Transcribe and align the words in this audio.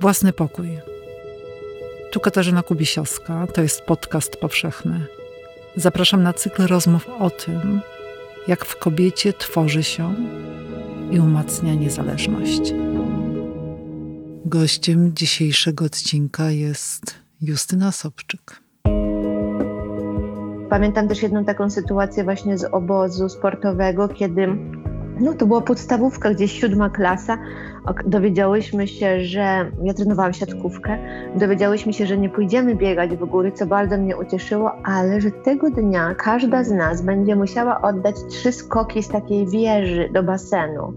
Własny 0.00 0.32
pokój. 0.32 0.78
Tu 2.10 2.20
Katarzyna 2.20 2.62
Kubisiowska, 2.62 3.46
to 3.46 3.62
jest 3.62 3.82
podcast 3.82 4.36
powszechny. 4.36 5.06
Zapraszam 5.76 6.22
na 6.22 6.32
cykl 6.32 6.66
rozmów 6.66 7.08
o 7.18 7.30
tym, 7.30 7.80
jak 8.48 8.64
w 8.64 8.78
kobiecie 8.78 9.32
tworzy 9.32 9.82
się 9.82 10.14
i 11.10 11.20
umacnia 11.20 11.74
niezależność. 11.74 12.60
Gościem 14.44 15.12
dzisiejszego 15.14 15.84
odcinka 15.84 16.50
jest 16.50 17.14
Justyna 17.40 17.92
Sobczyk. 17.92 18.60
Pamiętam 20.70 21.08
też 21.08 21.22
jedną 21.22 21.44
taką 21.44 21.70
sytuację 21.70 22.24
właśnie 22.24 22.58
z 22.58 22.64
obozu 22.64 23.28
sportowego, 23.28 24.08
kiedy 24.08 24.48
no 25.20 25.34
to 25.34 25.46
była 25.46 25.60
podstawówka, 25.60 26.30
gdzieś 26.30 26.60
siódma 26.60 26.90
klasa. 26.90 27.38
Dowiedziałyśmy 28.06 28.86
się, 28.86 29.20
że 29.20 29.70
ja 29.82 29.94
trenowałam 29.94 30.32
siatkówkę. 30.32 30.98
Dowiedziałyśmy 31.34 31.92
się, 31.92 32.06
że 32.06 32.18
nie 32.18 32.28
pójdziemy 32.28 32.74
biegać 32.74 33.10
w 33.10 33.24
góry, 33.24 33.52
co 33.52 33.66
bardzo 33.66 33.98
mnie 33.98 34.16
ucieszyło, 34.16 34.72
ale 34.84 35.20
że 35.20 35.30
tego 35.30 35.70
dnia 35.70 36.14
każda 36.14 36.64
z 36.64 36.70
nas 36.70 37.02
będzie 37.02 37.36
musiała 37.36 37.80
oddać 37.80 38.14
trzy 38.28 38.52
skoki 38.52 39.02
z 39.02 39.08
takiej 39.08 39.46
wieży 39.46 40.08
do 40.12 40.22
basenu. 40.22 40.92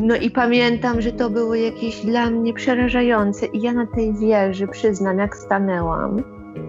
No 0.00 0.16
i 0.16 0.30
pamiętam, 0.30 1.00
że 1.00 1.12
to 1.12 1.30
było 1.30 1.54
jakieś 1.54 2.06
dla 2.06 2.30
mnie 2.30 2.54
przerażające. 2.54 3.46
I 3.46 3.62
ja 3.62 3.72
na 3.72 3.86
tej 3.86 4.14
wieży, 4.14 4.68
przyznam, 4.68 5.18
jak 5.18 5.36
stanęłam, 5.36 6.22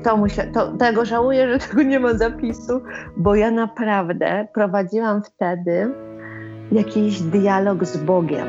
to, 0.03 0.17
myślę, 0.17 0.47
to 0.47 0.77
tego 0.77 1.05
żałuję, 1.05 1.47
że 1.53 1.67
tego 1.67 1.83
nie 1.83 1.99
ma 1.99 2.13
zapisu, 2.13 2.81
bo 3.17 3.35
ja 3.35 3.51
naprawdę 3.51 4.47
prowadziłam 4.53 5.23
wtedy 5.23 5.91
jakiś 6.71 7.21
dialog 7.21 7.85
z 7.85 7.97
Bogiem. 7.97 8.47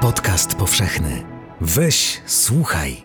Podcast 0.00 0.54
powszechny. 0.54 1.22
Weź, 1.60 2.20
słuchaj. 2.26 2.96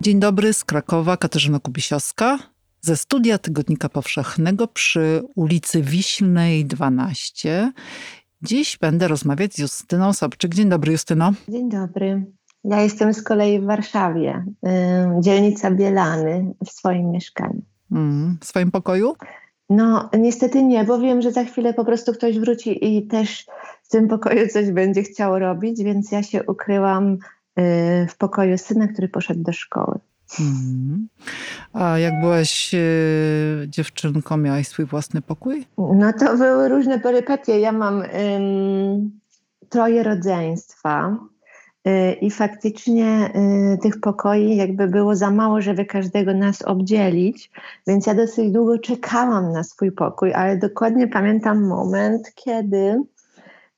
Dzień 0.00 0.20
dobry 0.20 0.52
z 0.52 0.64
Krakowa, 0.64 1.16
Katarzyna 1.16 1.58
Kubisiowska. 1.60 2.38
Ze 2.80 2.96
studia 2.96 3.38
Tygodnika 3.38 3.88
Powszechnego 3.88 4.68
przy 4.68 5.22
ulicy 5.34 5.82
Wiślnej 5.82 6.64
12. 6.64 7.72
Dziś 8.42 8.78
będę 8.78 9.08
rozmawiać 9.08 9.54
z 9.54 9.58
Justyną 9.58 10.12
Sobczyk. 10.12 10.54
Dzień 10.54 10.68
dobry, 10.68 10.92
Justyno. 10.92 11.32
Dzień 11.48 11.70
dobry. 11.70 12.26
Ja 12.64 12.80
jestem 12.80 13.14
z 13.14 13.22
kolei 13.22 13.60
w 13.60 13.64
Warszawie, 13.64 14.44
dzielnica 15.20 15.70
Bielany, 15.70 16.54
w 16.66 16.70
swoim 16.70 17.10
mieszkaniu. 17.10 17.62
Mm, 17.92 18.38
w 18.40 18.44
swoim 18.44 18.70
pokoju? 18.70 19.14
No, 19.70 20.10
niestety 20.18 20.62
nie, 20.62 20.84
bo 20.84 20.98
wiem, 20.98 21.22
że 21.22 21.32
za 21.32 21.44
chwilę 21.44 21.74
po 21.74 21.84
prostu 21.84 22.12
ktoś 22.12 22.38
wróci 22.38 22.96
i 22.96 23.06
też 23.06 23.46
w 23.82 23.88
tym 23.88 24.08
pokoju 24.08 24.48
coś 24.48 24.70
będzie 24.70 25.02
chciał 25.02 25.38
robić, 25.38 25.82
więc 25.82 26.12
ja 26.12 26.22
się 26.22 26.42
ukryłam 26.42 27.12
y, 27.12 27.16
w 28.08 28.16
pokoju 28.18 28.58
syna, 28.58 28.88
który 28.88 29.08
poszedł 29.08 29.42
do 29.42 29.52
szkoły. 29.52 29.98
Mm. 30.40 31.08
A 31.72 31.98
jak 31.98 32.20
byłaś 32.20 32.74
y, 32.74 33.66
dziewczynką, 33.68 34.36
miałaś 34.36 34.68
swój 34.68 34.84
własny 34.84 35.22
pokój? 35.22 35.66
No 35.78 36.12
to 36.12 36.36
były 36.36 36.68
różne 36.68 37.00
perypetie. 37.00 37.60
Ja 37.60 37.72
mam 37.72 38.02
troje 39.68 40.02
rodzeństwa. 40.02 41.18
Y, 41.88 42.12
I 42.12 42.30
faktycznie 42.30 43.30
y, 43.74 43.78
tych 43.78 44.00
pokoi 44.00 44.56
jakby 44.56 44.88
było 44.88 45.16
za 45.16 45.30
mało, 45.30 45.60
żeby 45.60 45.84
każdego 45.84 46.34
nas 46.34 46.62
obdzielić, 46.62 47.50
więc 47.86 48.06
ja 48.06 48.14
dosyć 48.14 48.50
długo 48.50 48.78
czekałam 48.78 49.52
na 49.52 49.64
swój 49.64 49.92
pokój, 49.92 50.34
ale 50.34 50.56
dokładnie 50.56 51.08
pamiętam 51.08 51.66
moment, 51.66 52.34
kiedy 52.34 53.02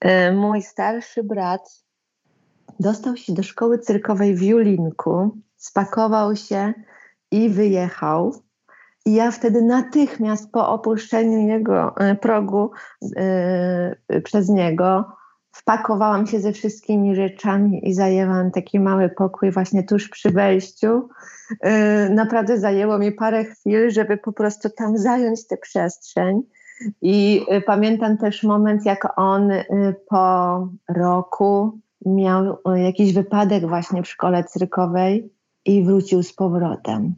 y, 0.05 0.33
mój 0.33 0.63
starszy 0.63 1.25
brat 1.25 1.83
dostał 2.81 3.17
się 3.17 3.35
do 3.35 3.43
szkoły 3.43 3.79
cyrkowej 3.79 4.35
w 4.35 4.43
Julinku, 4.43 5.31
spakował 5.57 6.37
się 6.37 6.73
i 7.31 7.51
wyjechał. 7.51 8.35
I 9.07 9.15
ja 9.15 9.31
wtedy 9.31 9.63
natychmiast 9.63 10.53
po 10.53 10.69
opuszczeniu 10.69 11.49
jego 11.49 11.95
progu 12.21 12.71
przez 14.25 14.49
niego 14.49 15.05
wpakowałam 15.57 16.27
się 16.27 16.41
ze 16.41 16.53
wszystkimi 16.53 17.15
rzeczami 17.15 17.89
i 17.89 17.95
zajęłam 17.95 18.51
taki 18.51 18.81
mały 18.81 19.09
pokój 19.09 19.51
właśnie 19.51 19.83
tuż 19.83 20.09
przy 20.09 20.31
wejściu. 20.31 21.09
Y, 21.51 22.11
naprawdę 22.11 22.59
zajęło 22.59 22.99
mi 22.99 23.13
parę 23.13 23.45
chwil, 23.45 23.91
żeby 23.91 24.17
po 24.17 24.33
prostu 24.33 24.71
tam 24.71 24.99
zająć 24.99 25.47
tę 25.47 25.57
przestrzeń. 25.57 26.43
I 27.03 27.47
y, 27.53 27.61
pamiętam 27.61 28.19
też 28.19 28.43
moment, 28.43 28.87
jak 28.87 29.19
on 29.19 29.51
y, 29.51 29.65
po 30.09 30.69
roku 30.89 31.79
miał 32.07 32.59
jakiś 32.77 33.15
wypadek 33.15 33.69
właśnie 33.69 34.03
w 34.03 34.09
szkole 34.09 34.45
cyrkowej 34.45 35.33
i 35.65 35.85
wrócił 35.85 36.23
z 36.23 36.33
powrotem. 36.33 37.15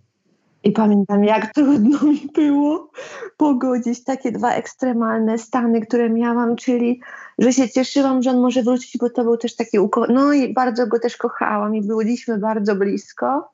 I 0.65 0.73
pamiętam, 0.73 1.25
jak 1.25 1.47
trudno 1.55 1.99
mi 2.03 2.29
było 2.35 2.91
pogodzić 3.37 4.05
takie 4.05 4.33
dwa 4.33 4.53
ekstremalne 4.53 5.39
stany, 5.39 5.81
które 5.81 6.11
miałam, 6.11 6.57
czyli 6.57 7.01
że 7.39 7.53
się 7.53 7.69
cieszyłam, 7.69 8.23
że 8.23 8.31
on 8.31 8.41
może 8.41 8.63
wrócić, 8.63 8.99
bo 8.99 9.11
to 9.11 9.25
był 9.25 9.37
też 9.37 9.57
taki 9.57 9.79
uko... 9.79 10.07
No 10.09 10.33
i 10.33 10.53
bardzo 10.53 10.87
go 10.87 10.99
też 10.99 11.17
kochałam 11.17 11.75
i 11.75 11.83
byliśmy 11.83 12.39
bardzo 12.39 12.77
blisko. 12.77 13.53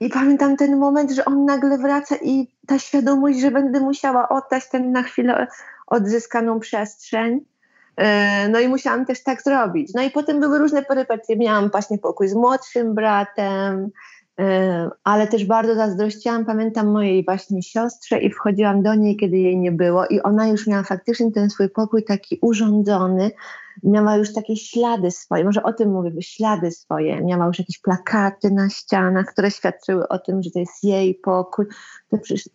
I 0.00 0.08
pamiętam 0.08 0.56
ten 0.56 0.76
moment, 0.76 1.10
że 1.10 1.24
on 1.24 1.44
nagle 1.44 1.78
wraca 1.78 2.16
i 2.22 2.48
ta 2.66 2.78
świadomość, 2.78 3.40
że 3.40 3.50
będę 3.50 3.80
musiała 3.80 4.28
oddać 4.28 4.68
ten 4.68 4.92
na 4.92 5.02
chwilę 5.02 5.46
odzyskaną 5.86 6.60
przestrzeń. 6.60 7.40
E, 7.96 8.48
no 8.48 8.60
i 8.60 8.68
musiałam 8.68 9.06
też 9.06 9.22
tak 9.22 9.42
zrobić. 9.42 9.94
No 9.94 10.02
i 10.02 10.10
potem 10.10 10.40
były 10.40 10.58
różne 10.58 10.82
perypetie. 10.82 11.36
Miałam 11.36 11.70
właśnie 11.70 11.98
pokój 11.98 12.28
z 12.28 12.34
młodszym 12.34 12.94
bratem, 12.94 13.90
ale 15.04 15.26
też 15.26 15.44
bardzo 15.44 15.74
zazdrościłam, 15.74 16.44
pamiętam 16.44 16.86
mojej 16.86 17.24
właśnie 17.24 17.62
siostrze 17.62 18.18
i 18.18 18.30
wchodziłam 18.30 18.82
do 18.82 18.94
niej, 18.94 19.16
kiedy 19.16 19.38
jej 19.38 19.58
nie 19.58 19.72
było 19.72 20.06
i 20.06 20.20
ona 20.20 20.48
już 20.48 20.66
miała 20.66 20.82
faktycznie 20.82 21.32
ten 21.32 21.50
swój 21.50 21.68
pokój 21.68 22.04
taki 22.04 22.38
urządzony, 22.42 23.30
miała 23.82 24.16
już 24.16 24.32
takie 24.32 24.56
ślady 24.56 25.10
swoje, 25.10 25.44
może 25.44 25.62
o 25.62 25.72
tym 25.72 25.92
mówię, 25.92 26.22
ślady 26.22 26.70
swoje, 26.70 27.24
miała 27.24 27.46
już 27.46 27.58
jakieś 27.58 27.78
plakaty 27.78 28.50
na 28.50 28.68
ścianach, 28.68 29.26
które 29.26 29.50
świadczyły 29.50 30.08
o 30.08 30.18
tym, 30.18 30.42
że 30.42 30.50
to 30.50 30.58
jest 30.58 30.84
jej 30.84 31.14
pokój. 31.14 31.66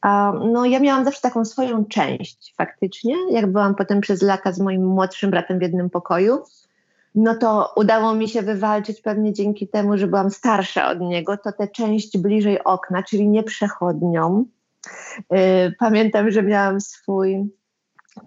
A, 0.02 0.34
no 0.52 0.66
ja 0.66 0.80
miałam 0.80 1.06
zawsze 1.06 1.22
taką 1.22 1.46
swoją 1.46 1.86
część 1.86 2.54
faktycznie, 2.58 3.16
jak 3.32 3.52
byłam 3.52 3.76
potem 3.76 4.02
przez 4.02 4.22
lata 4.22 4.52
z 4.52 4.60
moim 4.60 4.86
młodszym 4.86 5.32
bratem 5.32 5.60
w 5.60 5.62
jednym 5.62 5.90
pokoju, 5.90 6.44
no 7.16 7.36
to 7.36 7.74
udało 7.76 8.16
mi 8.16 8.30
się 8.30 8.42
wywalczyć 8.42 9.02
pewnie 9.02 9.34
dzięki 9.34 9.68
temu, 9.68 9.98
że 9.98 10.08
byłam 10.08 10.32
starsza 10.32 10.90
od 10.90 11.00
niego, 11.00 11.38
to 11.38 11.52
tę 11.52 11.68
część 11.68 12.18
bliżej 12.18 12.64
okna, 12.64 13.04
czyli 13.04 13.28
nieprzechodnią. 13.28 14.46
Y, 15.20 15.74
pamiętam, 15.80 16.32
że 16.32 16.44
miałam 16.44 16.82
swój 16.82 17.52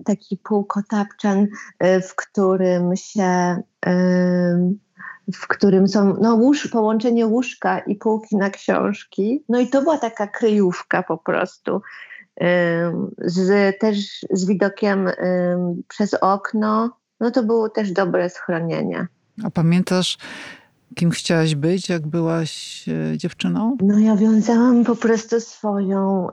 taki 0.05 0.37
półkotapczan, 0.37 1.47
y, 1.85 2.01
w 2.01 2.15
którym 2.15 2.97
się 2.97 3.57
y, 3.87 4.77
w 5.35 5.47
którym 5.49 5.89
są 5.89 6.17
no, 6.21 6.35
łóż, 6.35 6.69
połączenie 6.69 7.27
łóżka 7.27 7.79
i 7.79 7.95
półki 7.95 8.37
na 8.37 8.51
książki. 8.51 9.45
No 9.49 9.61
i 9.61 9.67
to 9.67 9.83
była 9.83 9.99
taka 9.99 10.27
kryjówka 10.27 11.03
po 11.03 11.19
prostu. 11.19 11.81
Z, 13.19 13.79
też 13.81 14.27
z 14.31 14.47
widokiem 14.47 15.11
przez 15.89 16.15
okno 16.15 16.91
no 17.21 17.31
to 17.31 17.43
było 17.43 17.69
też 17.69 17.93
dobre 17.93 18.31
schronienie. 18.31 19.07
A 19.45 19.51
pamiętasz, 19.51 20.19
kim 20.95 21.11
chciałaś 21.11 21.55
być, 21.55 21.89
jak 21.89 22.07
byłaś 22.07 22.85
e, 22.89 23.19
dziewczyną? 23.19 23.77
No 23.83 23.99
ja 23.99 24.17
wiązałam 24.17 24.85
po 24.85 24.97
prostu 24.97 25.41
swoją 25.41 26.29
y, 26.29 26.33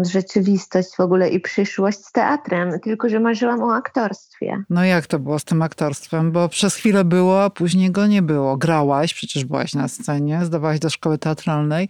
y, 0.00 0.04
rzeczywistość 0.04 0.96
w 0.96 1.00
ogóle 1.00 1.28
i 1.28 1.40
przyszłość 1.40 1.98
z 1.98 2.12
teatrem, 2.12 2.80
tylko 2.80 3.08
że 3.08 3.20
marzyłam 3.20 3.62
o 3.62 3.74
aktorstwie. 3.74 4.62
No 4.70 4.84
jak 4.84 5.06
to 5.06 5.18
było 5.18 5.38
z 5.38 5.44
tym 5.44 5.62
aktorstwem? 5.62 6.32
Bo 6.32 6.48
przez 6.48 6.74
chwilę 6.74 7.04
było, 7.04 7.44
a 7.44 7.50
później 7.50 7.90
go 7.90 8.06
nie 8.06 8.22
było. 8.22 8.56
Grałaś, 8.56 9.14
przecież 9.14 9.44
byłaś 9.44 9.74
na 9.74 9.88
scenie, 9.88 10.40
zdawałaś 10.44 10.78
do 10.78 10.90
szkoły 10.90 11.18
teatralnej, 11.18 11.88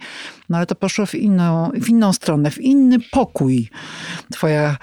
no 0.49 0.57
ale 0.57 0.67
to 0.67 0.75
poszło 0.75 1.07
w 1.07 1.15
inną, 1.15 1.71
w 1.75 1.89
inną 1.89 2.13
stronę, 2.13 2.51
w 2.51 2.59
inny 2.59 2.97
pokój. 3.13 3.71
Twoja, 4.33 4.77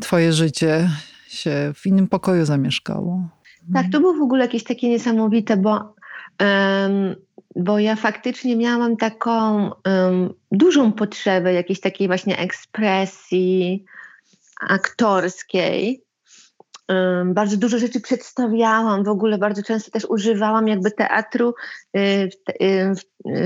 twoje 0.00 0.32
życie 0.32 0.90
się 1.28 1.72
w 1.74 1.86
innym 1.86 2.08
pokoju 2.08 2.44
zamieszkało. 2.44 3.28
Tak, 3.74 3.86
to 3.92 4.00
było 4.00 4.14
w 4.14 4.22
ogóle 4.22 4.44
jakieś 4.44 4.64
takie 4.64 4.88
niesamowite, 4.88 5.56
bo, 5.56 5.94
um, 6.40 7.14
bo 7.56 7.78
ja 7.78 7.96
faktycznie 7.96 8.56
miałam 8.56 8.96
taką 8.96 9.64
um, 9.86 10.34
dużą 10.52 10.92
potrzebę 10.92 11.52
jakiejś 11.52 11.80
takiej 11.80 12.06
właśnie 12.06 12.38
ekspresji 12.38 13.84
aktorskiej. 14.68 16.02
Bardzo 17.24 17.56
dużo 17.56 17.78
rzeczy 17.78 18.00
przedstawiałam, 18.00 19.04
w 19.04 19.08
ogóle 19.08 19.38
bardzo 19.38 19.62
często 19.62 19.90
też 19.90 20.04
używałam 20.04 20.68
jakby 20.68 20.90
teatru, 20.90 21.54
y, 21.96 22.30
y, 22.62 22.94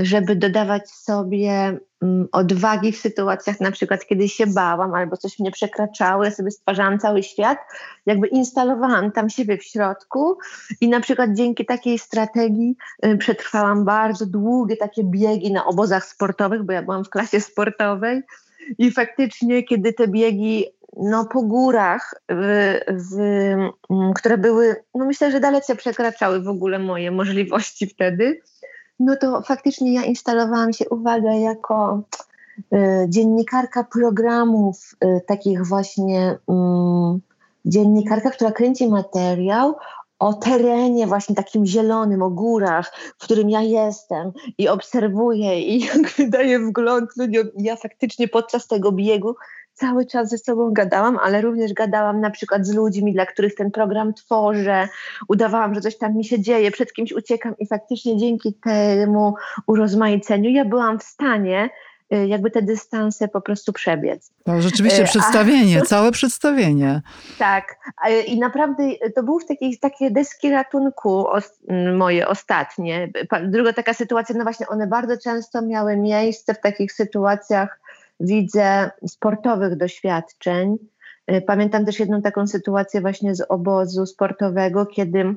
żeby 0.01 0.35
dodawać 0.35 0.89
sobie 0.89 1.79
mm, 2.01 2.27
odwagi 2.31 2.91
w 2.91 2.97
sytuacjach 2.97 3.59
na 3.59 3.71
przykład, 3.71 4.05
kiedy 4.05 4.29
się 4.29 4.47
bałam 4.47 4.93
albo 4.93 5.17
coś 5.17 5.39
mnie 5.39 5.51
przekraczało, 5.51 6.23
ja 6.23 6.31
sobie 6.31 6.51
stwarzałam 6.51 6.99
cały 6.99 7.23
świat, 7.23 7.57
jakby 8.05 8.27
instalowałam 8.27 9.11
tam 9.11 9.29
siebie 9.29 9.57
w 9.57 9.63
środku 9.63 10.37
i 10.81 10.89
na 10.89 10.99
przykład 10.99 11.33
dzięki 11.33 11.65
takiej 11.65 11.99
strategii 11.99 12.75
y, 13.05 13.17
przetrwałam 13.17 13.85
bardzo 13.85 14.25
długie 14.25 14.77
takie 14.77 15.03
biegi 15.03 15.51
na 15.51 15.65
obozach 15.65 16.05
sportowych, 16.05 16.63
bo 16.63 16.73
ja 16.73 16.83
byłam 16.83 17.05
w 17.05 17.09
klasie 17.09 17.39
sportowej 17.41 18.21
i 18.77 18.91
faktycznie, 18.91 19.63
kiedy 19.63 19.93
te 19.93 20.07
biegi 20.07 20.65
no, 20.97 21.25
po 21.25 21.41
górach, 21.41 22.13
w, 22.29 22.79
w, 22.87 23.19
mm, 23.89 24.13
które 24.13 24.37
były, 24.37 24.75
no 24.95 25.05
myślę, 25.05 25.31
że 25.31 25.39
dalece 25.39 25.75
przekraczały 25.75 26.41
w 26.41 26.47
ogóle 26.47 26.79
moje 26.79 27.11
możliwości 27.11 27.87
wtedy, 27.87 28.41
no 28.99 29.15
to 29.15 29.41
faktycznie 29.41 29.93
ja 29.93 30.03
instalowałam 30.03 30.73
się, 30.73 30.89
uwaga, 30.89 31.33
jako 31.33 32.03
y, 32.59 32.65
dziennikarka 33.09 33.83
programów, 33.83 34.95
y, 35.05 35.21
takich 35.27 35.65
właśnie 35.65 36.31
y, 36.31 37.19
dziennikarka, 37.65 38.29
która 38.29 38.51
kręci 38.51 38.87
materiał 38.87 39.75
o 40.19 40.33
terenie 40.33 41.07
właśnie 41.07 41.35
takim 41.35 41.65
zielonym, 41.65 42.21
o 42.21 42.29
górach, 42.29 42.93
w 43.17 43.23
którym 43.23 43.49
ja 43.49 43.61
jestem 43.61 44.31
i 44.57 44.67
obserwuję 44.67 45.61
i 45.61 45.79
jakby 45.85 46.27
daję 46.29 46.59
wgląd 46.59 47.09
ludziom. 47.17 47.47
Ja 47.57 47.75
faktycznie 47.75 48.27
podczas 48.27 48.67
tego 48.67 48.91
biegu 48.91 49.35
cały 49.73 50.05
czas 50.05 50.29
ze 50.29 50.37
sobą 50.37 50.73
gadałam, 50.73 51.17
ale 51.17 51.41
również 51.41 51.73
gadałam 51.73 52.21
na 52.21 52.29
przykład 52.29 52.65
z 52.65 52.73
ludźmi, 52.73 53.13
dla 53.13 53.25
których 53.25 53.55
ten 53.55 53.71
program 53.71 54.13
tworzę. 54.13 54.87
Udawałam, 55.27 55.75
że 55.75 55.81
coś 55.81 55.97
tam 55.97 56.17
mi 56.17 56.25
się 56.25 56.41
dzieje, 56.41 56.71
przed 56.71 56.93
kimś 56.93 57.11
uciekam 57.11 57.57
i 57.59 57.67
faktycznie 57.67 58.17
dzięki 58.17 58.53
temu 58.53 59.35
urozmaiceniu 59.67 60.49
ja 60.49 60.65
byłam 60.65 60.99
w 60.99 61.03
stanie 61.03 61.69
y, 62.13 62.27
jakby 62.27 62.51
te 62.51 62.61
dystanse 62.61 63.27
po 63.27 63.41
prostu 63.41 63.73
przebiec. 63.73 64.31
To 64.43 64.61
rzeczywiście 64.61 65.01
y, 65.01 65.05
przedstawienie, 65.05 65.79
A, 65.81 65.85
całe 65.85 66.11
przedstawienie. 66.11 67.01
Tak. 67.39 67.75
I 68.27 68.39
naprawdę 68.39 68.83
to 69.15 69.23
były 69.23 69.45
takie, 69.45 69.77
takie 69.81 70.11
deski 70.11 70.49
ratunku 70.49 71.25
moje 71.97 72.27
ostatnie. 72.27 73.09
Druga 73.43 73.73
taka 73.73 73.93
sytuacja, 73.93 74.35
no 74.37 74.43
właśnie 74.43 74.67
one 74.67 74.87
bardzo 74.87 75.17
często 75.17 75.61
miały 75.61 75.97
miejsce 75.97 76.53
w 76.53 76.59
takich 76.59 76.91
sytuacjach 76.91 77.79
widzę 78.19 78.91
sportowych 79.07 79.77
doświadczeń. 79.77 80.77
Y, 81.31 81.41
pamiętam 81.41 81.85
też 81.85 81.99
jedną 81.99 82.21
taką 82.21 82.47
sytuację 82.47 83.01
właśnie 83.01 83.35
z 83.35 83.45
obozu 83.49 84.05
sportowego, 84.05 84.85
kiedy 84.85 85.35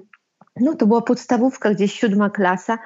no 0.60 0.74
to 0.74 0.86
była 0.86 1.02
podstawówka, 1.02 1.70
gdzieś 1.70 1.92
siódma 1.92 2.30
klasa. 2.30 2.78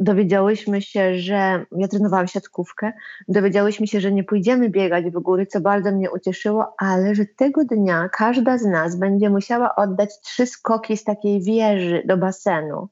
Dowiedziałyśmy 0.00 0.82
się, 0.82 1.18
że 1.18 1.64
ja 1.76 1.88
trenowałam 1.88 2.26
siatkówkę. 2.26 2.92
Dowiedziałyśmy 3.28 3.86
się, 3.86 4.00
że 4.00 4.12
nie 4.12 4.24
pójdziemy 4.24 4.68
biegać 4.68 5.04
w 5.04 5.20
góry, 5.20 5.46
co 5.46 5.60
bardzo 5.60 5.92
mnie 5.92 6.10
ucieszyło, 6.10 6.74
ale 6.78 7.14
że 7.14 7.24
tego 7.36 7.64
dnia 7.64 8.08
każda 8.08 8.58
z 8.58 8.64
nas 8.64 8.96
będzie 8.96 9.30
musiała 9.30 9.76
oddać 9.76 10.20
trzy 10.20 10.46
skoki 10.46 10.96
z 10.96 11.04
takiej 11.04 11.42
wieży 11.42 12.02
do 12.06 12.16
basenu. 12.16 12.88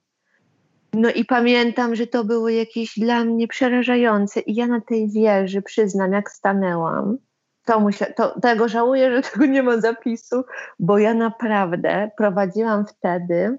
No 0.93 1.11
i 1.11 1.25
pamiętam, 1.25 1.95
że 1.95 2.07
to 2.07 2.25
było 2.25 2.49
jakieś 2.49 2.99
dla 2.99 3.25
mnie 3.25 3.49
przerażające. 3.49 4.41
I 4.41 4.55
ja 4.55 4.67
na 4.67 4.81
tej 4.81 5.11
wieży, 5.11 5.63
przyznam, 5.63 6.13
jak 6.13 6.31
stanęłam, 6.31 7.19
to, 7.65 7.81
myślę, 7.81 8.13
to 8.17 8.41
tego 8.41 8.69
żałuję, 8.69 9.17
że 9.17 9.31
tego 9.31 9.47
nie 9.47 9.63
ma 9.63 9.81
zapisu, 9.81 10.45
bo 10.79 10.99
ja 10.99 11.15
naprawdę 11.15 12.11
prowadziłam 12.17 12.87
wtedy 12.87 13.59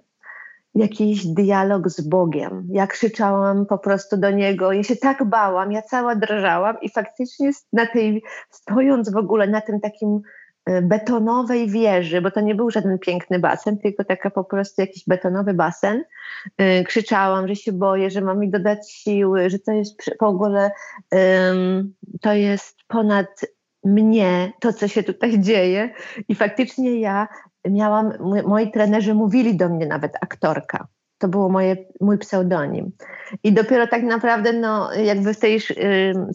jakiś 0.76 1.26
dialog 1.26 1.90
z 1.90 2.02
Bogiem. 2.02 2.68
Ja 2.72 2.88
krzyczałam 2.88 3.66
po 3.66 3.78
prostu 3.78 4.18
do 4.18 4.32
Niego, 4.32 4.72
ja 4.72 4.84
się 4.84 4.96
tak 4.96 5.24
bałam, 5.26 5.72
ja 5.72 5.82
cała 5.82 6.16
drżałam 6.16 6.82
i 6.82 6.90
faktycznie 6.90 7.52
na 7.74 7.86
tej, 7.86 8.24
stojąc 8.50 9.12
w 9.12 9.18
ogóle 9.18 9.48
na 9.48 9.62
tym 9.62 9.80
takim 9.80 10.22
betonowej 10.82 11.70
wieży, 11.70 12.22
bo 12.22 12.32
to 12.32 12.42
nie 12.42 12.56
był 12.56 12.72
żaden 12.72 13.00
piękny 13.00 13.40
basen, 13.40 13.78
tylko 13.78 14.04
taka 14.04 14.30
po 14.30 14.44
prostu 14.44 14.82
jakiś 14.82 15.04
betonowy 15.08 15.54
basen. 15.54 16.04
Y, 16.62 16.84
krzyczałam, 16.84 17.48
że 17.48 17.56
się 17.56 17.72
boję, 17.72 18.10
że 18.10 18.22
mam 18.22 18.40
mi 18.40 18.50
dodać 18.50 18.92
siły, 18.92 19.50
że 19.50 19.60
to 19.60 19.72
jest 19.72 20.04
w 20.20 20.24
ogóle 20.24 20.72
to 22.22 22.34
jest 22.34 22.78
ponad 22.88 23.46
mnie, 23.84 24.54
to 24.60 24.74
co 24.74 24.88
się 24.88 25.04
tutaj 25.04 25.40
dzieje. 25.48 25.90
I 26.28 26.36
faktycznie 26.36 27.00
ja 27.00 27.28
miałam, 27.70 28.14
moi 28.46 28.72
trenerzy 28.72 29.14
mówili 29.14 29.58
do 29.58 29.70
mnie 29.70 29.86
nawet 29.86 30.16
aktorka. 30.22 30.88
To 31.20 31.28
było 31.28 31.50
moje, 31.50 31.76
mój 32.02 32.18
pseudonim. 32.18 32.92
I 33.44 33.54
dopiero 33.54 33.88
tak 33.88 34.04
naprawdę, 34.04 34.54
no, 34.54 34.94
jakby 34.94 35.34
w 35.34 35.40
tej 35.40 35.62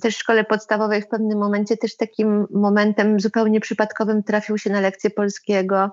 też 0.03 0.17
szkole 0.17 0.45
podstawowej 0.45 1.03
w 1.03 1.09
pewnym 1.09 1.39
momencie 1.39 1.77
też 1.77 1.97
takim 1.97 2.47
momentem 2.51 3.21
zupełnie 3.21 3.61
przypadkowym 3.61 4.23
trafił 4.23 4.59
się 4.59 4.71
na 4.71 4.81
lekcję 4.81 5.11
polskiego 5.11 5.91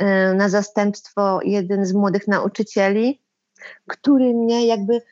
y, 0.00 0.34
na 0.34 0.48
zastępstwo 0.48 1.40
jeden 1.44 1.86
z 1.86 1.92
młodych 1.92 2.28
nauczycieli, 2.28 3.20
który 3.86 4.34
mnie 4.34 4.66
jakby 4.66 5.02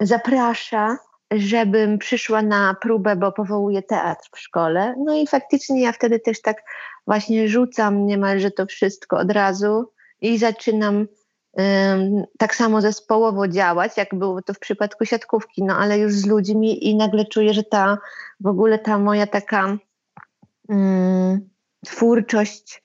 zaprasza, 0.00 0.98
żebym 1.30 1.98
przyszła 1.98 2.42
na 2.42 2.76
próbę, 2.82 3.16
bo 3.16 3.32
powołuje 3.32 3.82
teatr 3.82 4.28
w 4.32 4.38
szkole. 4.38 4.94
No 5.04 5.14
i 5.14 5.26
faktycznie 5.26 5.82
ja 5.82 5.92
wtedy 5.92 6.20
też 6.20 6.42
tak 6.42 6.62
właśnie 7.06 7.48
rzucam 7.48 8.06
niemalże 8.06 8.50
to 8.50 8.66
wszystko 8.66 9.18
od 9.18 9.30
razu 9.30 9.92
i 10.20 10.38
zaczynam 10.38 11.06
tak 12.38 12.54
samo 12.54 12.80
zespołowo 12.80 13.48
działać, 13.48 13.96
jak 13.96 14.14
było 14.14 14.42
to 14.42 14.54
w 14.54 14.58
przypadku 14.58 15.04
siatkówki, 15.04 15.62
no 15.62 15.76
ale 15.76 15.98
już 15.98 16.12
z 16.12 16.26
ludźmi 16.26 16.88
i 16.88 16.96
nagle 16.96 17.24
czuję, 17.24 17.54
że 17.54 17.62
ta 17.62 17.98
w 18.40 18.46
ogóle 18.46 18.78
ta 18.78 18.98
moja 18.98 19.26
taka 19.26 19.76
twórczość 21.84 22.84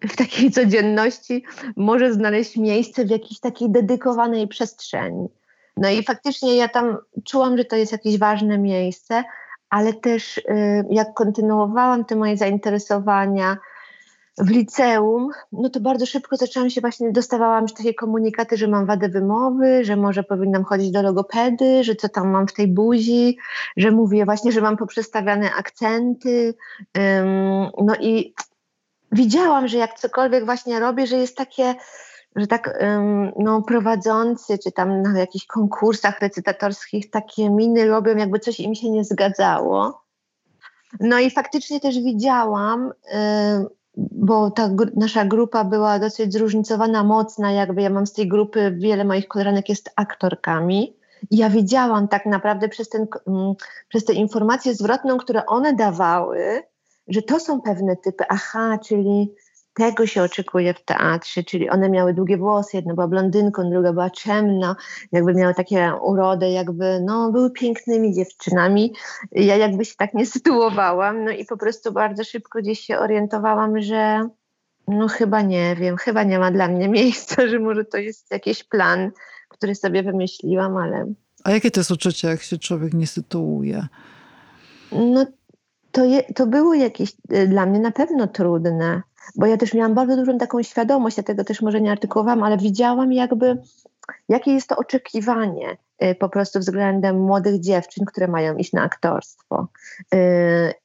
w 0.00 0.16
takiej 0.16 0.50
codzienności 0.50 1.44
może 1.76 2.12
znaleźć 2.12 2.56
miejsce 2.56 3.04
w 3.04 3.10
jakiejś 3.10 3.40
takiej 3.40 3.70
dedykowanej 3.70 4.48
przestrzeni. 4.48 5.28
No 5.76 5.90
i 5.90 6.04
faktycznie 6.04 6.56
ja 6.56 6.68
tam 6.68 6.98
czułam, 7.24 7.58
że 7.58 7.64
to 7.64 7.76
jest 7.76 7.92
jakieś 7.92 8.18
ważne 8.18 8.58
miejsce, 8.58 9.24
ale 9.70 9.92
też 9.92 10.38
y, 10.38 10.42
jak 10.90 11.14
kontynuowałam 11.14 12.04
te 12.04 12.16
moje 12.16 12.36
zainteresowania, 12.36 13.56
w 14.42 14.50
liceum, 14.50 15.28
no 15.52 15.70
to 15.70 15.80
bardzo 15.80 16.06
szybko 16.06 16.36
zaczęłam 16.36 16.70
się 16.70 16.80
właśnie, 16.80 17.12
dostawałam 17.12 17.66
takie 17.66 17.94
komunikaty, 17.94 18.56
że 18.56 18.68
mam 18.68 18.86
wadę 18.86 19.08
wymowy, 19.08 19.84
że 19.84 19.96
może 19.96 20.22
powinnam 20.22 20.64
chodzić 20.64 20.90
do 20.90 21.02
logopedy, 21.02 21.84
że 21.84 21.94
co 21.94 22.08
tam 22.08 22.30
mam 22.30 22.46
w 22.48 22.52
tej 22.52 22.68
buzi, 22.68 23.38
że 23.76 23.90
mówię 23.90 24.24
właśnie, 24.24 24.52
że 24.52 24.60
mam 24.60 24.76
poprzestawiane 24.76 25.54
akcenty. 25.54 26.54
no 27.82 27.94
i 28.00 28.34
widziałam, 29.12 29.68
że 29.68 29.78
jak 29.78 29.98
cokolwiek 29.98 30.44
właśnie 30.44 30.80
robię, 30.80 31.06
że 31.06 31.16
jest 31.16 31.36
takie, 31.36 31.74
że 32.36 32.46
tak 32.46 32.78
no, 33.38 33.62
prowadzący, 33.62 34.58
czy 34.58 34.72
tam 34.72 35.02
na 35.02 35.18
jakichś 35.18 35.46
konkursach 35.46 36.20
recytatorskich 36.20 37.10
takie 37.10 37.50
miny 37.50 37.86
robią, 37.86 38.16
jakby 38.16 38.38
coś 38.38 38.60
im 38.60 38.74
się 38.74 38.90
nie 38.90 39.04
zgadzało. 39.04 40.02
No 41.00 41.18
i 41.18 41.30
faktycznie 41.30 41.80
też 41.80 41.98
widziałam, 41.98 42.92
bo 43.96 44.50
ta 44.50 44.70
nasza 44.96 45.24
grupa 45.24 45.64
była 45.64 45.98
dosyć 45.98 46.32
zróżnicowana, 46.32 47.04
mocna, 47.04 47.52
jakby 47.52 47.82
ja 47.82 47.90
mam 47.90 48.06
z 48.06 48.12
tej 48.12 48.28
grupy, 48.28 48.74
wiele 48.78 49.04
moich 49.04 49.28
koleżanek 49.28 49.68
jest 49.68 49.90
aktorkami. 49.96 50.96
I 51.30 51.36
ja 51.36 51.50
wiedziałam 51.50 52.08
tak 52.08 52.26
naprawdę 52.26 52.68
przez, 52.68 52.88
ten, 52.88 53.06
mm, 53.26 53.54
przez 53.88 54.04
tę 54.04 54.12
informację 54.12 54.74
zwrotną, 54.74 55.18
które 55.18 55.46
one 55.46 55.74
dawały, 55.74 56.62
że 57.08 57.22
to 57.22 57.40
są 57.40 57.60
pewne 57.60 57.96
typy, 57.96 58.24
aha, 58.28 58.78
czyli 58.84 59.34
tego 59.74 60.06
się 60.06 60.22
oczekuje 60.22 60.74
w 60.74 60.84
teatrze, 60.84 61.44
czyli 61.44 61.70
one 61.70 61.90
miały 61.90 62.14
długie 62.14 62.36
włosy, 62.36 62.76
jedna 62.76 62.94
była 62.94 63.08
blondynką, 63.08 63.70
druga 63.70 63.92
była 63.92 64.10
ciemna, 64.10 64.76
jakby 65.12 65.34
miały 65.34 65.54
takie 65.54 65.92
urodę, 66.02 66.50
jakby 66.50 67.00
no, 67.00 67.32
były 67.32 67.50
pięknymi 67.50 68.14
dziewczynami. 68.14 68.94
Ja 69.32 69.56
jakby 69.56 69.84
się 69.84 69.94
tak 69.98 70.14
nie 70.14 70.26
sytuowałam, 70.26 71.24
no 71.24 71.30
i 71.30 71.44
po 71.44 71.56
prostu 71.56 71.92
bardzo 71.92 72.24
szybko 72.24 72.58
gdzieś 72.58 72.80
się 72.80 72.98
orientowałam, 72.98 73.80
że 73.80 74.28
no 74.88 75.08
chyba 75.08 75.42
nie 75.42 75.76
wiem, 75.76 75.96
chyba 75.96 76.22
nie 76.22 76.38
ma 76.38 76.50
dla 76.50 76.68
mnie 76.68 76.88
miejsca, 76.98 77.48
że 77.48 77.58
może 77.58 77.84
to 77.84 77.98
jest 77.98 78.30
jakiś 78.30 78.64
plan, 78.64 79.10
który 79.48 79.74
sobie 79.74 80.02
wymyśliłam, 80.02 80.76
ale... 80.76 81.12
A 81.44 81.50
jakie 81.50 81.70
to 81.70 81.80
jest 81.80 81.90
uczucie, 81.90 82.28
jak 82.28 82.42
się 82.42 82.58
człowiek 82.58 82.94
nie 82.94 83.06
sytuuje? 83.06 83.86
No 84.92 85.26
to, 85.92 86.04
je, 86.04 86.22
to 86.22 86.46
było 86.46 86.74
jakieś 86.74 87.12
y, 87.32 87.48
dla 87.48 87.66
mnie 87.66 87.80
na 87.80 87.90
pewno 87.90 88.26
trudne 88.26 89.02
bo 89.34 89.46
ja 89.46 89.56
też 89.56 89.74
miałam 89.74 89.94
bardzo 89.94 90.16
dużą 90.16 90.38
taką 90.38 90.62
świadomość, 90.62 91.16
ja 91.16 91.22
tego 91.22 91.44
też 91.44 91.62
może 91.62 91.80
nie 91.80 91.92
artykułowałam, 91.92 92.42
ale 92.42 92.58
widziałam 92.58 93.12
jakby 93.12 93.58
jakie 94.28 94.52
jest 94.52 94.68
to 94.68 94.76
oczekiwanie 94.76 95.76
y, 96.02 96.14
po 96.14 96.28
prostu 96.28 96.58
względem 96.58 97.20
młodych 97.20 97.60
dziewczyn, 97.60 98.04
które 98.04 98.28
mają 98.28 98.56
iść 98.56 98.72
na 98.72 98.82
aktorstwo 98.82 99.68
y, 100.14 100.18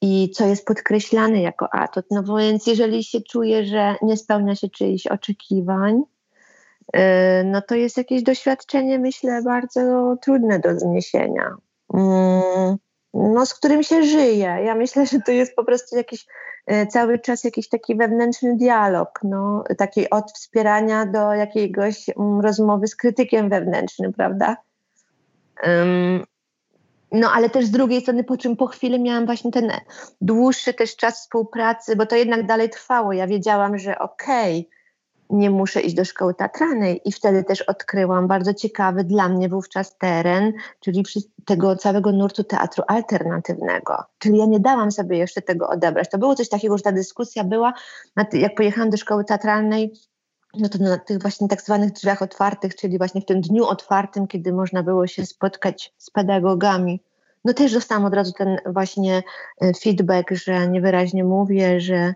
i 0.02 0.32
co 0.32 0.46
jest 0.46 0.66
podkreślane 0.66 1.42
jako 1.42 1.74
atut. 1.74 2.06
No 2.12 2.38
więc 2.38 2.68
jeżeli 2.68 3.04
się 3.04 3.22
czuje, 3.22 3.66
że 3.66 3.96
nie 4.02 4.18
spełnia 4.18 4.56
się 4.56 4.70
czyichś 4.70 5.08
oczekiwań, 5.08 6.02
y, 6.96 7.00
no 7.46 7.62
to 7.62 7.76
jest 7.76 7.98
jakieś 7.98 8.24
doświadczenie, 8.24 9.00
myślę, 9.00 9.42
bardzo 9.42 10.16
trudne 10.22 10.60
do 10.60 10.80
zniesienia. 10.80 11.56
Mm, 11.94 12.78
no, 13.14 13.46
z 13.46 13.54
którym 13.54 13.84
się 13.84 14.04
żyje. 14.04 14.58
Ja 14.66 14.76
myślę, 14.76 15.06
że 15.06 15.22
to 15.22 15.32
jest 15.32 15.56
po 15.56 15.64
prostu 15.64 15.96
jakiś 15.96 16.26
cały 16.90 17.20
czas 17.20 17.44
jakiś 17.44 17.70
taki 17.70 17.96
wewnętrzny 17.96 18.56
dialog, 18.56 19.20
no, 19.24 19.64
taki 19.78 20.10
od 20.10 20.32
wspierania 20.32 21.06
do 21.06 21.34
jakiegoś 21.34 22.10
um, 22.16 22.42
rozmowy 22.42 22.88
z 22.88 22.96
krytykiem 22.96 23.50
wewnętrznym, 23.50 24.14
prawda? 24.14 24.58
Um, 25.64 26.26
no 27.12 27.32
ale 27.32 27.50
też 27.50 27.66
z 27.66 27.72
drugiej 27.72 28.02
strony, 28.02 28.24
po 28.24 28.38
czym 28.38 28.56
po 28.56 28.68
chwili 28.68 29.02
miałam 29.02 29.26
właśnie 29.26 29.52
ten 29.52 29.72
dłuższy 30.22 30.74
też 30.74 30.96
czas 30.96 31.20
współpracy, 31.20 31.96
bo 31.96 32.06
to 32.06 32.16
jednak 32.16 32.46
dalej 32.46 32.70
trwało. 32.70 33.14
Ja 33.14 33.28
wiedziałam, 33.28 33.78
że 33.78 34.00
okej, 34.00 34.60
okay, 34.60 34.77
nie 35.30 35.50
muszę 35.50 35.82
iść 35.82 35.96
do 35.96 36.06
szkoły 36.06 36.34
teatralnej 36.34 37.02
i 37.06 37.12
wtedy 37.12 37.44
też 37.44 37.62
odkryłam 37.62 38.28
bardzo 38.28 38.54
ciekawy 38.54 39.04
dla 39.04 39.30
mnie 39.30 39.50
wówczas 39.50 39.98
teren, 39.98 40.54
czyli 40.80 41.04
tego 41.46 41.76
całego 41.76 42.12
nurtu 42.12 42.44
teatru 42.44 42.84
alternatywnego. 42.88 44.04
Czyli 44.20 44.38
ja 44.38 44.46
nie 44.46 44.60
dałam 44.60 44.92
sobie 44.92 45.18
jeszcze 45.18 45.42
tego 45.42 45.70
odebrać. 45.70 46.10
To 46.10 46.18
było 46.18 46.36
coś 46.36 46.50
takiego, 46.50 46.78
że 46.78 46.84
ta 46.84 46.92
dyskusja 46.92 47.44
była, 47.44 47.74
jak 48.34 48.56
pojechałam 48.56 48.90
do 48.90 48.98
szkoły 48.98 49.24
teatralnej, 49.26 49.94
no 50.54 50.70
to 50.70 50.78
na 50.78 50.98
tych 50.98 51.22
właśnie 51.22 51.48
tak 51.48 51.62
zwanych 51.62 51.92
drzwiach 51.92 52.22
otwartych, 52.22 52.76
czyli 52.76 52.98
właśnie 52.98 53.22
w 53.22 53.26
tym 53.26 53.42
dniu 53.42 53.66
otwartym, 53.66 54.28
kiedy 54.28 54.54
można 54.54 54.84
było 54.84 55.08
się 55.08 55.26
spotkać 55.26 55.94
z 55.98 56.10
pedagogami, 56.10 57.02
no 57.46 57.54
też 57.54 57.74
dostałam 57.74 58.06
od 58.06 58.14
razu 58.14 58.32
ten 58.38 58.58
właśnie 58.66 59.24
e, 59.62 59.74
feedback, 59.74 60.32
że 60.32 60.68
niewyraźnie 60.68 61.24
mówię, 61.24 61.82
że 61.82 62.14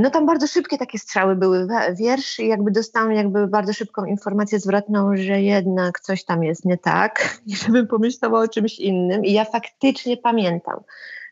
no 0.00 0.10
tam 0.10 0.26
bardzo 0.26 0.46
szybkie 0.46 0.78
takie 0.78 0.98
strzały 0.98 1.36
były 1.36 1.66
wiersz 1.92 2.38
i 2.38 2.48
jakby 2.48 2.70
dostałam 2.70 3.12
jakby 3.12 3.46
bardzo 3.46 3.72
szybką 3.72 4.04
informację 4.04 4.60
zwrotną, 4.60 5.16
że 5.16 5.42
jednak 5.42 6.00
coś 6.00 6.24
tam 6.24 6.44
jest 6.44 6.64
nie 6.64 6.78
tak 6.78 7.28
i 7.46 7.56
żebym 7.56 7.86
pomyślała 7.86 8.40
o 8.40 8.48
czymś 8.48 8.78
innym. 8.78 9.24
I 9.24 9.32
ja 9.32 9.44
faktycznie 9.44 10.16
pamiętam, 10.16 10.80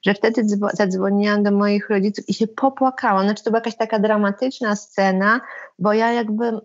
że 0.07 0.15
wtedy 0.15 0.43
zadzwoniłam 0.73 1.43
do 1.43 1.51
moich 1.51 1.91
rodziców 1.91 2.29
i 2.29 2.35
się 2.35 2.47
popłakałam, 2.47 3.25
znaczy 3.25 3.45
to 3.45 3.51
była 3.51 3.59
jakaś 3.59 3.77
taka 3.77 3.99
dramatyczna 3.99 4.77
scena, 4.77 5.41
bo 5.79 5.93
ja 5.93 6.13
jakby 6.13 6.61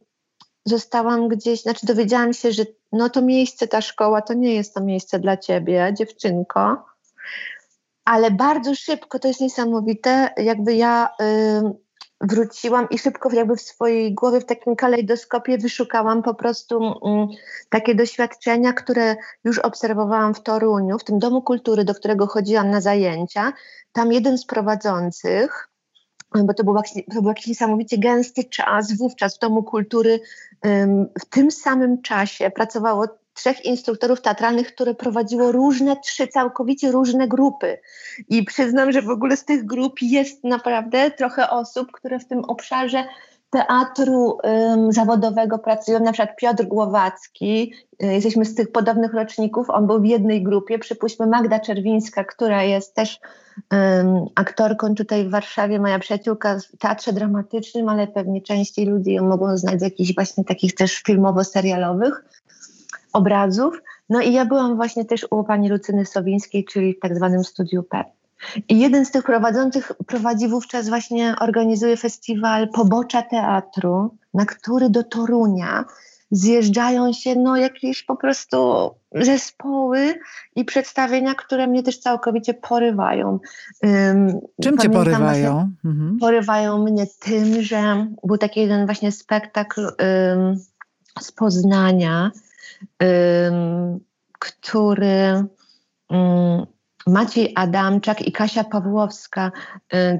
zostałam 0.65 1.27
gdzieś, 1.27 1.61
znaczy 1.61 1.85
dowiedziałam 1.85 2.33
się, 2.33 2.51
że 2.51 2.63
no 2.91 3.09
to 3.09 3.21
miejsce, 3.21 3.67
ta 3.67 3.81
szkoła 3.81 4.21
to 4.21 4.33
nie 4.33 4.55
jest 4.55 4.73
to 4.73 4.83
miejsce 4.83 5.19
dla 5.19 5.37
ciebie, 5.37 5.93
dziewczynko, 5.97 6.85
ale 8.07 8.31
bardzo 8.31 8.75
szybko, 8.75 9.19
to 9.19 9.27
jest 9.27 9.41
niesamowite, 9.41 10.29
jakby 10.37 10.75
ja 10.75 11.09
y, 11.21 11.77
wróciłam 12.21 12.89
i 12.89 12.97
szybko 12.97 13.29
jakby 13.33 13.55
w 13.55 13.61
swojej 13.61 14.13
głowie, 14.13 14.39
w 14.41 14.45
takim 14.45 14.75
kalejdoskopie 14.75 15.57
wyszukałam 15.57 16.23
po 16.23 16.33
prostu 16.33 16.83
y, 16.83 16.91
takie 17.69 17.95
doświadczenia, 17.95 18.73
które 18.73 19.15
już 19.43 19.59
obserwowałam 19.59 20.33
w 20.33 20.43
Toruniu, 20.43 20.99
w 20.99 21.03
tym 21.03 21.19
Domu 21.19 21.41
Kultury, 21.41 21.83
do 21.83 21.93
którego 21.93 22.27
chodziłam 22.27 22.69
na 22.69 22.81
zajęcia. 22.81 23.53
Tam 23.91 24.11
jeden 24.11 24.37
z 24.37 24.45
prowadzących, 24.45 25.69
bo 26.43 26.53
to 26.53 26.63
był, 26.63 26.75
to 27.13 27.21
był 27.21 27.29
jakiś 27.29 27.47
niesamowicie 27.47 27.97
gęsty 27.97 28.43
czas, 28.43 28.97
wówczas 28.97 29.35
w 29.35 29.39
Domu 29.39 29.63
Kultury 29.63 30.19
w 31.19 31.25
tym 31.29 31.51
samym 31.51 32.01
czasie 32.01 32.51
pracowało 32.51 33.07
trzech 33.37 33.65
instruktorów 33.65 34.21
teatralnych, 34.21 34.73
które 34.73 34.93
prowadziło 34.93 35.51
różne, 35.51 35.97
trzy 35.97 36.27
całkowicie 36.27 36.91
różne 36.91 37.27
grupy. 37.27 37.77
I 38.29 38.43
przyznam, 38.43 38.91
że 38.91 39.01
w 39.01 39.09
ogóle 39.09 39.37
z 39.37 39.45
tych 39.45 39.65
grup 39.65 40.01
jest 40.01 40.43
naprawdę 40.43 41.11
trochę 41.11 41.49
osób, 41.49 41.91
które 41.91 42.19
w 42.19 42.27
tym 42.27 42.39
obszarze 42.39 43.03
teatru 43.49 44.37
um, 44.43 44.93
zawodowego 44.93 45.59
pracują, 45.59 45.99
na 45.99 46.11
przykład 46.11 46.37
Piotr 46.37 46.63
Głowacki, 46.63 47.73
y, 48.03 48.05
jesteśmy 48.05 48.45
z 48.45 48.55
tych 48.55 48.71
podobnych 48.71 49.13
roczników, 49.13 49.69
on 49.69 49.87
był 49.87 50.01
w 50.01 50.05
jednej 50.05 50.43
grupie, 50.43 50.79
przypuśćmy 50.79 51.27
Magda 51.27 51.59
Czerwińska, 51.59 52.23
która 52.23 52.63
jest 52.63 52.95
też 52.95 53.19
um, 53.71 54.25
aktorką 54.35 54.95
tutaj 54.95 55.27
w 55.27 55.31
Warszawie, 55.31 55.79
moja 55.79 55.99
przyjaciółka 55.99 56.59
w 56.59 56.77
teatrze 56.77 57.13
dramatycznym, 57.13 57.89
ale 57.89 58.07
pewnie 58.07 58.41
częściej 58.41 58.85
ludzie 58.85 59.13
ją 59.13 59.27
mogą 59.27 59.57
znać 59.57 59.79
z 59.79 59.83
jakichś 59.83 60.15
właśnie 60.15 60.43
takich 60.43 60.75
też 60.75 61.03
filmowo-serialowych 61.03 62.23
obrazów. 63.17 63.81
No 64.09 64.21
i 64.21 64.33
ja 64.33 64.45
byłam 64.45 64.75
właśnie 64.75 65.05
też 65.05 65.27
u 65.31 65.43
pani 65.43 65.69
Lucyny 65.69 66.05
Sowińskiej, 66.05 66.65
czyli 66.65 66.93
w 66.93 66.99
tak 66.99 67.15
zwanym 67.15 67.43
studiu 67.43 67.83
PEP. 67.83 68.07
I 68.69 68.79
jeden 68.79 69.05
z 69.05 69.11
tych 69.11 69.23
prowadzących 69.23 69.91
prowadzi 70.07 70.47
wówczas 70.47 70.89
właśnie, 70.89 71.35
organizuje 71.39 71.97
festiwal 71.97 72.69
Pobocza 72.69 73.21
Teatru, 73.21 74.17
na 74.33 74.45
który 74.45 74.89
do 74.89 75.03
Torunia 75.03 75.85
zjeżdżają 76.31 77.13
się 77.13 77.35
no 77.35 77.57
jakieś 77.57 78.03
po 78.03 78.15
prostu 78.15 78.89
zespoły 79.11 80.15
i 80.55 80.65
przedstawienia, 80.65 81.35
które 81.35 81.67
mnie 81.67 81.83
też 81.83 81.99
całkowicie 81.99 82.53
porywają. 82.53 83.39
Czym 84.63 84.77
cię 84.77 84.89
porywają? 84.89 85.71
Mhm. 85.85 86.17
Porywają 86.19 86.83
mnie 86.83 87.07
tym, 87.19 87.61
że 87.61 88.07
był 88.23 88.37
taki 88.37 88.59
jeden 88.59 88.85
właśnie 88.85 89.11
spektakl 89.11 89.81
um, 89.81 90.59
z 91.19 91.31
Poznania, 91.31 92.31
który 94.39 95.45
Maciej 97.07 97.53
Adamczak 97.55 98.21
i 98.21 98.31
Kasia 98.31 98.63
Pawłowska, 98.63 99.51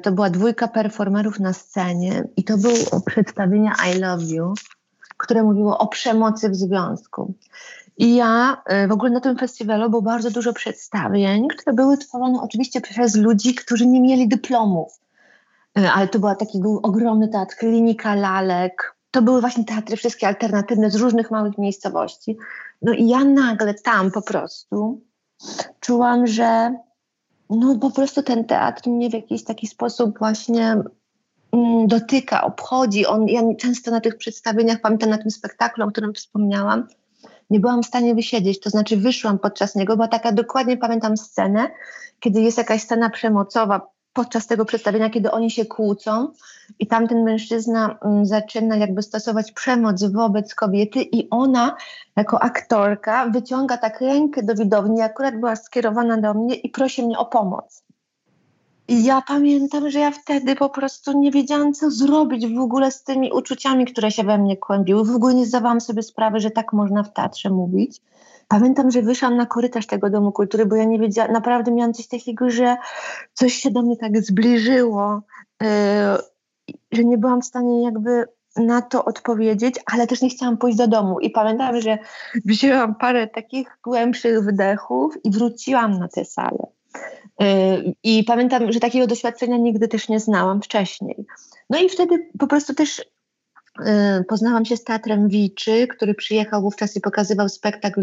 to 0.04 0.12
była 0.12 0.30
dwójka 0.30 0.68
performerów 0.68 1.40
na 1.40 1.54
scenie 1.54 2.24
i 2.38 2.44
to 2.44 2.58
było 2.58 3.02
przedstawienie 3.06 3.72
I 3.92 4.00
Love 4.00 4.24
You, 4.24 4.54
które 5.18 5.44
mówiło 5.44 5.78
o 5.78 5.88
przemocy 5.88 6.50
w 6.50 6.56
związku. 6.56 7.34
I 7.98 8.16
ja 8.16 8.62
y, 8.84 8.88
w 8.88 8.92
ogóle 8.92 9.12
na 9.12 9.20
tym 9.20 9.38
festiwalu 9.38 9.90
było 9.90 10.02
bardzo 10.02 10.32
dużo 10.32 10.54
przedstawień, 10.54 11.48
które 11.48 11.74
były 11.74 11.98
tworzone 11.98 12.42
oczywiście 12.42 12.82
przez 12.82 13.16
ludzi, 13.16 13.56
którzy 13.56 13.88
nie 13.88 14.02
mieli 14.02 14.28
dyplomów. 14.28 15.00
Y, 15.80 15.90
ale 15.90 16.08
to 16.08 16.20
był 16.20 16.36
taki 16.36 16.62
ogromny 16.84 17.28
teatr, 17.28 17.56
klinika 17.56 18.16
lalek, 18.16 18.96
to 19.12 19.22
były 19.22 19.42
właśnie 19.42 19.66
teatry 19.66 19.98
wszystkie 19.98 20.28
alternatywne 20.28 20.92
z 20.92 20.96
różnych 20.96 21.32
małych 21.32 21.58
miejscowości. 21.58 22.38
No 22.82 22.94
i 22.94 23.08
ja 23.08 23.24
nagle 23.24 23.74
tam 23.74 24.12
po 24.12 24.22
prostu 24.22 25.02
czułam, 25.80 26.28
że 26.28 26.76
no 27.50 27.78
po 27.78 27.92
prostu 27.92 28.24
ten 28.24 28.46
teatr 28.46 28.90
mnie 28.90 29.10
w 29.10 29.14
jakiś 29.14 29.44
taki 29.44 29.68
sposób 29.68 30.20
właśnie 30.20 30.78
mm, 31.52 31.88
dotyka, 31.88 32.44
obchodzi. 32.44 33.06
On, 33.06 33.28
ja 33.28 33.42
często 33.60 33.92
na 33.92 34.02
tych 34.02 34.18
przedstawieniach, 34.18 34.82
pamiętam 34.82 35.10
na 35.10 35.18
tym 35.18 35.32
spektaklu, 35.32 35.86
o 35.86 35.88
którym 35.88 36.14
wspomniałam, 36.14 36.88
nie 37.50 37.60
byłam 37.60 37.84
w 37.84 37.86
stanie 37.86 38.16
wysiedzieć, 38.16 38.60
to 38.60 38.70
znaczy 38.70 38.98
wyszłam 38.98 39.40
podczas 39.40 39.76
niego, 39.76 39.98
bo 39.98 40.08
taka 40.08 40.32
dokładnie 40.32 40.78
pamiętam 40.78 41.18
scenę, 41.18 41.70
kiedy 42.20 42.42
jest 42.42 42.58
jakaś 42.58 42.82
scena 42.82 43.10
przemocowa, 43.10 43.88
podczas 44.18 44.48
tego 44.48 44.66
przedstawienia, 44.66 45.10
kiedy 45.10 45.32
oni 45.32 45.52
się 45.52 45.66
kłócą 45.66 46.28
i 46.80 46.88
tamten 46.88 47.24
mężczyzna 47.24 47.98
mm, 48.02 48.26
zaczyna 48.26 48.76
jakby 48.76 49.02
stosować 49.02 49.52
przemoc 49.52 50.04
wobec 50.04 50.56
kobiety 50.56 51.02
i 51.02 51.30
ona 51.30 51.76
jako 52.16 52.44
aktorka 52.44 53.30
wyciąga 53.30 53.78
tak 53.78 54.02
rękę 54.02 54.44
do 54.44 54.56
widowni, 54.56 55.02
akurat 55.02 55.40
była 55.40 55.56
skierowana 55.56 56.18
do 56.18 56.34
mnie 56.34 56.56
i 56.56 56.70
prosi 56.70 57.04
mnie 57.04 57.18
o 57.18 57.26
pomoc. 57.26 57.84
I 58.88 59.04
ja 59.04 59.22
pamiętam, 59.28 59.90
że 59.90 60.00
ja 60.00 60.12
wtedy 60.12 60.56
po 60.56 60.70
prostu 60.70 61.20
nie 61.20 61.32
wiedziałam, 61.32 61.74
co 61.74 61.92
zrobić 61.92 62.48
w 62.48 62.60
ogóle 62.60 62.92
z 62.92 63.04
tymi 63.04 63.32
uczuciami, 63.32 63.86
które 63.86 64.12
się 64.12 64.24
we 64.24 64.38
mnie 64.38 64.58
kłębiły. 64.58 65.06
W 65.06 65.16
ogóle 65.16 65.34
nie 65.34 65.46
zdawałam 65.46 65.82
sobie 65.82 66.04
sprawy, 66.04 66.40
że 66.40 66.52
tak 66.52 66.74
można 66.74 67.04
w 67.04 67.14
teatrze 67.14 67.50
mówić. 67.50 68.02
Pamiętam, 68.48 68.92
że 68.92 69.02
wyszłam 69.02 69.38
na 69.38 69.46
korytarz 69.46 69.88
tego 69.88 70.10
Domu 70.10 70.32
Kultury, 70.32 70.66
bo 70.66 70.76
ja 70.76 70.84
nie 70.84 71.00
wiedziałam, 71.00 71.32
naprawdę 71.32 71.72
miałam 71.72 71.94
coś 71.94 72.08
takiego, 72.08 72.50
że 72.50 72.78
coś 73.34 73.54
się 73.54 73.72
do 73.72 73.82
mnie 73.82 73.98
tak 73.98 74.22
zbliżyło, 74.24 75.22
yy, 75.62 75.68
że 76.92 77.04
nie 77.04 77.18
byłam 77.18 77.42
w 77.42 77.46
stanie 77.46 77.84
jakby 77.84 78.26
na 78.56 78.82
to 78.82 79.06
odpowiedzieć, 79.06 79.76
ale 79.86 80.08
też 80.08 80.22
nie 80.22 80.30
chciałam 80.30 80.58
pójść 80.58 80.78
do 80.78 80.88
domu. 80.88 81.20
I 81.20 81.30
pamiętam, 81.30 81.82
że 81.82 81.98
wzięłam 82.46 82.96
parę 82.96 83.28
takich 83.28 83.80
głębszych 83.84 84.44
wdechów 84.44 85.26
i 85.26 85.32
wróciłam 85.32 86.00
na 86.00 86.08
tę 86.08 86.26
salę. 86.26 86.68
Yy, 87.40 87.94
I 88.04 88.24
pamiętam, 88.24 88.72
że 88.72 88.80
takiego 88.80 89.08
doświadczenia 89.08 89.58
nigdy 89.58 89.88
też 89.88 90.10
nie 90.10 90.20
znałam 90.20 90.62
wcześniej. 90.62 91.26
No 91.70 91.80
i 91.80 91.90
wtedy 91.90 92.30
po 92.40 92.48
prostu 92.48 92.74
też 92.74 93.02
Y, 93.02 93.17
poznałam 94.28 94.66
się 94.66 94.78
z 94.78 94.84
Teatrem 94.84 95.28
Wiczy, 95.28 95.88
który 95.88 96.14
przyjechał 96.14 96.62
wówczas 96.62 96.96
i 96.96 97.02
pokazywał 97.02 97.50
spektakl 97.50 98.02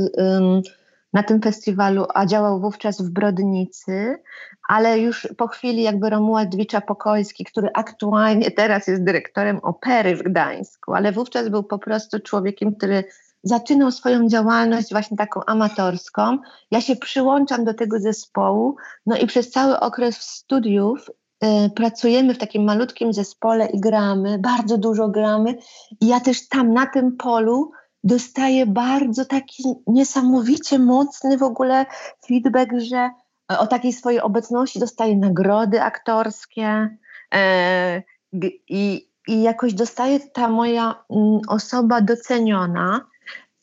na 1.12 1.22
tym 1.22 1.42
festiwalu, 1.42 2.06
a 2.14 2.26
działał 2.26 2.60
wówczas 2.60 3.02
w 3.02 3.10
Brodnicy, 3.10 4.22
ale 4.68 4.98
już 4.98 5.28
po 5.36 5.48
chwili 5.48 5.82
jakby 5.82 6.10
Romuald 6.10 6.48
Dwicza-Pokojski, 6.54 7.44
który 7.44 7.68
aktualnie 7.74 8.50
teraz 8.50 8.86
jest 8.86 9.04
dyrektorem 9.04 9.58
opery 9.58 10.16
w 10.16 10.22
Gdańsku, 10.22 10.94
ale 10.94 11.12
wówczas 11.12 11.48
był 11.48 11.62
po 11.62 11.78
prostu 11.78 12.20
człowiekiem, 12.20 12.74
który 12.74 13.04
zaczynał 13.42 13.90
swoją 13.90 14.28
działalność 14.28 14.90
właśnie 14.90 15.16
taką 15.16 15.44
amatorską. 15.44 16.38
Ja 16.70 16.80
się 16.80 16.96
przyłączam 16.96 17.64
do 17.64 17.74
tego 17.74 18.00
zespołu, 18.00 18.76
no 19.06 19.16
i 19.16 19.26
przez 19.26 19.50
cały 19.50 19.80
okres 19.80 20.16
studiów 20.16 21.08
y, 21.08 21.12
pracujemy 21.74 22.34
w 22.34 22.38
takim 22.38 22.64
malutkim 22.64 23.12
zespole 23.12 23.66
i 23.66 23.80
gramy, 23.80 24.38
bardzo 24.38 24.78
dużo 24.78 25.08
gramy. 25.08 25.56
I 26.00 26.06
ja 26.06 26.20
też 26.20 26.48
tam 26.48 26.72
na 26.72 26.86
tym 26.86 27.16
polu 27.16 27.70
dostaję 28.04 28.66
bardzo 28.66 29.24
taki 29.24 29.62
niesamowicie 29.86 30.78
mocny 30.78 31.38
w 31.38 31.42
ogóle 31.42 31.86
feedback, 32.28 32.70
że 32.78 33.10
o 33.48 33.66
takiej 33.66 33.92
swojej 33.92 34.20
obecności 34.20 34.78
dostaję 34.78 35.16
nagrody 35.16 35.82
aktorskie. 35.82 36.96
E, 37.34 38.02
i, 38.68 39.08
i 39.28 39.42
jakoś 39.42 39.74
dostaje 39.74 40.20
ta 40.20 40.48
moja 40.48 41.04
mm, 41.10 41.40
osoba 41.48 42.00
doceniona. 42.00 43.00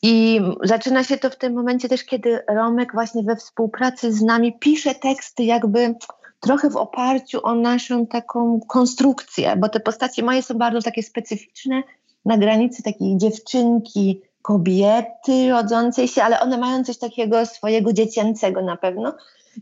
I 0.02 0.40
zaczyna 0.62 1.04
się 1.04 1.18
to 1.18 1.30
w 1.30 1.36
tym 1.36 1.54
momencie 1.54 1.88
też, 1.88 2.04
kiedy 2.04 2.42
Romek 2.48 2.92
właśnie 2.92 3.22
we 3.22 3.36
współpracy 3.36 4.12
z 4.12 4.22
nami 4.22 4.58
pisze 4.58 4.94
teksty 4.94 5.44
jakby 5.44 5.94
trochę 6.42 6.70
w 6.70 6.76
oparciu 6.76 7.40
o 7.42 7.54
naszą 7.54 8.06
taką 8.06 8.60
konstrukcję, 8.68 9.56
bo 9.56 9.68
te 9.68 9.80
postacie 9.80 10.22
moje 10.22 10.42
są 10.42 10.54
bardzo 10.54 10.82
takie 10.82 11.02
specyficzne, 11.02 11.82
na 12.24 12.38
granicy 12.38 12.82
takiej 12.82 13.16
dziewczynki, 13.16 14.20
kobiety 14.42 15.50
rodzącej 15.50 16.08
się, 16.08 16.22
ale 16.22 16.40
one 16.40 16.58
mają 16.58 16.84
coś 16.84 16.98
takiego 16.98 17.46
swojego 17.46 17.92
dziecięcego 17.92 18.62
na 18.62 18.76
pewno. 18.76 19.14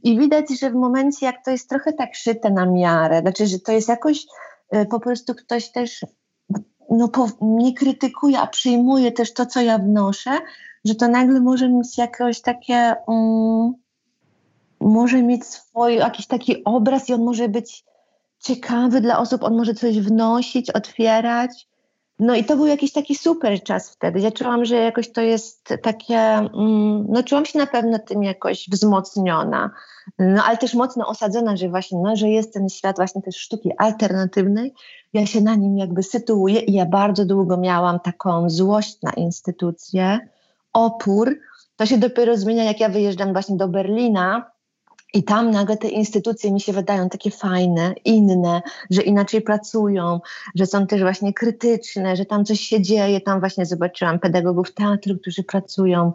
I 0.02 0.18
widać, 0.18 0.60
że 0.60 0.70
w 0.70 0.74
momencie, 0.74 1.26
jak 1.26 1.44
to 1.44 1.50
jest 1.50 1.68
trochę 1.68 1.92
tak 1.92 2.14
szyte 2.14 2.50
na 2.50 2.66
miarę, 2.66 3.20
znaczy, 3.20 3.46
że 3.46 3.58
to 3.58 3.72
jest 3.72 3.88
jakoś 3.88 4.26
Y, 4.74 4.86
po 4.86 5.00
prostu 5.00 5.34
ktoś 5.34 5.70
też 5.70 6.06
no, 6.90 7.08
po, 7.08 7.28
nie 7.40 7.74
krytykuje, 7.74 8.38
a 8.38 8.46
przyjmuje 8.46 9.12
też 9.12 9.34
to, 9.34 9.46
co 9.46 9.60
ja 9.60 9.78
wnoszę, 9.78 10.30
że 10.84 10.94
to 10.94 11.08
nagle 11.08 11.40
może 11.40 11.68
mieć 11.68 11.98
jakieś 11.98 12.40
takie, 12.40 12.94
um, 13.06 13.74
może 14.80 15.22
mieć 15.22 15.46
swój 15.46 15.96
jakiś 15.96 16.26
taki 16.26 16.64
obraz 16.64 17.08
i 17.08 17.14
on 17.14 17.24
może 17.24 17.48
być 17.48 17.84
ciekawy 18.38 19.00
dla 19.00 19.18
osób, 19.18 19.42
on 19.42 19.56
może 19.56 19.74
coś 19.74 20.00
wnosić, 20.00 20.70
otwierać. 20.70 21.68
No 22.18 22.34
i 22.34 22.44
to 22.44 22.56
był 22.56 22.66
jakiś 22.66 22.92
taki 22.92 23.14
super 23.14 23.62
czas 23.62 23.90
wtedy. 23.90 24.20
Ja 24.20 24.30
czułam, 24.30 24.64
że 24.64 24.76
jakoś 24.76 25.12
to 25.12 25.20
jest 25.20 25.74
takie, 25.82 26.18
mm, 26.18 27.06
no 27.08 27.22
czułam 27.22 27.46
się 27.46 27.58
na 27.58 27.66
pewno 27.66 27.98
tym 27.98 28.22
jakoś 28.22 28.68
wzmocniona, 28.68 29.70
no 30.18 30.44
ale 30.44 30.56
też 30.58 30.74
mocno 30.74 31.06
osadzona, 31.06 31.56
że 31.56 31.68
właśnie, 31.68 31.98
no, 31.98 32.16
że 32.16 32.28
jest 32.28 32.54
ten 32.54 32.68
świat 32.68 32.96
właśnie 32.96 33.22
też 33.22 33.36
sztuki 33.36 33.70
alternatywnej. 33.78 34.74
Ja 35.12 35.26
się 35.26 35.40
na 35.40 35.54
nim 35.54 35.78
jakby 35.78 36.02
sytuuję 36.02 36.60
i 36.60 36.72
ja 36.72 36.86
bardzo 36.86 37.24
długo 37.24 37.56
miałam 37.56 38.00
taką 38.00 38.50
złość 38.50 39.02
na 39.02 39.12
instytucję, 39.12 40.18
opór. 40.72 41.38
To 41.76 41.86
się 41.86 41.98
dopiero 41.98 42.36
zmienia, 42.36 42.64
jak 42.64 42.80
ja 42.80 42.88
wyjeżdżam 42.88 43.32
właśnie 43.32 43.56
do 43.56 43.68
Berlina, 43.68 44.50
i 45.14 45.22
tam 45.22 45.50
nagle 45.50 45.76
te 45.76 45.88
instytucje 45.88 46.52
mi 46.52 46.60
się 46.60 46.72
wydają 46.72 47.08
takie 47.08 47.30
fajne, 47.30 47.94
inne, 48.04 48.62
że 48.90 49.02
inaczej 49.02 49.42
pracują, 49.42 50.20
że 50.54 50.66
są 50.66 50.86
też 50.86 51.00
właśnie 51.00 51.32
krytyczne, 51.32 52.16
że 52.16 52.24
tam 52.24 52.44
coś 52.44 52.60
się 52.60 52.82
dzieje. 52.82 53.20
Tam 53.20 53.40
właśnie 53.40 53.66
zobaczyłam 53.66 54.18
pedagogów 54.18 54.74
teatru, 54.74 55.18
którzy 55.18 55.42
pracują 55.42 56.12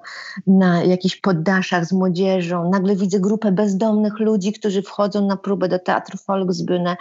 na 0.47 0.83
jakichś 0.83 1.15
poddaszach 1.15 1.85
z 1.85 1.91
młodzieżą. 1.91 2.69
Nagle 2.69 2.95
widzę 2.95 3.19
grupę 3.19 3.51
bezdomnych 3.51 4.19
ludzi, 4.19 4.53
którzy 4.53 4.81
wchodzą 4.81 5.27
na 5.27 5.37
próbę 5.37 5.67
do 5.67 5.79
teatru 5.79 6.17
Volksbühne 6.17 6.95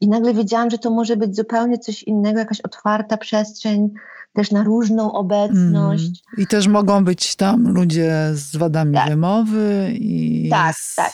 i 0.00 0.08
nagle 0.08 0.34
wiedziałam, 0.34 0.70
że 0.70 0.78
to 0.78 0.90
może 0.90 1.16
być 1.16 1.36
zupełnie 1.36 1.78
coś 1.78 2.02
innego, 2.02 2.38
jakaś 2.38 2.60
otwarta 2.60 3.16
przestrzeń 3.16 3.90
też 4.32 4.50
na 4.50 4.64
różną 4.64 5.12
obecność. 5.12 6.04
Mm. 6.04 6.14
I 6.38 6.46
też 6.46 6.68
mogą 6.68 7.04
być 7.04 7.36
tam 7.36 7.68
ludzie 7.68 8.30
z 8.32 8.56
wadami 8.56 8.94
tak. 8.94 9.08
wymowy 9.08 9.92
i 9.94 10.48
tak, 10.50 10.76
z 10.76 10.94
tak. 10.94 11.12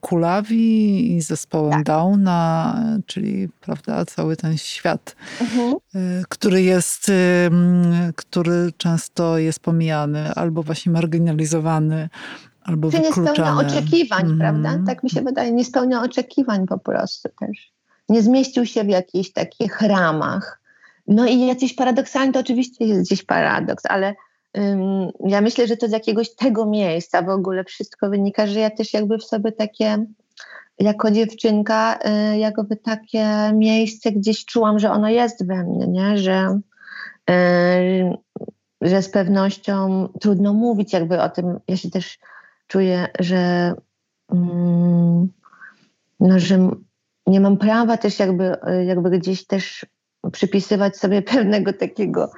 kulawi 0.00 1.16
i 1.16 1.20
zespołem 1.20 1.72
tak. 1.72 1.84
Downa, 1.84 2.76
czyli 3.06 3.48
prawda, 3.60 4.04
cały 4.04 4.36
ten 4.36 4.58
świat, 4.58 5.16
mhm. 5.40 5.74
Y, 5.94 6.24
który 6.28 6.62
jest, 6.62 7.12
który 8.16 8.72
często 8.76 9.38
jest 9.38 9.60
pomijany 9.60 10.34
albo 10.34 10.62
właśnie 10.62 10.92
marginalizowany. 10.92 12.08
Albo 12.62 12.90
Czy 12.90 13.00
nie 13.00 13.12
spełnia 13.12 13.56
oczekiwań, 13.56 14.24
mm. 14.24 14.38
prawda? 14.38 14.78
Tak 14.86 15.02
mi 15.02 15.10
się 15.10 15.22
wydaje, 15.22 15.52
nie 15.52 15.64
spełnia 15.64 16.02
oczekiwań 16.02 16.66
po 16.66 16.78
prostu 16.78 17.28
też. 17.40 17.72
Nie 18.08 18.22
zmieścił 18.22 18.66
się 18.66 18.84
w 18.84 18.88
jakichś 18.88 19.32
takich 19.32 19.80
ramach 19.80 20.57
no 21.08 21.26
i 21.26 21.46
jakiś 21.46 21.74
paradoksalny, 21.74 22.32
to 22.32 22.40
oczywiście 22.40 22.84
jest 22.84 23.00
gdzieś 23.00 23.22
paradoks, 23.22 23.86
ale 23.86 24.14
um, 24.54 25.10
ja 25.26 25.40
myślę, 25.40 25.66
że 25.66 25.76
to 25.76 25.88
z 25.88 25.92
jakiegoś 25.92 26.34
tego 26.34 26.66
miejsca 26.66 27.22
w 27.22 27.28
ogóle 27.28 27.64
wszystko 27.64 28.10
wynika, 28.10 28.46
że 28.46 28.60
ja 28.60 28.70
też 28.70 28.92
jakby 28.94 29.18
w 29.18 29.24
sobie 29.24 29.52
takie, 29.52 30.06
jako 30.78 31.10
dziewczynka, 31.10 31.98
y, 32.34 32.38
jakby 32.38 32.76
takie 32.76 33.52
miejsce 33.54 34.12
gdzieś 34.12 34.44
czułam, 34.44 34.78
że 34.78 34.90
ono 34.90 35.08
jest 35.08 35.46
we 35.46 35.64
mnie, 35.64 35.86
nie? 35.86 36.18
Że, 36.18 36.60
y, 37.30 38.16
że 38.80 39.02
z 39.02 39.10
pewnością 39.10 40.08
trudno 40.20 40.52
mówić 40.52 40.92
jakby 40.92 41.20
o 41.20 41.28
tym. 41.28 41.60
Ja 41.68 41.76
się 41.76 41.90
też 41.90 42.18
czuję, 42.66 43.08
że, 43.20 43.72
um, 44.28 45.32
no, 46.20 46.38
że 46.38 46.70
nie 47.26 47.40
mam 47.40 47.56
prawa 47.56 47.96
też 47.96 48.18
jakby, 48.18 48.56
jakby 48.86 49.10
gdzieś 49.10 49.46
też 49.46 49.86
przypisywać 50.32 50.96
sobie 50.96 51.22
pewnego 51.22 51.72
takiego 51.72 52.30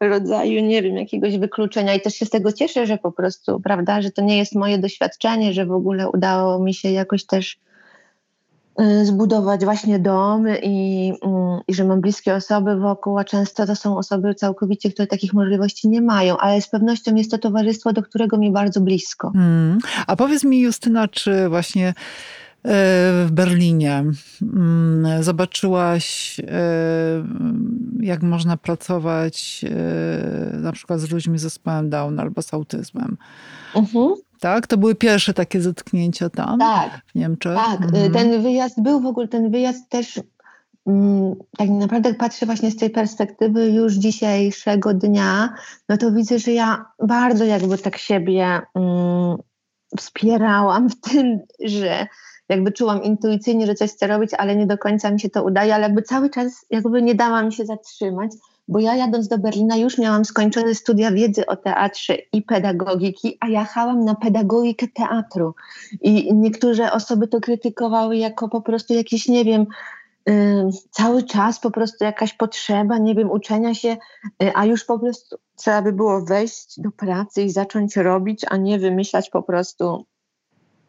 rodzaju, 0.00 0.62
nie 0.62 0.82
wiem, 0.82 0.96
jakiegoś 0.96 1.38
wykluczenia 1.38 1.94
i 1.94 2.00
też 2.00 2.14
się 2.14 2.26
z 2.26 2.30
tego 2.30 2.52
cieszę, 2.52 2.86
że 2.86 2.98
po 2.98 3.12
prostu, 3.12 3.60
prawda, 3.60 4.02
że 4.02 4.10
to 4.10 4.22
nie 4.22 4.38
jest 4.38 4.54
moje 4.54 4.78
doświadczenie, 4.78 5.52
że 5.52 5.66
w 5.66 5.72
ogóle 5.72 6.10
udało 6.10 6.58
mi 6.58 6.74
się 6.74 6.90
jakoś 6.90 7.26
też 7.26 7.58
y, 8.80 9.06
zbudować 9.06 9.64
właśnie 9.64 9.98
dom 9.98 10.46
i, 10.62 11.12
mm, 11.22 11.60
i 11.68 11.74
że 11.74 11.84
mam 11.84 12.00
bliskie 12.00 12.34
osoby 12.34 12.76
wokół, 12.76 13.18
a 13.18 13.24
często 13.24 13.66
to 13.66 13.76
są 13.76 13.98
osoby 13.98 14.34
całkowicie, 14.34 14.90
które 14.90 15.06
takich 15.06 15.34
możliwości 15.34 15.88
nie 15.88 16.00
mają, 16.00 16.36
ale 16.36 16.60
z 16.60 16.68
pewnością 16.68 17.14
jest 17.14 17.30
to 17.30 17.38
towarzystwo, 17.38 17.92
do 17.92 18.02
którego 18.02 18.38
mi 18.38 18.52
bardzo 18.52 18.80
blisko. 18.80 19.30
Hmm. 19.30 19.78
A 20.06 20.16
powiedz 20.16 20.44
mi 20.44 20.60
Justyna, 20.60 21.08
czy 21.08 21.48
właśnie 21.48 21.94
w 22.64 23.28
Berlinie. 23.32 24.04
Mm, 24.42 25.22
zobaczyłaś, 25.22 26.36
e, 26.40 26.44
jak 28.00 28.22
można 28.22 28.56
pracować 28.56 29.64
e, 29.64 30.56
na 30.56 30.72
przykład 30.72 31.00
z 31.00 31.10
ludźmi 31.10 31.38
z 31.38 31.42
zespołem 31.42 31.90
Down 31.90 32.20
albo 32.20 32.42
z 32.42 32.54
autyzmem. 32.54 33.16
Mhm. 33.74 34.14
Tak? 34.40 34.66
To 34.66 34.76
były 34.76 34.94
pierwsze 34.94 35.34
takie 35.34 35.60
zetknięcia 35.60 36.30
tam 36.30 36.58
tak, 36.58 37.00
w 37.06 37.14
Niemczech? 37.14 37.56
Tak, 37.56 37.82
mhm. 37.82 38.12
ten 38.12 38.42
wyjazd 38.42 38.82
był 38.82 39.00
w 39.00 39.06
ogóle, 39.06 39.28
ten 39.28 39.50
wyjazd 39.50 39.88
też 39.88 40.20
mm, 40.86 41.34
tak 41.58 41.68
naprawdę 41.68 42.14
patrzę 42.14 42.46
właśnie 42.46 42.70
z 42.70 42.76
tej 42.76 42.90
perspektywy 42.90 43.70
już 43.70 43.94
dzisiejszego 43.94 44.94
dnia, 44.94 45.54
no 45.88 45.96
to 45.96 46.12
widzę, 46.12 46.38
że 46.38 46.52
ja 46.52 46.84
bardzo 47.02 47.44
jakby 47.44 47.78
tak 47.78 47.98
siebie 47.98 48.60
mm, 48.74 49.36
wspierałam 49.96 50.90
w 50.90 51.00
tym, 51.00 51.40
że 51.64 52.06
jakby 52.48 52.72
czułam 52.72 53.02
intuicyjnie, 53.02 53.66
że 53.66 53.74
coś 53.74 53.90
chcę 53.90 54.06
robić, 54.06 54.30
ale 54.38 54.56
nie 54.56 54.66
do 54.66 54.78
końca 54.78 55.10
mi 55.10 55.20
się 55.20 55.30
to 55.30 55.44
udaje, 55.44 55.74
ale 55.74 55.82
jakby 55.82 56.02
cały 56.02 56.30
czas 56.30 56.66
jakby 56.70 57.02
nie 57.02 57.14
dała 57.14 57.42
mi 57.42 57.52
się 57.52 57.66
zatrzymać, 57.66 58.30
bo 58.68 58.80
ja 58.80 58.96
jadąc 58.96 59.28
do 59.28 59.38
Berlina 59.38 59.76
już 59.76 59.98
miałam 59.98 60.24
skończone 60.24 60.74
studia 60.74 61.12
wiedzy 61.12 61.46
o 61.46 61.56
teatrze 61.56 62.14
i 62.32 62.42
pedagogiki, 62.42 63.36
a 63.40 63.48
jechałam 63.48 64.04
na 64.04 64.14
pedagogikę 64.14 64.86
teatru. 64.94 65.54
I 66.00 66.34
niektóre 66.34 66.92
osoby 66.92 67.28
to 67.28 67.40
krytykowały 67.40 68.16
jako 68.16 68.48
po 68.48 68.62
prostu 68.62 68.94
jakieś, 68.94 69.28
nie 69.28 69.44
wiem, 69.44 69.66
cały 70.90 71.22
czas 71.22 71.60
po 71.60 71.70
prostu 71.70 72.04
jakaś 72.04 72.34
potrzeba, 72.34 72.98
nie 72.98 73.14
wiem, 73.14 73.30
uczenia 73.30 73.74
się, 73.74 73.96
y, 74.42 74.52
a 74.54 74.64
już 74.64 74.84
po 74.84 74.98
prostu 74.98 75.36
trzeba 75.56 75.82
by 75.82 75.92
było 75.92 76.24
wejść 76.24 76.80
do 76.80 76.90
pracy 76.90 77.42
i 77.42 77.50
zacząć 77.50 77.96
robić, 77.96 78.44
a 78.48 78.56
nie 78.56 78.78
wymyślać 78.78 79.30
po 79.30 79.42
prostu 79.42 80.06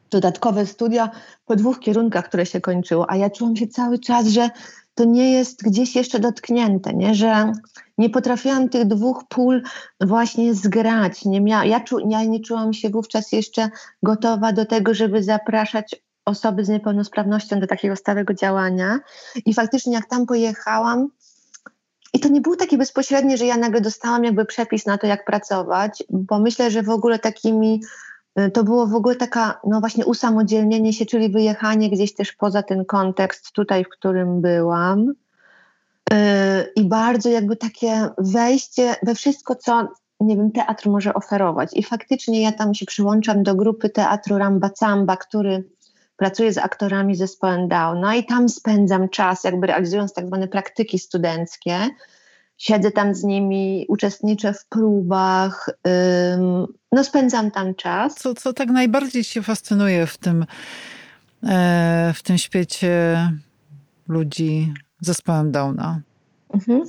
dodatkowe 0.09 0.65
studia 0.65 1.09
po 1.45 1.55
dwóch 1.55 1.79
kierunkach, 1.79 2.25
które 2.25 2.45
się 2.45 2.61
kończyło, 2.61 3.11
a 3.11 3.15
ja 3.15 3.29
czułam 3.29 3.55
się 3.55 3.67
cały 3.67 3.99
czas, 3.99 4.27
że 4.27 4.49
to 4.95 5.05
nie 5.05 5.31
jest 5.31 5.63
gdzieś 5.63 5.95
jeszcze 5.95 6.19
dotknięte, 6.19 6.93
nie? 6.93 7.15
że 7.15 7.51
nie 7.97 8.09
potrafiłam 8.09 8.69
tych 8.69 8.85
dwóch 8.85 9.23
pól 9.29 9.61
właśnie 10.01 10.53
zgrać. 10.53 11.25
Nie 11.25 11.41
mia- 11.41 11.65
ja, 11.65 11.79
czu- 11.79 12.09
ja 12.09 12.23
nie 12.23 12.39
czułam 12.39 12.73
się 12.73 12.89
wówczas 12.89 13.31
jeszcze 13.31 13.69
gotowa 14.03 14.53
do 14.53 14.65
tego, 14.65 14.93
żeby 14.93 15.23
zapraszać 15.23 15.95
osoby 16.25 16.65
z 16.65 16.69
niepełnosprawnością 16.69 17.59
do 17.59 17.67
takiego 17.67 17.95
stałego 17.95 18.33
działania. 18.33 18.99
I 19.45 19.53
faktycznie 19.53 19.93
jak 19.93 20.09
tam 20.09 20.25
pojechałam, 20.25 21.09
i 22.13 22.19
to 22.19 22.29
nie 22.29 22.41
było 22.41 22.55
takie 22.55 22.77
bezpośrednie, 22.77 23.37
że 23.37 23.45
ja 23.45 23.57
nagle 23.57 23.81
dostałam 23.81 24.23
jakby 24.23 24.45
przepis 24.45 24.85
na 24.85 24.97
to, 24.97 25.07
jak 25.07 25.25
pracować, 25.25 26.03
bo 26.09 26.39
myślę, 26.39 26.71
że 26.71 26.83
w 26.83 26.89
ogóle 26.89 27.19
takimi 27.19 27.81
to 28.53 28.63
było 28.63 28.87
w 28.87 28.95
ogóle 28.95 29.15
taka, 29.15 29.59
no 29.67 29.79
właśnie 29.79 30.05
usamodzielnienie 30.05 30.93
się, 30.93 31.05
czyli 31.05 31.29
wyjechanie 31.29 31.89
gdzieś 31.89 32.13
też 32.13 32.31
poza 32.33 32.63
ten 32.63 32.85
kontekst 32.85 33.51
tutaj, 33.51 33.83
w 33.83 33.89
którym 33.89 34.41
byłam. 34.41 35.09
Y, 35.09 36.15
I 36.75 36.85
bardzo 36.85 37.29
jakby 37.29 37.55
takie 37.55 38.09
wejście 38.17 38.95
we 39.03 39.15
wszystko, 39.15 39.55
co 39.55 39.87
nie 40.19 40.37
wiem, 40.37 40.51
teatr 40.51 40.89
może 40.89 41.13
oferować. 41.13 41.69
I 41.73 41.83
faktycznie 41.83 42.41
ja 42.41 42.51
tam 42.51 42.73
się 42.73 42.85
przyłączam 42.85 43.43
do 43.43 43.55
grupy 43.55 43.89
teatru 43.89 44.37
Rambacamba, 44.37 45.17
który 45.17 45.63
pracuje 46.17 46.53
z 46.53 46.57
aktorami 46.57 47.15
zespołem 47.15 47.67
Downa 47.67 48.15
i 48.15 48.25
tam 48.25 48.49
spędzam 48.49 49.09
czas, 49.09 49.43
jakby 49.43 49.67
realizując 49.67 50.13
tak 50.13 50.27
zwane 50.27 50.47
praktyki 50.47 50.99
studenckie. 50.99 51.89
Siedzę 52.59 52.91
tam 52.91 53.15
z 53.15 53.23
nimi, 53.23 53.85
uczestniczę 53.87 54.53
w 54.53 54.65
próbach, 54.65 55.69
no 56.91 57.03
spędzam 57.03 57.51
tam 57.51 57.75
czas. 57.75 58.15
Co, 58.15 58.33
co 58.33 58.53
tak 58.53 58.69
najbardziej 58.69 59.23
Cię 59.23 59.41
fascynuje 59.41 60.07
w 60.07 60.17
tym, 60.17 60.45
e, 61.43 62.13
w 62.15 62.23
tym 62.23 62.37
świecie 62.37 63.17
ludzi 64.07 64.73
z 65.01 65.05
zespołem 65.05 65.51
Downa? 65.51 66.01
Mhm. 66.53 66.83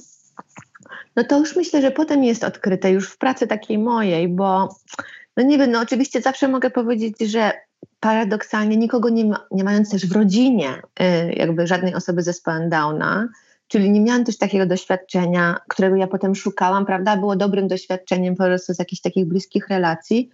No 1.17 1.25
to 1.25 1.39
już 1.39 1.57
myślę, 1.57 1.83
że 1.83 1.91
potem 1.91 2.25
jest 2.25 2.45
odkryte, 2.45 2.91
już 2.91 3.11
w 3.11 3.19
pracy 3.19 3.47
takiej 3.47 3.79
mojej, 3.79 4.29
bo 4.29 4.77
no 5.37 5.43
nie 5.43 5.59
wiem, 5.59 5.71
no 5.71 5.81
oczywiście 5.81 6.21
zawsze 6.21 6.49
mogę 6.49 6.71
powiedzieć, 6.71 7.21
że 7.21 7.53
paradoksalnie 8.01 8.77
nikogo 8.77 9.09
nie, 9.09 9.25
ma, 9.25 9.47
nie 9.51 9.65
mając 9.65 9.91
też 9.91 10.07
w 10.07 10.13
rodzinie 10.13 10.83
y, 11.01 11.33
jakby 11.33 11.67
żadnej 11.67 11.95
osoby 11.95 12.23
ze 12.23 12.33
zespołem 12.33 12.71
Downa, 12.71 13.29
czyli 13.71 13.91
nie 13.91 14.01
miałam 14.01 14.25
też 14.25 14.39
takiego 14.39 14.67
doświadczenia, 14.67 15.57
którego 15.69 15.97
ja 15.97 16.07
potem 16.07 16.35
szukałam, 16.35 16.87
prawda, 16.87 17.17
było 17.17 17.37
dobrym 17.37 17.69
doświadczeniem 17.69 18.37
po 18.37 18.45
prostu 18.45 18.75
z 18.75 18.79
jakichś 18.79 19.03
takich 19.03 19.27
bliskich 19.27 19.69
relacji. 19.69 20.31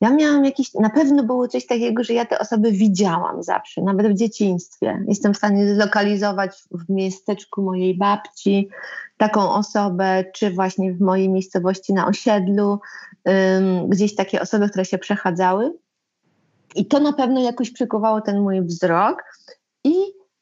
Ja 0.00 0.10
miałam 0.10 0.44
jakiś, 0.44 0.74
na 0.74 0.90
pewno 0.90 1.24
było 1.24 1.48
coś 1.48 1.66
takiego, 1.66 2.04
że 2.04 2.14
ja 2.14 2.24
te 2.24 2.38
osoby 2.38 2.72
widziałam 2.72 3.42
zawsze, 3.42 3.82
nawet 3.82 4.06
w 4.06 4.14
dzieciństwie. 4.14 5.04
Jestem 5.08 5.34
w 5.34 5.36
stanie 5.36 5.74
zlokalizować 5.74 6.50
w 6.70 6.92
miasteczku 6.92 7.62
mojej 7.62 7.96
babci 7.96 8.68
taką 9.16 9.50
osobę, 9.50 10.24
czy 10.34 10.50
właśnie 10.50 10.92
w 10.92 11.00
mojej 11.00 11.28
miejscowości 11.28 11.92
na 11.92 12.06
osiedlu, 12.06 12.80
um, 13.24 13.88
gdzieś 13.88 14.14
takie 14.14 14.40
osoby, 14.40 14.68
które 14.68 14.84
się 14.84 14.98
przechadzały. 14.98 15.72
I 16.74 16.86
to 16.86 17.00
na 17.00 17.12
pewno 17.12 17.40
jakoś 17.40 17.70
przykuwało 17.70 18.20
ten 18.20 18.40
mój 18.40 18.62
wzrok 18.62 19.24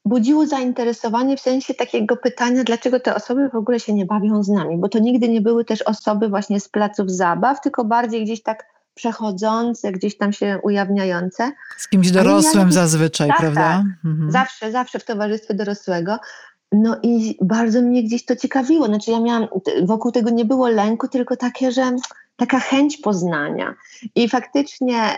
budziło 0.09 0.47
zainteresowanie 0.47 1.37
w 1.37 1.41
sensie 1.41 1.75
takiego 1.75 2.17
pytania, 2.17 2.65
dlaczego 2.65 3.01
te 3.01 3.15
osoby 3.15 3.49
w 3.49 3.55
ogóle 3.55 3.81
się 3.81 3.93
nie 3.93 4.07
bawią 4.07 4.43
z 4.43 4.49
nami, 4.49 4.79
bo 4.79 4.89
to 4.89 4.99
nigdy 4.99 5.29
nie 5.29 5.41
były 5.41 5.65
też 5.65 5.83
osoby 5.83 6.29
właśnie 6.29 6.61
z 6.61 6.69
placów 6.69 7.11
zabaw, 7.11 7.61
tylko 7.61 7.85
bardziej 7.85 8.25
gdzieś 8.25 8.43
tak 8.43 8.65
przechodzące, 8.95 9.93
gdzieś 9.93 10.17
tam 10.17 10.33
się 10.33 10.59
ujawniające. 10.63 11.53
Z 11.77 11.89
kimś 11.89 12.11
dorosłym 12.11 12.67
ja, 12.67 12.73
zazwyczaj, 12.73 13.29
tak, 13.29 13.39
prawda? 13.39 13.61
Tak. 13.61 13.85
Mhm. 14.05 14.33
Zawsze, 14.33 14.73
zawsze 14.73 14.99
w 14.99 15.05
towarzystwie 15.05 15.55
dorosłego. 15.55 16.19
No 16.73 16.97
i 17.03 17.39
bardzo 17.41 17.83
mnie 17.83 18.03
gdzieś 18.03 18.25
to 18.25 18.37
ciekawiło. 18.37 18.87
Znaczy 18.87 19.11
ja 19.11 19.21
miałam, 19.21 19.49
wokół 19.83 20.13
tego 20.13 20.31
nie 20.31 20.45
było 20.45 20.69
lęku, 20.69 21.09
tylko 21.09 21.37
takie, 21.37 21.73
że 21.73 21.97
taka 22.39 22.61
chęć 22.61 22.97
poznania. 22.97 23.75
I 24.15 24.29
faktycznie 24.29 25.17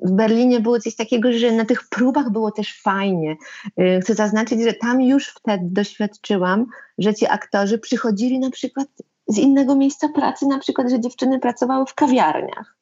w 0.00 0.12
Berlinie 0.12 0.60
było 0.60 0.80
coś 0.80 0.96
takiego, 0.96 1.32
że 1.32 1.52
na 1.52 1.64
tych 1.64 1.88
próbach 1.88 2.30
było 2.30 2.50
też 2.50 2.82
fajnie. 2.82 3.36
Chcę 4.02 4.14
zaznaczyć, 4.14 4.62
że 4.62 4.72
tam 4.72 5.02
już 5.02 5.28
wtedy 5.28 5.64
doświadczyłam, 5.64 6.66
że 6.98 7.14
ci 7.14 7.26
aktorzy 7.26 7.78
przychodzili 7.78 8.38
na 8.38 8.50
przykład 8.50 8.88
z 9.26 9.38
innego 9.38 9.76
miejsca 9.76 10.08
pracy, 10.08 10.46
na 10.46 10.58
przykład, 10.58 10.90
że 10.90 11.00
dziewczyny 11.00 11.38
pracowały 11.38 11.86
w 11.86 11.94
kawiarniach. 11.94 12.75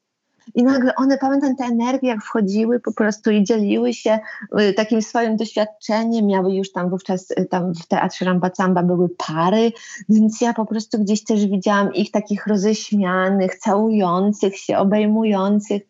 I 0.54 0.62
nagle 0.62 0.94
one, 0.94 1.18
pamiętam 1.18 1.56
te 1.56 1.64
energie, 1.64 2.08
jak 2.08 2.22
wchodziły 2.22 2.80
po 2.80 2.92
prostu 2.92 3.30
i 3.30 3.44
dzieliły 3.44 3.94
się 3.94 4.18
y, 4.60 4.72
takim 4.72 5.02
swoim 5.02 5.36
doświadczeniem. 5.36 6.26
Miały 6.26 6.54
już 6.54 6.72
tam 6.72 6.90
wówczas, 6.90 7.30
y, 7.30 7.46
tam 7.50 7.74
w 7.74 7.86
Teatrze 7.86 8.24
Rambacamba 8.24 8.82
były 8.82 9.08
pary, 9.26 9.72
więc 10.08 10.40
ja 10.40 10.54
po 10.54 10.66
prostu 10.66 10.98
gdzieś 10.98 11.24
też 11.24 11.46
widziałam 11.46 11.94
ich 11.94 12.10
takich 12.10 12.46
roześmianych, 12.46 13.56
całujących 13.56 14.58
się, 14.58 14.78
obejmujących. 14.78 15.82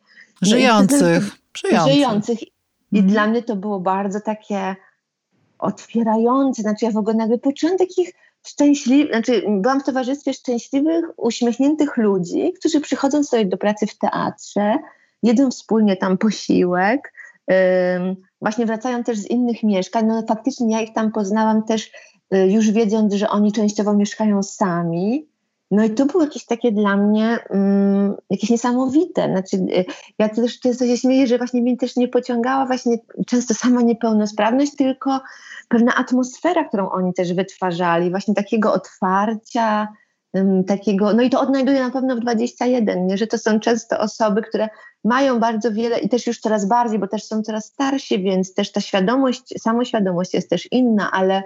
No 0.43 0.49
żyjących. 0.49 1.39
żyjących. 1.57 1.95
żyjących. 1.95 2.43
I 2.93 2.99
mhm. 2.99 3.13
dla 3.13 3.27
mnie 3.27 3.43
to 3.43 3.57
było 3.57 3.81
bardzo 3.81 4.21
takie 4.21 4.77
otwierające. 5.59 6.63
Znaczy 6.63 6.85
ja 6.85 6.91
w 6.91 6.97
ogóle 6.97 7.17
nagle 7.17 7.39
poczułam 7.39 7.79
takich 7.79 8.13
szczęśliwych, 8.47 9.13
znaczy 9.13 9.43
byłam 9.49 9.81
w 9.81 9.85
towarzystwie 9.85 10.33
szczęśliwych, 10.33 11.05
uśmiechniętych 11.17 11.97
ludzi, 11.97 12.53
którzy 12.53 12.81
przychodzą 12.81 13.25
sobie 13.25 13.45
do 13.45 13.57
pracy 13.57 13.87
w 13.87 13.99
teatrze, 13.99 14.79
jedzą 15.23 15.51
wspólnie 15.51 15.97
tam 15.97 16.19
posiłek, 16.19 17.13
właśnie 18.41 18.67
wracają 18.67 19.05
też 19.05 19.19
z 19.19 19.31
innych 19.31 19.63
mieszkań. 19.63 20.07
No 20.07 20.23
faktycznie 20.29 20.77
ja 20.77 20.83
ich 20.83 20.93
tam 20.93 21.13
poznałam 21.13 21.63
też 21.63 21.91
y, 22.35 22.51
już 22.51 22.71
wiedząc, 22.71 23.15
że 23.15 23.29
oni 23.29 23.53
częściowo 23.53 23.95
mieszkają 23.95 24.43
sami. 24.43 25.29
No 25.71 25.85
i 25.85 25.91
to 25.91 26.07
było 26.07 26.25
jakieś 26.25 26.45
takie 26.47 26.73
dla 26.73 26.97
mnie 26.97 27.39
um, 27.51 28.15
jakieś 28.31 28.51
niesamowite. 28.51 29.29
Znaczy, 29.29 29.57
y, 29.57 29.85
ja 30.19 30.29
też 30.29 30.61
często 30.61 30.87
się 30.87 30.97
śmieję, 30.97 31.27
że 31.27 31.39
właśnie 31.39 31.63
mnie 31.63 31.77
też 31.77 31.97
nie 31.97 32.09
pociągała 32.09 32.67
właśnie 32.67 32.97
często 33.27 33.55
sama 33.55 33.83
niepełnosprawność, 33.83 34.77
tylko 34.77 35.21
pewna 35.69 35.95
atmosfera, 35.95 36.65
którą 36.65 36.91
oni 36.91 37.15
też 37.15 37.35
wytwarzali, 37.35 38.11
właśnie 38.11 38.35
takiego 38.35 38.73
otwarcia, 38.73 39.89
takiego, 40.67 41.13
no 41.13 41.23
i 41.23 41.31
to 41.31 41.41
odnajduję 41.41 41.81
na 41.81 41.91
pewno 41.91 42.17
w 42.17 42.21
21, 42.21 43.07
nie? 43.07 43.19
że 43.19 43.27
to 43.27 43.39
są 43.39 43.61
często 43.61 43.99
osoby, 43.99 44.43
które 44.43 44.69
mają 45.05 45.41
bardzo 45.41 45.73
wiele 45.73 45.99
i 45.99 46.09
też 46.09 46.27
już 46.27 46.41
coraz 46.41 46.69
bardziej, 46.69 46.99
bo 46.99 47.09
też 47.09 47.25
są 47.25 47.43
coraz 47.43 47.65
starsi, 47.65 48.23
więc 48.23 48.55
też 48.55 48.73
ta 48.73 48.81
świadomość, 48.81 49.55
samoświadomość 49.61 50.35
jest 50.35 50.51
też 50.51 50.73
inna, 50.73 51.11
ale 51.13 51.43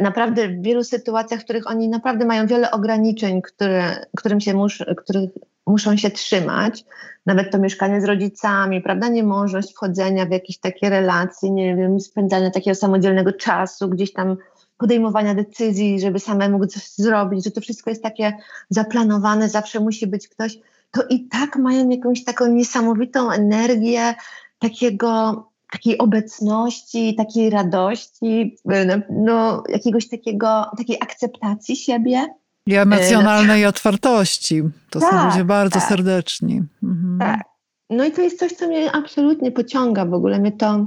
naprawdę 0.00 0.48
w 0.48 0.62
wielu 0.62 0.84
sytuacjach, 0.84 1.40
w 1.40 1.44
których 1.44 1.70
oni 1.70 1.88
naprawdę 1.88 2.24
mają 2.24 2.46
wiele 2.46 2.70
ograniczeń, 2.70 3.42
które, 3.42 4.06
którym 4.16 4.40
się 4.40 4.54
mus, 4.54 4.78
których 4.96 5.30
muszą 5.66 5.96
się 5.96 6.10
trzymać, 6.10 6.84
nawet 7.26 7.50
to 7.52 7.58
mieszkanie 7.58 8.00
z 8.00 8.04
rodzicami, 8.04 8.82
prawda, 8.82 9.08
niemożność 9.08 9.72
wchodzenia 9.72 10.26
w 10.26 10.30
jakieś 10.30 10.58
takie 10.58 10.90
relacje, 10.90 11.50
nie 11.50 11.76
wiem, 11.76 12.00
spędzania 12.00 12.50
takiego 12.50 12.74
samodzielnego 12.74 13.32
czasu, 13.32 13.88
gdzieś 13.88 14.12
tam 14.12 14.36
podejmowania 14.76 15.34
decyzji, 15.34 16.00
żeby 16.00 16.18
samemu 16.18 16.66
coś 16.66 16.88
zrobić, 16.88 17.44
że 17.44 17.50
to 17.50 17.60
wszystko 17.60 17.90
jest 17.90 18.02
takie 18.02 18.36
zaplanowane, 18.70 19.48
zawsze 19.48 19.80
musi 19.80 20.06
być 20.06 20.28
ktoś, 20.28 20.58
to 20.90 21.02
i 21.10 21.28
tak 21.28 21.56
mają 21.56 21.88
jakąś 21.88 22.24
taką 22.24 22.46
niesamowitą 22.46 23.30
energię 23.30 24.14
takiego 24.58 25.42
takiej 25.72 25.98
obecności, 25.98 27.14
takiej 27.14 27.50
radości, 27.50 28.56
no, 28.64 28.96
no, 29.10 29.62
jakiegoś 29.68 30.08
takiego, 30.08 30.66
takiej 30.78 30.96
akceptacji 31.00 31.76
siebie. 31.76 32.26
I 32.66 32.74
emocjonalnej 32.74 33.62
no, 33.62 33.68
otwartości. 33.68 34.62
To 34.90 35.00
tak, 35.00 35.10
są 35.10 35.26
ludzie 35.26 35.44
bardzo 35.44 35.80
tak, 35.80 35.88
serdeczni. 35.88 36.62
Mhm. 36.82 37.18
Tak. 37.18 37.44
No 37.90 38.04
i 38.04 38.12
to 38.12 38.22
jest 38.22 38.38
coś, 38.38 38.52
co 38.52 38.68
mnie 38.68 38.92
absolutnie 38.92 39.52
pociąga 39.52 40.06
w 40.06 40.14
ogóle. 40.14 40.38
Mnie 40.38 40.52
to. 40.52 40.86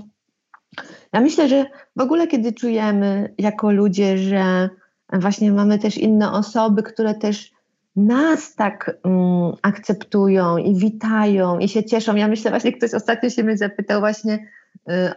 Ja 1.14 1.22
myślę, 1.22 1.48
że 1.48 1.66
w 1.96 2.02
ogóle, 2.02 2.28
kiedy 2.28 2.54
czujemy 2.54 3.34
jako 3.38 3.72
ludzie, 3.72 4.18
że 4.18 4.70
właśnie 5.14 5.52
mamy 5.52 5.80
też 5.80 5.98
inne 5.98 6.32
osoby, 6.32 6.84
które 6.84 7.14
też 7.14 7.52
nas 7.96 8.56
tak 8.56 8.98
um, 9.04 9.54
akceptują 9.62 10.58
i 10.58 10.76
witają 10.76 11.60
i 11.60 11.70
się 11.70 11.84
cieszą. 11.84 12.16
Ja 12.16 12.28
myślę, 12.28 12.52
właśnie 12.52 12.74
ktoś 12.74 12.94
ostatnio 12.94 13.30
się 13.30 13.44
mnie 13.44 13.58
zapytał 13.58 14.00
właśnie 14.00 14.34
y, 14.34 14.40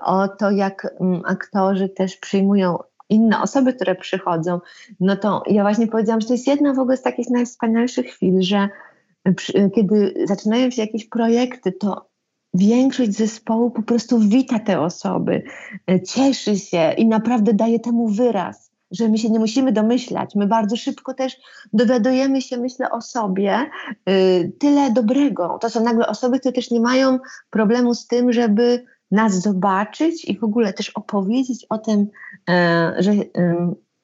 o 0.00 0.28
to, 0.28 0.50
jak 0.50 0.94
um, 0.98 1.22
aktorzy 1.24 1.88
też 1.88 2.16
przyjmują 2.16 2.78
inne 3.08 3.42
osoby, 3.42 3.74
które 3.74 3.94
przychodzą, 3.94 4.60
no 5.00 5.16
to 5.16 5.42
ja 5.46 5.62
właśnie 5.62 5.86
powiedziałam, 5.86 6.20
że 6.20 6.26
to 6.26 6.34
jest 6.34 6.46
jedna 6.46 6.74
w 6.74 6.78
ogóle 6.78 6.96
z 6.96 7.02
takich 7.02 7.30
najwspanialszych 7.30 8.06
chwil, 8.06 8.42
że 8.42 8.68
przy, 9.36 9.70
kiedy 9.74 10.14
zaczynają 10.24 10.70
się 10.70 10.82
jakieś 10.82 11.08
projekty, 11.08 11.72
to 11.72 12.08
większość 12.54 13.10
zespołu 13.10 13.70
po 13.70 13.82
prostu 13.82 14.18
wita 14.18 14.58
te 14.58 14.80
osoby, 14.80 15.42
cieszy 16.08 16.58
się 16.58 16.92
i 16.92 17.06
naprawdę 17.06 17.54
daje 17.54 17.80
temu 17.80 18.08
wyraz 18.08 18.72
że 18.92 19.08
my 19.08 19.18
się 19.18 19.30
nie 19.30 19.38
musimy 19.38 19.72
domyślać. 19.72 20.34
My 20.34 20.46
bardzo 20.46 20.76
szybko 20.76 21.14
też 21.14 21.36
dowiadujemy 21.72 22.42
się, 22.42 22.56
myślę, 22.56 22.90
o 22.90 23.00
sobie 23.00 23.70
y, 24.08 24.52
tyle 24.58 24.90
dobrego. 24.90 25.58
To 25.60 25.70
są 25.70 25.84
nagle 25.84 26.06
osoby, 26.06 26.40
które 26.40 26.52
też 26.52 26.70
nie 26.70 26.80
mają 26.80 27.18
problemu 27.50 27.94
z 27.94 28.06
tym, 28.06 28.32
żeby 28.32 28.84
nas 29.12 29.42
zobaczyć 29.42 30.24
i 30.24 30.38
w 30.38 30.44
ogóle 30.44 30.72
też 30.72 30.90
opowiedzieć 30.90 31.66
o 31.68 31.78
tym, 31.78 32.06
e, 32.50 32.94
że 32.98 33.12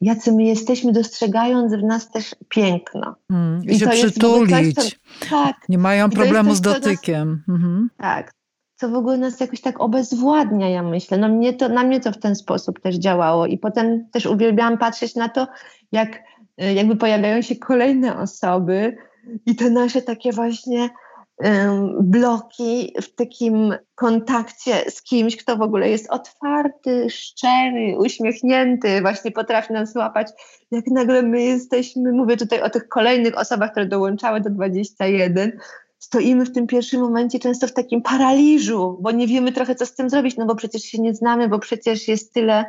jacy 0.00 0.32
my 0.32 0.44
jesteśmy, 0.44 0.92
dostrzegając 0.92 1.74
w 1.74 1.82
nas 1.82 2.10
też 2.10 2.34
piękno. 2.48 3.14
Mm, 3.30 3.64
I, 3.64 3.72
I 3.72 3.78
się 3.78 3.88
przytulić. 3.88 4.74
Coś, 4.74 4.98
co, 5.20 5.26
tak. 5.30 5.56
Nie 5.68 5.78
mają 5.78 6.10
problemu 6.10 6.54
z 6.54 6.60
dotykiem. 6.60 7.42
Nas, 7.48 7.56
mhm. 7.56 7.90
Tak. 7.96 8.32
Co 8.76 8.88
w 8.88 8.94
ogóle 8.94 9.18
nas 9.18 9.40
jakoś 9.40 9.60
tak 9.60 9.80
obezwładnia, 9.80 10.68
ja 10.68 10.82
myślę. 10.82 11.18
No 11.18 11.28
mnie 11.28 11.52
to, 11.52 11.68
na 11.68 11.84
mnie 11.84 12.00
to 12.00 12.12
w 12.12 12.18
ten 12.18 12.34
sposób 12.34 12.80
też 12.80 12.96
działało. 12.96 13.46
I 13.46 13.58
potem 13.58 14.08
też 14.10 14.26
uwielbiałam 14.26 14.78
patrzeć 14.78 15.14
na 15.14 15.28
to, 15.28 15.46
jak 15.92 16.22
e, 16.58 16.74
jakby 16.74 16.96
pojawiają 16.96 17.42
się 17.42 17.56
kolejne 17.56 18.18
osoby 18.18 18.96
i 19.46 19.56
te 19.56 19.70
nasze 19.70 20.02
takie 20.02 20.32
właśnie 20.32 20.90
bloki 22.00 22.94
w 23.02 23.14
takim 23.14 23.74
kontakcie 23.94 24.90
z 24.90 25.02
kimś, 25.02 25.36
kto 25.36 25.56
w 25.56 25.62
ogóle 25.62 25.90
jest 25.90 26.10
otwarty, 26.10 27.10
szczery, 27.10 27.96
uśmiechnięty, 27.98 29.00
właśnie 29.00 29.30
potrafi 29.30 29.72
nas 29.72 29.92
złapać, 29.92 30.28
jak 30.70 30.86
nagle 30.86 31.22
my 31.22 31.42
jesteśmy, 31.42 32.12
mówię 32.12 32.36
tutaj 32.36 32.62
o 32.62 32.70
tych 32.70 32.88
kolejnych 32.88 33.38
osobach, 33.38 33.70
które 33.70 33.86
dołączały 33.86 34.40
do 34.40 34.50
21, 34.50 35.58
stoimy 35.98 36.44
w 36.44 36.52
tym 36.52 36.66
pierwszym 36.66 37.00
momencie 37.00 37.38
często 37.38 37.66
w 37.66 37.72
takim 37.72 38.02
paraliżu, 38.02 38.98
bo 39.00 39.10
nie 39.10 39.26
wiemy 39.26 39.52
trochę, 39.52 39.74
co 39.74 39.86
z 39.86 39.94
tym 39.94 40.10
zrobić, 40.10 40.36
no 40.36 40.46
bo 40.46 40.54
przecież 40.54 40.82
się 40.82 41.02
nie 41.02 41.14
znamy, 41.14 41.48
bo 41.48 41.58
przecież 41.58 42.08
jest 42.08 42.34
tyle 42.34 42.64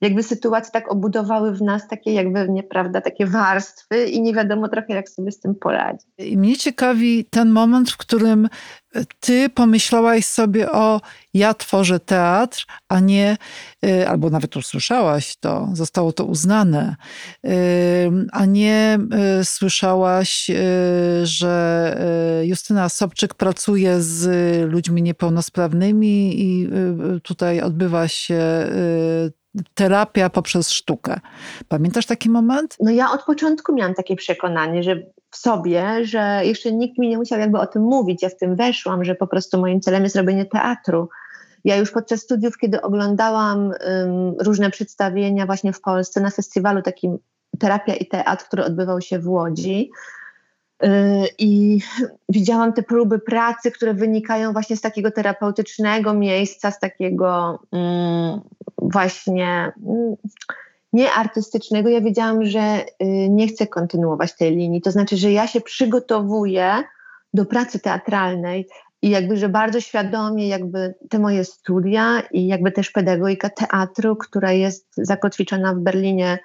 jakby 0.00 0.22
sytuacje 0.22 0.72
tak 0.72 0.92
obudowały 0.92 1.54
w 1.54 1.62
nas 1.62 1.88
takie 1.88 2.12
jakby, 2.12 2.48
nieprawda, 2.48 3.00
takie 3.00 3.26
warstwy 3.26 4.04
i 4.04 4.22
nie 4.22 4.34
wiadomo 4.34 4.68
trochę, 4.68 4.94
jak 4.94 5.08
sobie 5.08 5.32
z 5.32 5.40
tym 5.40 5.54
poradzić. 5.54 6.08
I 6.18 6.38
mnie 6.38 6.56
ciekawi 6.56 7.24
ten 7.24 7.50
moment, 7.50 7.90
w 7.90 7.96
którym 7.96 8.48
ty 9.20 9.48
pomyślałaś 9.48 10.24
sobie 10.24 10.72
o 10.72 11.00
ja 11.34 11.54
tworzę 11.54 12.00
teatr, 12.00 12.66
a 12.88 13.00
nie, 13.00 13.36
y, 13.84 14.08
albo 14.08 14.30
nawet 14.30 14.56
usłyszałaś 14.56 15.36
to, 15.36 15.68
zostało 15.72 16.12
to 16.12 16.24
uznane, 16.24 16.96
y, 17.46 17.50
a 18.32 18.44
nie 18.44 18.98
y, 19.40 19.44
słyszałaś, 19.44 20.50
że 21.22 22.40
Justyna 22.44 22.88
Sobczyk 22.88 23.34
pracuje 23.34 24.02
z 24.02 24.26
ludźmi 24.70 25.02
niepełnosprawnymi 25.02 26.40
i 26.42 26.68
tutaj 27.22 27.60
odbywa 27.60 28.08
się 28.08 28.40
terapia 29.74 30.30
poprzez 30.30 30.70
sztukę. 30.70 31.20
Pamiętasz 31.68 32.06
taki 32.06 32.30
moment? 32.30 32.76
No 32.80 32.90
ja 32.90 33.10
od 33.12 33.24
początku 33.24 33.74
miałam 33.74 33.94
takie 33.94 34.16
przekonanie, 34.16 34.82
że 34.82 34.96
w 35.30 35.36
sobie, 35.36 36.04
że 36.04 36.40
jeszcze 36.44 36.72
nikt 36.72 36.98
mi 36.98 37.08
nie 37.08 37.18
musiał 37.18 37.38
jakby 37.38 37.58
o 37.58 37.66
tym 37.66 37.82
mówić. 37.82 38.22
Ja 38.22 38.28
w 38.28 38.36
tym 38.36 38.56
weszłam, 38.56 39.04
że 39.04 39.14
po 39.14 39.26
prostu 39.26 39.60
moim 39.60 39.80
celem 39.80 40.04
jest 40.04 40.16
robienie 40.16 40.44
teatru. 40.44 41.08
Ja 41.64 41.76
już 41.76 41.90
podczas 41.90 42.20
studiów, 42.20 42.58
kiedy 42.58 42.82
oglądałam 42.82 43.58
um, 43.58 44.34
różne 44.40 44.70
przedstawienia 44.70 45.46
właśnie 45.46 45.72
w 45.72 45.80
Polsce 45.80 46.20
na 46.20 46.30
festiwalu 46.30 46.82
takim 46.82 47.18
Terapia 47.58 47.94
i 47.94 48.06
Teatr, 48.06 48.44
który 48.44 48.64
odbywał 48.64 49.00
się 49.00 49.18
w 49.18 49.28
Łodzi, 49.28 49.90
y, 50.84 50.88
i 51.38 51.80
widziałam 52.28 52.72
te 52.72 52.82
próby 52.82 53.18
pracy, 53.18 53.70
które 53.70 53.94
wynikają 53.94 54.52
właśnie 54.52 54.76
z 54.76 54.80
takiego 54.80 55.10
terapeutycznego 55.10 56.14
miejsca, 56.14 56.70
z 56.70 56.80
takiego 56.80 57.58
mm, 57.72 58.40
właśnie 58.92 59.72
mm, 59.86 60.16
nie 60.92 61.12
artystycznego. 61.12 61.88
Ja 61.88 62.00
wiedziałam, 62.00 62.44
że 62.44 62.84
y, 63.02 63.28
nie 63.30 63.48
chcę 63.48 63.66
kontynuować 63.66 64.36
tej 64.36 64.56
linii. 64.56 64.82
To 64.82 64.90
znaczy, 64.90 65.16
że 65.16 65.32
ja 65.32 65.46
się 65.46 65.60
przygotowuję 65.60 66.82
do 67.34 67.44
pracy 67.44 67.78
teatralnej 67.78 68.68
i 69.02 69.10
jakby, 69.10 69.36
że 69.36 69.48
bardzo 69.48 69.80
świadomie 69.80 70.48
jakby 70.48 70.94
te 71.10 71.18
moje 71.18 71.44
studia 71.44 72.22
i 72.32 72.46
jakby 72.46 72.72
też 72.72 72.90
pedagogika 72.90 73.50
teatru, 73.50 74.16
która 74.16 74.52
jest 74.52 74.86
zakotwiczona 74.96 75.74
w 75.74 75.78
Berlinie 75.78 76.38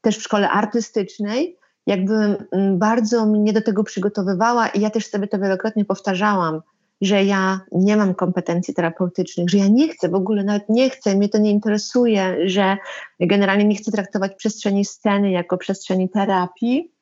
też 0.00 0.18
w 0.18 0.22
szkole 0.22 0.50
artystycznej, 0.50 1.56
jakby 1.86 2.14
mm, 2.52 2.78
bardzo 2.78 3.26
mnie 3.26 3.52
do 3.52 3.62
tego 3.62 3.84
przygotowywała 3.84 4.68
i 4.68 4.80
ja 4.80 4.90
też 4.90 5.06
sobie 5.06 5.28
to 5.28 5.38
wielokrotnie 5.38 5.84
powtarzałam, 5.84 6.60
że 7.00 7.24
ja 7.24 7.60
nie 7.72 7.96
mam 7.96 8.14
kompetencji 8.14 8.74
terapeutycznych, 8.74 9.50
że 9.50 9.58
ja 9.58 9.68
nie 9.68 9.88
chcę, 9.88 10.08
w 10.08 10.14
ogóle 10.14 10.44
nawet 10.44 10.68
nie 10.68 10.90
chcę, 10.90 11.14
mnie 11.14 11.28
to 11.28 11.38
nie 11.38 11.50
interesuje, 11.50 12.36
że 12.48 12.76
generalnie 13.20 13.64
nie 13.64 13.76
chcę 13.76 13.92
traktować 13.92 14.34
przestrzeni 14.34 14.84
sceny 14.84 15.30
jako 15.30 15.58
przestrzeni 15.58 16.10
terapii, 16.10 16.92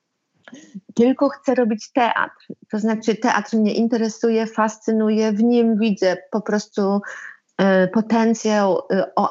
tylko 0.95 1.29
chcę 1.29 1.55
robić 1.55 1.93
teatr. 1.93 2.47
To 2.71 2.79
znaczy, 2.79 3.15
teatr 3.15 3.57
mnie 3.57 3.75
interesuje, 3.75 4.47
fascynuje, 4.47 5.33
w 5.33 5.43
nim 5.43 5.79
widzę 5.79 6.17
po 6.31 6.41
prostu 6.41 7.01
potencjał 7.93 8.79
y, 8.93 9.15
o, 9.15 9.31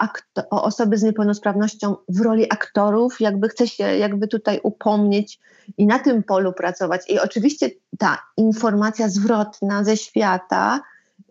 o, 0.49 0.63
osoby 0.63 0.97
z 0.97 1.03
niepełnosprawnością 1.03 1.95
w 2.09 2.21
roli 2.21 2.45
aktorów, 2.51 3.21
jakby 3.21 3.49
chcę 3.49 3.67
się 3.67 3.83
jakby 3.83 4.27
tutaj 4.27 4.59
upomnieć 4.63 5.39
i 5.77 5.85
na 5.85 5.99
tym 5.99 6.23
polu 6.23 6.53
pracować. 6.53 7.09
I 7.09 7.19
oczywiście 7.19 7.69
ta 7.97 8.17
informacja 8.38 9.09
zwrotna 9.09 9.83
ze 9.83 9.97
świata 9.97 10.81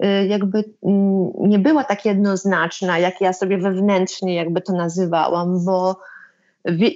y, 0.04 0.26
jakby 0.26 0.64
mm, 0.82 1.32
nie 1.38 1.58
była 1.58 1.84
tak 1.84 2.04
jednoznaczna, 2.04 2.98
jak 2.98 3.20
ja 3.20 3.32
sobie 3.32 3.58
wewnętrznie 3.58 4.34
jakby 4.34 4.60
to 4.60 4.72
nazywałam, 4.72 5.64
bo 5.64 6.00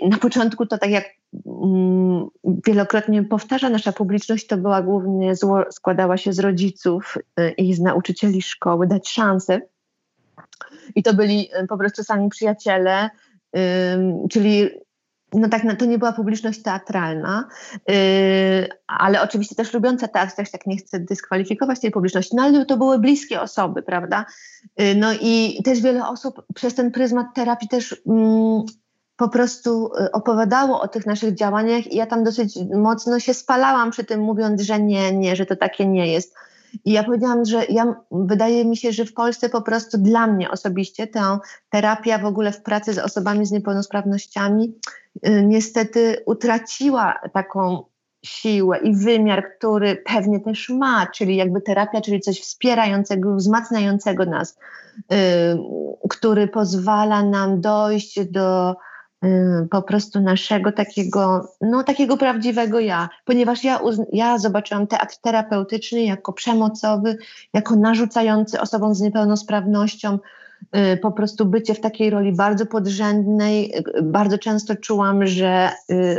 na 0.08 0.18
początku 0.18 0.66
to 0.66 0.78
tak 0.78 0.90
jak 0.90 1.04
mm, 1.46 2.28
wielokrotnie 2.66 3.22
powtarza 3.22 3.70
nasza 3.70 3.92
publiczność, 3.92 4.46
to 4.46 4.56
była 4.56 4.82
głównie 4.82 5.32
składała 5.70 6.16
się 6.16 6.32
z 6.32 6.38
rodziców 6.38 7.18
y, 7.40 7.50
i 7.50 7.74
z 7.74 7.80
nauczycieli 7.80 8.42
szkoły, 8.42 8.86
dać 8.86 9.08
szansę. 9.08 9.60
I 10.94 11.02
to 11.02 11.14
byli 11.14 11.50
y, 11.62 11.66
po 11.66 11.78
prostu 11.78 12.04
sami 12.04 12.28
przyjaciele, 12.28 13.10
czyli 14.30 14.70
no 15.32 15.48
tak, 15.48 15.64
no 15.64 15.76
to 15.76 15.84
nie 15.84 15.98
była 15.98 16.12
publiczność 16.12 16.62
teatralna, 16.62 17.48
yy, 17.88 17.94
ale 18.86 19.22
oczywiście 19.22 19.54
też 19.54 19.74
lubiąca 19.74 20.08
teatr, 20.08 20.34
też 20.34 20.50
tak 20.50 20.66
nie 20.66 20.76
chcę 20.76 21.00
dyskwalifikować 21.00 21.80
tej 21.80 21.90
publiczności, 21.90 22.36
no 22.36 22.42
ale 22.42 22.66
to 22.66 22.76
były 22.76 22.98
bliskie 22.98 23.40
osoby, 23.40 23.82
prawda? 23.82 24.24
Yy, 24.78 24.94
no 24.94 25.12
i 25.20 25.62
też 25.64 25.80
wiele 25.80 26.08
osób 26.08 26.42
przez 26.54 26.74
ten 26.74 26.90
pryzmat 26.90 27.26
terapii 27.34 27.68
też 27.68 28.02
mm, 28.06 28.62
po 29.16 29.28
prostu 29.28 29.90
y, 30.00 30.12
opowiadało 30.12 30.80
o 30.80 30.88
tych 30.88 31.06
naszych 31.06 31.34
działaniach 31.34 31.86
i 31.86 31.96
ja 31.96 32.06
tam 32.06 32.24
dosyć 32.24 32.58
mocno 32.74 33.20
się 33.20 33.34
spalałam 33.34 33.90
przy 33.90 34.04
tym, 34.04 34.20
mówiąc, 34.20 34.60
że 34.62 34.80
nie, 34.80 35.12
nie, 35.12 35.36
że 35.36 35.46
to 35.46 35.56
takie 35.56 35.86
nie 35.86 36.12
jest. 36.12 36.34
I 36.84 36.92
ja 36.92 37.04
powiedziałam, 37.04 37.44
że 37.44 37.64
ja, 37.64 37.94
wydaje 38.10 38.64
mi 38.64 38.76
się, 38.76 38.92
że 38.92 39.04
w 39.04 39.14
Polsce 39.14 39.48
po 39.48 39.62
prostu 39.62 39.98
dla 39.98 40.26
mnie 40.26 40.50
osobiście 40.50 41.06
ta 41.06 41.40
terapia 41.70 42.18
w 42.18 42.24
ogóle 42.24 42.52
w 42.52 42.62
pracy 42.62 42.92
z 42.92 42.98
osobami 42.98 43.46
z 43.46 43.50
niepełnosprawnościami 43.50 44.74
y, 45.26 45.42
niestety 45.46 46.22
utraciła 46.26 47.20
taką 47.32 47.84
siłę 48.24 48.78
i 48.78 48.96
wymiar, 48.96 49.44
który 49.58 49.96
pewnie 49.96 50.40
też 50.40 50.68
ma, 50.68 51.06
czyli 51.06 51.36
jakby 51.36 51.60
terapia, 51.60 52.00
czyli 52.00 52.20
coś 52.20 52.40
wspierającego, 52.40 53.34
wzmacniającego 53.34 54.24
nas, 54.24 54.58
y, 54.98 55.16
który 56.08 56.48
pozwala 56.48 57.22
nam 57.22 57.60
dojść 57.60 58.24
do 58.24 58.76
po 59.70 59.82
prostu 59.82 60.20
naszego 60.20 60.72
takiego, 60.72 61.48
no 61.60 61.84
takiego 61.84 62.16
prawdziwego 62.16 62.80
ja, 62.80 63.08
ponieważ 63.24 63.64
ja, 63.64 63.80
ja 64.12 64.38
zobaczyłam 64.38 64.86
teatr 64.86 65.16
terapeutyczny 65.16 66.02
jako 66.02 66.32
przemocowy, 66.32 67.18
jako 67.54 67.76
narzucający 67.76 68.60
osobom 68.60 68.94
z 68.94 69.00
niepełnosprawnością 69.00 70.18
y, 70.76 70.96
po 70.96 71.12
prostu 71.12 71.46
bycie 71.46 71.74
w 71.74 71.80
takiej 71.80 72.10
roli 72.10 72.32
bardzo 72.32 72.66
podrzędnej. 72.66 73.76
Y, 73.98 74.02
bardzo 74.02 74.38
często 74.38 74.76
czułam, 74.76 75.26
że 75.26 75.70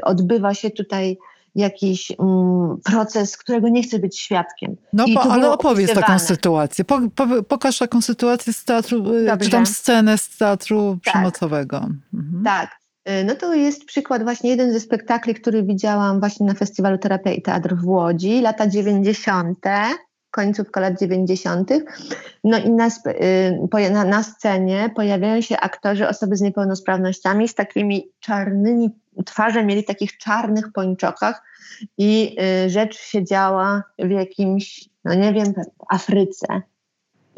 odbywa 0.04 0.54
się 0.54 0.70
tutaj 0.70 1.18
jakiś 1.56 2.12
um, 2.18 2.78
proces, 2.84 3.38
którego 3.38 3.70
nie 3.70 3.84
chcę 3.84 4.00
być 4.00 4.20
świadkiem. 4.20 4.76
No, 4.94 5.06
po, 5.14 5.22
ale 5.22 5.52
opowiedz 5.52 5.94
taką 5.94 6.20
sytuację. 6.20 6.86
Po, 6.86 7.00
po, 7.16 7.44
pokaż 7.44 7.78
taką 7.78 8.02
sytuację 8.02 8.54
z 8.54 8.66
teatru, 8.66 9.04
Dobrze. 9.04 9.38
czy 9.38 9.50
tam 9.50 9.66
scenę 9.66 10.18
z 10.18 10.38
teatru 10.38 10.98
tak. 11.04 11.14
przemocowego. 11.14 11.78
Mhm. 12.14 12.44
Tak. 12.44 12.79
E, 13.06 13.24
no 13.24 13.36
to 13.36 13.54
jest 13.54 13.86
przykład 13.86 14.24
właśnie 14.24 14.50
jeden 14.50 14.74
ze 14.74 14.80
spektakli, 14.80 15.34
który 15.34 15.64
widziałam 15.64 16.20
właśnie 16.20 16.46
na 16.46 16.54
festiwalu 16.54 16.98
Terapia 16.98 17.32
i 17.32 17.42
Teatr 17.42 17.76
w 17.76 17.88
Łodzi, 17.88 18.42
lata 18.42 18.68
90., 18.68 19.60
końcówka 20.32 20.80
lat 20.82 21.00
90. 21.00 21.72
No 22.44 22.58
i 22.58 22.70
na, 22.70 22.88
y, 22.88 23.92
na, 23.92 24.04
na 24.04 24.24
scenie 24.24 24.90
pojawiają 24.96 25.42
się 25.42 25.58
aktorzy, 25.58 26.08
osoby 26.08 26.36
z 26.36 26.42
niepełnosprawnościami 26.42 27.48
z 27.48 27.56
takimi 27.56 28.12
czarnymi, 28.20 28.90
twarze 29.26 29.66
mieli 29.66 29.84
takich 29.84 30.18
czarnych 30.18 30.72
pończokach 30.74 31.44
i 31.98 32.38
y, 32.66 32.70
rzecz 32.70 32.98
się 33.00 33.24
działa 33.24 33.84
w 34.00 34.10
jakimś, 34.10 34.90
no 35.06 35.14
nie 35.14 35.34
wiem, 35.34 35.54
Afryce, 35.90 36.62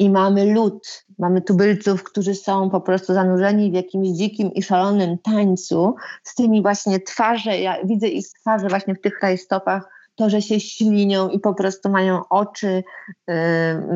i 0.02 0.10
mamy 0.10 0.54
lud, 0.54 1.04
mamy 1.18 1.42
tubylców, 1.42 2.02
którzy 2.02 2.34
są 2.34 2.70
po 2.70 2.80
prostu 2.80 3.14
zanurzeni 3.14 3.70
w 3.70 3.74
jakimś 3.74 4.08
dzikim 4.08 4.54
i 4.54 4.62
szalonym 4.62 5.18
tańcu. 5.18 5.94
Z 6.22 6.34
tymi 6.34 6.62
właśnie 6.62 7.00
twarze, 7.00 7.58
ja 7.58 7.84
widzę 7.84 8.08
ich 8.08 8.28
twarze 8.40 8.68
właśnie 8.68 8.94
w 8.94 9.00
tych 9.00 9.22
rajstopach, 9.22 9.88
to, 10.14 10.30
że 10.30 10.42
się 10.42 10.60
ślinią 10.60 11.28
i 11.28 11.40
po 11.40 11.54
prostu 11.54 11.88
mają 11.90 12.28
oczy 12.28 12.84
y, 13.30 13.34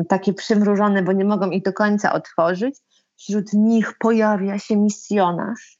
takie 0.09 0.33
przymrużone, 0.33 1.03
bo 1.03 1.11
nie 1.11 1.25
mogą 1.25 1.49
ich 1.49 1.63
do 1.63 1.73
końca 1.73 2.13
otworzyć. 2.13 2.75
Wśród 3.17 3.53
nich 3.53 3.93
pojawia 3.99 4.59
się 4.59 4.77
misjonarz, 4.77 5.79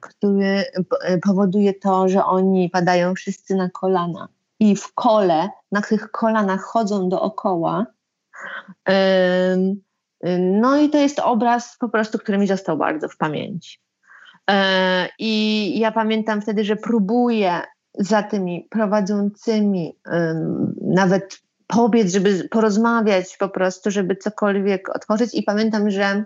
który 0.00 0.64
powoduje 1.22 1.74
to, 1.74 2.08
że 2.08 2.24
oni 2.24 2.70
padają 2.70 3.14
wszyscy 3.14 3.54
na 3.54 3.70
kolana. 3.70 4.28
I 4.60 4.76
w 4.76 4.94
kole, 4.94 5.48
na 5.72 5.82
tych 5.82 6.10
kolanach 6.10 6.62
chodzą 6.62 7.08
dookoła 7.08 7.86
no 10.38 10.78
i 10.80 10.90
to 10.90 10.98
jest 10.98 11.18
obraz 11.18 11.76
po 11.80 11.88
prostu, 11.88 12.18
który 12.18 12.38
mi 12.38 12.46
został 12.46 12.76
bardzo 12.76 13.08
w 13.08 13.16
pamięci. 13.16 13.78
E, 14.50 15.08
I 15.18 15.78
ja 15.78 15.92
pamiętam 15.92 16.40
wtedy, 16.40 16.64
że 16.64 16.76
próbuję 16.76 17.60
za 17.98 18.22
tymi 18.22 18.66
prowadzącymi, 18.70 19.98
nawet 20.82 21.38
pobiec, 21.66 22.12
żeby 22.12 22.48
porozmawiać 22.50 23.36
po 23.36 23.48
prostu, 23.48 23.90
żeby 23.90 24.16
cokolwiek 24.16 24.88
otworzyć. 24.88 25.34
I 25.34 25.42
pamiętam, 25.42 25.90
że 25.90 26.24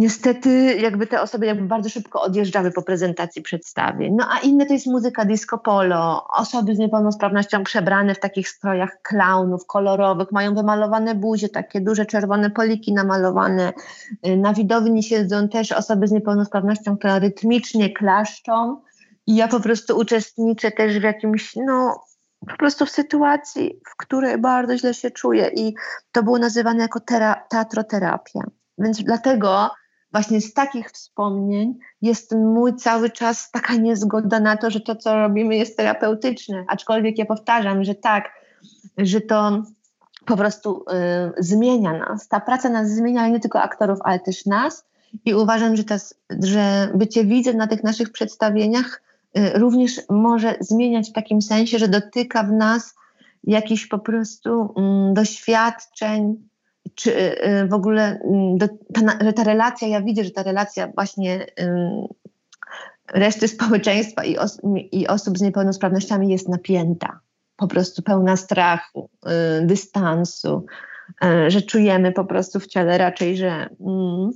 niestety 0.00 0.74
jakby 0.74 1.06
te 1.06 1.20
osoby 1.20 1.46
jakby 1.46 1.66
bardzo 1.66 1.88
szybko 1.88 2.22
odjeżdżały 2.22 2.70
po 2.70 2.82
prezentacji 2.82 3.42
przedstawień. 3.42 4.14
No 4.16 4.28
a 4.30 4.38
inne 4.38 4.66
to 4.66 4.72
jest 4.72 4.86
muzyka 4.86 5.24
disco 5.24 5.58
polo. 5.58 6.26
Osoby 6.28 6.74
z 6.74 6.78
niepełnosprawnością 6.78 7.64
przebrane 7.64 8.14
w 8.14 8.20
takich 8.20 8.48
strojach 8.48 9.02
klaunów 9.02 9.66
kolorowych, 9.66 10.32
mają 10.32 10.54
wymalowane 10.54 11.14
buzie, 11.14 11.48
takie 11.48 11.80
duże 11.80 12.06
czerwone 12.06 12.50
poliki 12.50 12.92
namalowane. 12.92 13.72
Na 14.36 14.54
widowni 14.54 15.02
siedzą 15.02 15.48
też 15.48 15.72
osoby 15.72 16.08
z 16.08 16.12
niepełnosprawnością, 16.12 16.96
które 16.96 17.18
rytmicznie 17.18 17.92
klaszczą. 17.92 18.80
I 19.26 19.36
ja 19.36 19.48
po 19.48 19.60
prostu 19.60 19.98
uczestniczę 19.98 20.70
też 20.70 20.98
w 20.98 21.02
jakimś, 21.02 21.56
no 21.56 22.00
po 22.48 22.56
prostu 22.56 22.86
w 22.86 22.90
sytuacji, 22.90 23.80
w 23.88 23.96
której 23.96 24.38
bardzo 24.38 24.78
źle 24.78 24.94
się 24.94 25.10
czuję 25.10 25.50
i 25.54 25.74
to 26.12 26.22
było 26.22 26.38
nazywane 26.38 26.82
jako 26.82 27.00
tera- 27.00 27.40
teatroterapia. 27.50 28.40
Więc 28.78 29.02
dlatego 29.02 29.70
właśnie 30.12 30.40
z 30.40 30.54
takich 30.54 30.90
wspomnień 30.90 31.74
jest 32.02 32.34
mój 32.34 32.76
cały 32.76 33.10
czas 33.10 33.50
taka 33.50 33.74
niezgoda 33.74 34.40
na 34.40 34.56
to, 34.56 34.70
że 34.70 34.80
to, 34.80 34.96
co 34.96 35.14
robimy, 35.14 35.56
jest 35.56 35.76
terapeutyczne. 35.76 36.64
Aczkolwiek 36.68 37.18
ja 37.18 37.26
powtarzam, 37.26 37.84
że 37.84 37.94
tak, 37.94 38.32
że 38.98 39.20
to 39.20 39.62
po 40.26 40.36
prostu 40.36 40.84
y, 41.38 41.42
zmienia 41.42 41.92
nas. 41.92 42.28
Ta 42.28 42.40
praca 42.40 42.68
nas 42.68 42.90
zmienia, 42.90 43.28
nie 43.28 43.40
tylko 43.40 43.62
aktorów, 43.62 43.98
ale 44.04 44.20
też 44.20 44.46
nas. 44.46 44.84
I 45.24 45.34
uważam, 45.34 45.76
że, 45.76 45.84
ta, 45.84 45.96
że 46.42 46.92
bycie 46.94 47.24
widzem 47.24 47.56
na 47.56 47.66
tych 47.66 47.82
naszych 47.82 48.12
przedstawieniach 48.12 49.02
y, 49.38 49.58
również 49.58 50.00
może 50.10 50.54
zmieniać 50.60 51.10
w 51.10 51.12
takim 51.12 51.42
sensie, 51.42 51.78
że 51.78 51.88
dotyka 51.88 52.42
w 52.42 52.52
nas 52.52 52.94
jakichś 53.44 53.86
po 53.86 53.98
prostu 53.98 54.74
y, 55.10 55.14
doświadczeń, 55.14 56.49
czy 57.00 57.16
y, 57.16 57.48
y, 57.48 57.68
w 57.68 57.74
ogóle 57.74 58.20
mm, 58.24 58.58
ta, 58.58 59.32
ta 59.32 59.44
relacja, 59.44 59.88
ja 59.88 60.02
widzę, 60.02 60.24
że 60.24 60.30
ta 60.30 60.42
relacja 60.42 60.92
właśnie 60.94 61.46
reszty 63.12 63.48
społeczeństwa 63.48 64.24
i, 64.24 64.38
os, 64.38 64.60
i 64.92 65.06
osób 65.06 65.38
z 65.38 65.42
niepełnosprawnościami 65.42 66.28
jest 66.28 66.48
napięta, 66.48 67.20
po 67.56 67.66
prostu 67.66 68.02
pełna 68.02 68.36
strachu, 68.36 69.10
y, 69.60 69.66
dystansu, 69.66 70.66
że 71.48 71.62
czujemy 71.62 72.12
po 72.12 72.24
prostu 72.24 72.60
w 72.60 72.66
ciele 72.66 72.98
raczej, 72.98 73.36
że, 73.36 73.68
mm, 73.80 74.30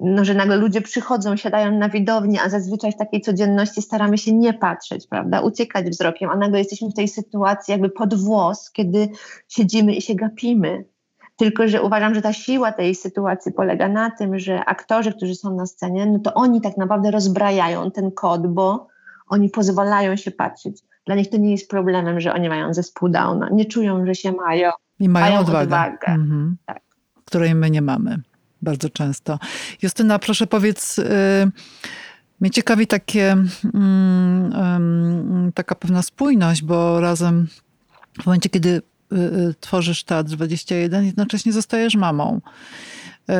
no, 0.00 0.24
że 0.24 0.34
nagle 0.34 0.56
ludzie 0.56 0.80
przychodzą, 0.80 1.36
siadają 1.36 1.78
na 1.78 1.88
widowni, 1.88 2.38
a 2.38 2.48
zazwyczaj 2.48 2.92
w 2.92 2.96
takiej 2.96 3.20
codzienności 3.20 3.82
staramy 3.82 4.18
się 4.18 4.32
nie 4.32 4.52
patrzeć, 4.54 5.06
prawda, 5.06 5.40
uciekać 5.40 5.86
wzrokiem, 5.86 6.30
a 6.30 6.36
nagle 6.36 6.58
jesteśmy 6.58 6.90
w 6.90 6.94
tej 6.94 7.08
sytuacji 7.08 7.72
jakby 7.72 7.90
pod 7.90 8.14
włos, 8.14 8.70
kiedy 8.70 9.08
siedzimy 9.48 9.94
i 9.94 10.02
się 10.02 10.14
gapimy 10.14 10.84
tylko, 11.38 11.68
że 11.68 11.82
uważam, 11.82 12.14
że 12.14 12.22
ta 12.22 12.32
siła 12.32 12.72
tej 12.72 12.94
sytuacji 12.94 13.52
polega 13.52 13.88
na 13.88 14.10
tym, 14.10 14.38
że 14.38 14.64
aktorzy, 14.64 15.12
którzy 15.12 15.34
są 15.34 15.54
na 15.54 15.66
scenie, 15.66 16.06
no 16.06 16.18
to 16.18 16.34
oni 16.34 16.60
tak 16.60 16.76
naprawdę 16.76 17.10
rozbrajają 17.10 17.90
ten 17.90 18.10
kod, 18.10 18.46
bo 18.46 18.86
oni 19.28 19.48
pozwalają 19.48 20.16
się 20.16 20.30
patrzeć. 20.30 20.82
Dla 21.06 21.14
nich 21.14 21.30
to 21.30 21.36
nie 21.36 21.50
jest 21.50 21.70
problemem, 21.70 22.20
że 22.20 22.34
oni 22.34 22.48
mają 22.48 22.74
zespół 22.74 23.08
Downa. 23.08 23.48
Nie 23.52 23.64
czują, 23.64 24.06
że 24.06 24.14
się 24.14 24.32
mają. 24.32 24.70
I 25.00 25.08
mają, 25.08 25.26
mają 25.26 25.40
odwagę, 25.40 25.62
odwagę. 25.62 26.06
Mhm. 26.06 26.56
Tak. 26.66 26.80
której 27.24 27.54
my 27.54 27.70
nie 27.70 27.82
mamy 27.82 28.20
bardzo 28.62 28.90
często. 28.90 29.38
Justyna, 29.82 30.18
proszę 30.18 30.46
powiedz, 30.46 30.96
yy, 30.96 31.04
mnie 32.40 32.50
ciekawi 32.50 32.86
takie, 32.86 33.36
yy, 33.64 33.72
taka 35.54 35.74
pewna 35.74 36.02
spójność, 36.02 36.62
bo 36.62 37.00
razem 37.00 37.48
w 38.22 38.26
momencie, 38.26 38.48
kiedy 38.48 38.82
tworzysz 39.60 40.04
Teatr 40.04 40.30
21, 40.30 41.04
jednocześnie 41.04 41.52
zostajesz 41.52 41.94
mamą. 41.94 42.40
Y, 43.30 43.34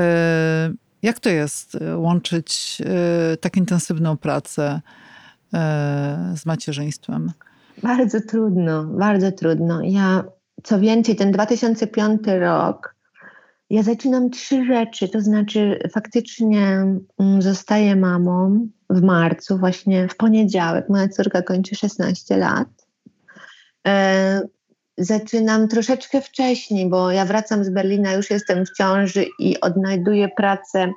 jak 1.03 1.21
to 1.21 1.29
jest 1.29 1.79
łączyć 1.97 2.83
tak 3.41 3.57
intensywną 3.57 4.17
pracę 4.17 4.81
z 6.37 6.47
macierzyństwem? 6.47 7.33
Bardzo 7.83 8.21
trudno, 8.21 8.85
bardzo 8.85 9.33
trudno. 9.33 9.81
Ja, 9.83 10.25
co 10.63 10.81
więcej, 10.81 11.17
ten 11.17 11.33
2005 11.33 12.21
rok, 12.41 12.95
ja 13.71 13.83
zaczynam 13.83 14.31
trzy 14.31 14.65
rzeczy, 14.65 15.09
to 15.09 15.21
znaczy 15.21 15.79
faktycznie 15.93 16.67
mm, 17.19 17.43
zostaję 17.43 17.97
mamą 17.97 18.69
w 18.91 19.03
marcu, 19.03 19.59
właśnie 19.59 20.09
w 20.09 20.17
poniedziałek. 20.17 20.89
Moja 20.89 21.09
córka 21.09 21.43
kończy 21.43 21.75
16 21.75 22.37
lat. 22.37 22.69
Zaczynam 24.99 25.69
troszeczkę 25.69 26.21
wcześniej, 26.21 26.89
bo 26.89 27.11
ja 27.11 27.25
wracam 27.25 27.65
z 27.65 27.71
Berlina, 27.71 28.13
już 28.13 28.31
jestem 28.31 28.67
w 28.67 28.73
ciąży 28.73 29.27
i 29.39 29.61
odnajduję 29.61 30.29
pracę 30.29 30.93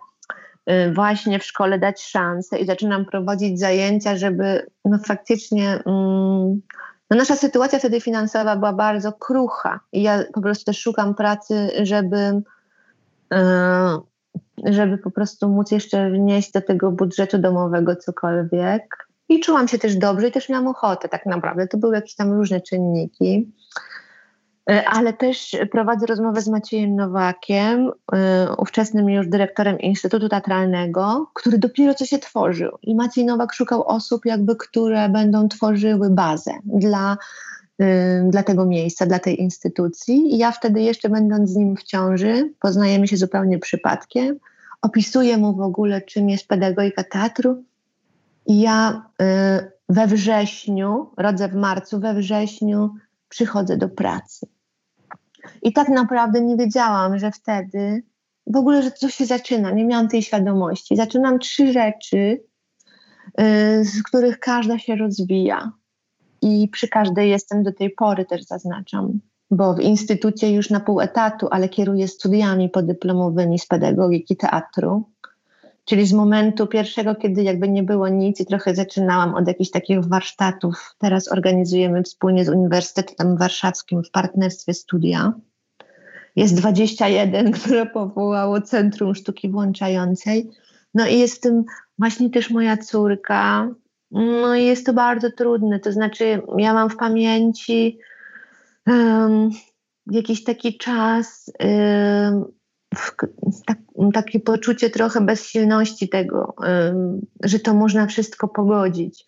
y, 0.70 0.94
właśnie 0.94 1.40
w 1.40 1.46
szkole 1.46 1.80
dać 1.80 2.02
szansę 2.02 2.60
i 2.60 2.66
zaczynam 2.66 3.06
prowadzić 3.06 3.60
zajęcia, 3.60 4.18
żeby 4.18 4.66
no 4.86 4.98
faktycznie 4.98 5.70
mm, 5.86 6.62
no 7.10 7.18
nasza 7.18 7.36
sytuacja 7.36 7.80
wtedy 7.80 8.02
finansowa 8.02 8.56
była 8.56 8.74
bardzo 8.74 9.14
krucha 9.14 9.80
i 9.92 10.02
ja 10.02 10.24
po 10.34 10.42
prostu 10.42 10.66
też 10.66 10.80
szukam 10.80 11.16
pracy, 11.16 11.72
żeby 11.84 12.42
y, 13.34 13.38
żeby 14.66 14.98
po 14.98 15.12
prostu 15.12 15.50
móc 15.50 15.72
jeszcze 15.72 16.12
wnieść 16.12 16.52
do 16.52 16.62
tego 16.62 16.92
budżetu 16.92 17.38
domowego 17.38 17.96
cokolwiek. 17.96 19.11
I 19.32 19.39
czułam 19.39 19.67
się 19.67 19.78
też 19.78 19.96
dobrze 19.96 20.28
i 20.28 20.32
też 20.32 20.50
miałam 20.50 20.67
ochotę 20.67 21.10
tak 21.10 21.26
naprawdę. 21.26 21.67
To 21.67 21.78
były 21.78 21.96
jakieś 21.96 22.15
tam 22.15 22.34
różne 22.34 22.62
czynniki. 22.62 23.52
E, 24.70 24.89
ale 24.89 25.13
też 25.13 25.58
prowadzę 25.72 26.06
rozmowę 26.06 26.41
z 26.41 26.48
Maciejem 26.48 26.96
Nowakiem, 26.96 27.91
e, 28.13 28.48
ówczesnym 28.58 29.10
już 29.10 29.28
dyrektorem 29.28 29.80
Instytutu 29.80 30.30
Teatralnego, 30.30 31.32
który 31.34 31.58
dopiero 31.58 31.94
co 31.94 32.06
się 32.06 32.20
tworzył. 32.20 32.78
I 32.82 32.96
Maciej 32.96 33.26
Nowak 33.26 33.54
szukał 33.54 33.84
osób, 33.84 34.26
jakby, 34.26 34.56
które 34.56 35.10
będą 35.10 35.48
tworzyły 35.48 36.10
bazę 36.10 36.52
dla, 36.65 37.17
e, 37.80 38.24
dla 38.30 38.44
tego 38.44 38.65
miejsca, 38.65 39.06
dla 39.06 39.20
tej 39.20 39.41
instytucji. 39.41 40.34
I 40.34 40.38
ja 40.38 40.52
wtedy 40.52 40.82
jeszcze 40.82 41.10
będąc 41.10 41.50
z 41.50 41.56
nim 41.56 41.76
w 41.76 41.84
ciąży, 41.84 42.54
poznajemy 42.60 43.08
się 43.08 43.17
zupełnie 43.17 43.60
przypadkiem, 43.60 44.39
opisuję 44.82 45.38
mu 45.38 45.56
w 45.56 45.62
ogóle, 45.62 46.02
czym 46.02 46.30
jest 46.30 46.48
pedagogika 46.48 47.04
teatru. 47.04 47.63
Ja 48.47 49.10
we 49.89 50.08
wrześniu, 50.08 51.12
rodzę 51.17 51.47
w 51.47 51.56
marcu, 51.56 51.99
we 51.99 52.13
wrześniu 52.13 52.89
przychodzę 53.30 53.77
do 53.77 53.89
pracy. 53.89 54.47
I 55.62 55.73
tak 55.73 55.89
naprawdę 55.89 56.41
nie 56.41 56.58
wiedziałam, 56.58 57.19
że 57.19 57.32
wtedy 57.32 58.04
w 58.47 58.56
ogóle, 58.56 58.84
że 58.84 58.91
to 58.91 59.10
się 59.10 59.25
zaczyna. 59.25 59.71
Nie 59.71 59.86
miałam 59.86 60.08
tej 60.08 60.21
świadomości. 60.21 60.95
Zaczynam 60.95 61.39
trzy 61.39 61.73
rzeczy, 61.73 62.43
yy, 63.38 63.86
z 63.86 64.04
których 64.04 64.39
każda 64.39 64.80
się 64.80 64.95
rozwija. 64.95 65.71
I 66.41 66.67
przy 66.67 66.88
każdej 66.88 67.30
jestem 67.30 67.63
do 67.63 67.73
tej 67.73 67.89
pory 67.89 68.25
też 68.25 68.43
zaznaczam, 68.43 69.19
bo 69.51 69.73
w 69.73 69.80
instytucie 69.80 70.51
już 70.51 70.69
na 70.69 70.80
pół 70.80 71.01
etatu, 71.01 71.47
ale 71.51 71.69
kieruję 71.69 72.08
studiami 72.08 72.69
podyplomowymi 72.69 73.60
z 73.60 73.65
pedagogiki 73.65 74.38
teatru. 74.38 75.04
Czyli 75.86 76.06
z 76.06 76.13
momentu 76.13 76.67
pierwszego, 76.67 77.15
kiedy 77.15 77.44
jakby 77.44 77.70
nie 77.70 77.84
było 77.84 78.08
nic 78.08 78.39
i 78.39 78.46
trochę 78.46 78.76
zaczynałam 78.76 79.36
od 79.36 79.48
jakichś 79.48 79.70
takich 79.70 80.06
warsztatów. 80.06 80.96
Teraz 80.98 81.32
organizujemy 81.32 82.04
wspólnie 82.04 82.46
z 82.46 82.50
Uniwersytetem 82.50 83.38
Warszawskim 83.38 84.04
w 84.04 84.12
partnerstwie 84.12 84.74
studia. 84.74 85.34
Jest 86.36 86.56
21, 86.56 87.52
które 87.60 87.86
powołało 87.86 88.62
Centrum 88.62 89.15
Sztuki 89.15 89.50
Włączającej. 89.50 90.50
No 90.94 91.08
i 91.08 91.20
jest 91.20 91.38
w 91.38 91.39
tym 91.39 91.63
właśnie 92.00 92.30
też 92.30 92.50
moja 92.50 92.78
córka. 92.78 93.70
No 94.12 94.56
i 94.56 94.65
jest 94.65 94.86
to 94.86 94.94
bardzo 94.94 95.32
trudne. 95.32 95.80
To 95.80 95.91
znaczy, 95.91 96.41
ja 96.58 96.74
mam 96.74 96.89
w 96.89 96.98
pamięci 96.98 98.00
um, 98.88 99.50
jakiś 100.12 100.44
taki 100.44 100.78
czas. 100.78 101.52
Um, 101.60 102.61
tak, 103.65 103.77
takie 104.13 104.39
poczucie 104.39 104.89
trochę 104.89 105.21
bezsilności 105.21 106.10
tego, 106.10 106.56
że 107.43 107.60
to 107.60 107.73
można 107.73 108.08
wszystko 108.08 108.47
pogodzić. 108.47 109.25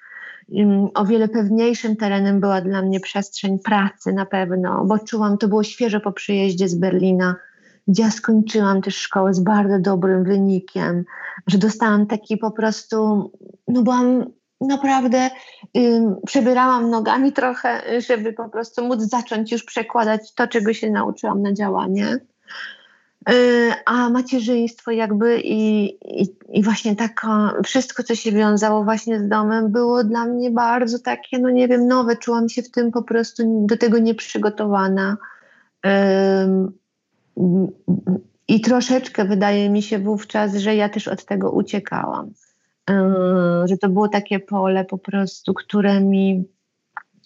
O 0.93 1.06
wiele 1.06 1.28
pewniejszym 1.28 1.95
terenem 1.95 2.39
była 2.39 2.62
dla 2.62 2.82
mnie 2.82 2.99
przestrzeń 2.99 3.60
pracy 3.60 4.13
na 4.13 4.26
pewno, 4.26 4.86
bo 4.86 4.99
czułam, 4.99 5.38
to 5.38 5.47
było 5.47 5.63
świeżo 5.63 5.99
po 5.99 6.12
przyjeździe 6.12 6.67
z 6.67 6.76
Berlina, 6.76 7.36
gdzie 7.88 8.04
ja 8.04 8.12
skończyłam 8.12 8.82
też 8.82 8.95
szkołę 8.95 9.34
z 9.34 9.39
bardzo 9.39 9.80
dobrym 9.80 10.23
wynikiem, 10.23 11.04
że 11.47 11.58
dostałam 11.58 12.08
taki 12.08 12.38
po 12.38 12.52
prostu, 12.52 13.32
no 13.67 13.82
byłam 13.82 14.26
naprawdę, 14.62 15.30
przebierałam 16.26 16.89
nogami 16.89 17.34
trochę, 17.34 18.02
żeby 18.02 18.34
po 18.34 18.49
prostu 18.49 18.86
móc 18.86 19.02
zacząć 19.02 19.52
już 19.52 19.63
przekładać 19.63 20.34
to, 20.34 20.47
czego 20.47 20.73
się 20.73 20.92
nauczyłam 20.92 21.42
na 21.42 21.54
działanie. 21.54 22.19
Y, 23.30 23.71
a 23.86 24.10
macierzyństwo 24.10 24.92
jakby 24.92 25.42
i, 25.42 25.86
i, 26.21 26.36
i, 26.50 26.63
właśnie 26.63 26.96
tak 26.96 27.21
wszystko, 27.63 28.04
co 28.04 28.15
się 28.15 28.32
wiązało 28.32 28.84
właśnie 28.84 29.19
z 29.19 29.28
domem, 29.28 29.71
było 29.71 30.04
dla 30.04 30.26
mnie 30.26 30.52
bardzo 30.52 31.00
takie, 31.00 31.40
no 31.40 31.50
nie 31.50 31.67
wiem, 31.67 31.88
nowe. 31.88 32.15
Czułam 32.15 32.50
się 32.50 32.62
w 32.62 32.71
tym 32.71 32.92
po 32.92 33.04
prostu 33.04 33.65
do 33.67 33.78
tego 33.78 34.00
nieprzygotowana. 34.00 35.17
I 38.48 38.62
troszeczkę 38.62 39.26
wydaje 39.26 39.69
mi 39.69 39.82
się 39.82 40.00
wówczas, 40.00 40.56
że 40.56 40.76
ja 40.76 40.90
też 40.90 41.08
od 41.08 41.26
tego 41.26 41.52
uciekałam. 41.52 42.32
Że 43.65 43.78
to 43.78 43.90
było 43.90 44.08
takie 44.08 44.40
pole 44.40 44.86
po 44.86 44.98
prostu, 44.98 45.54
które 45.54 46.02
mi 46.02 46.44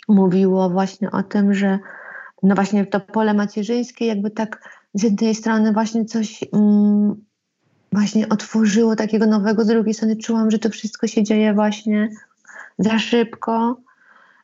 mówiło 0.08 0.70
właśnie 0.70 1.12
o 1.12 1.24
tym, 1.24 1.54
że 1.54 1.80
no 2.44 2.56
właśnie 2.56 2.86
to 2.86 3.00
pole 3.00 3.34
macierzyńskie 3.34 4.06
jakby 4.06 4.32
tak 4.32 4.77
z 4.98 5.04
jednej 5.04 5.36
strony 5.36 5.74
właśnie 5.74 6.06
coś 6.06 6.44
mm, 6.54 7.16
właśnie 7.92 8.30
otworzyło 8.30 8.96
takiego 8.96 9.26
nowego, 9.26 9.64
z 9.64 9.68
drugiej 9.68 9.94
strony 9.94 10.16
czułam, 10.16 10.52
że 10.52 10.60
to 10.60 10.70
wszystko 10.70 11.08
się 11.08 11.24
dzieje 11.24 11.54
właśnie 11.54 12.10
za 12.80 13.00
szybko 13.00 13.78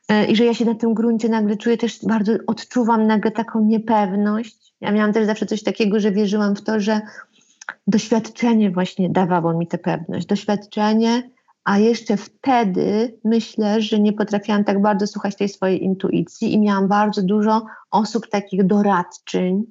e, 0.08 0.26
i 0.26 0.36
że 0.36 0.44
ja 0.44 0.54
się 0.54 0.64
na 0.64 0.74
tym 0.74 0.94
gruncie 0.94 1.28
nagle 1.28 1.56
czuję 1.56 1.76
też 1.76 1.98
bardzo, 2.02 2.32
odczuwam 2.46 3.06
nagle 3.06 3.30
taką 3.30 3.64
niepewność. 3.64 4.74
Ja 4.80 4.92
miałam 4.92 5.12
też 5.12 5.26
zawsze 5.26 5.46
coś 5.46 5.62
takiego, 5.62 6.00
że 6.00 6.12
wierzyłam 6.12 6.56
w 6.56 6.62
to, 6.62 6.80
że 6.80 7.00
doświadczenie 7.86 8.70
właśnie 8.70 9.10
dawało 9.10 9.54
mi 9.54 9.66
tę 9.66 9.78
pewność. 9.78 10.26
Doświadczenie, 10.26 11.30
a 11.64 11.78
jeszcze 11.78 12.16
wtedy 12.16 13.18
myślę, 13.24 13.82
że 13.82 14.00
nie 14.00 14.12
potrafiłam 14.12 14.64
tak 14.64 14.82
bardzo 14.82 15.06
słuchać 15.06 15.36
tej 15.36 15.48
swojej 15.48 15.84
intuicji 15.84 16.52
i 16.52 16.60
miałam 16.60 16.88
bardzo 16.88 17.22
dużo 17.22 17.66
osób 17.90 18.28
takich 18.28 18.66
doradczyń, 18.66 19.64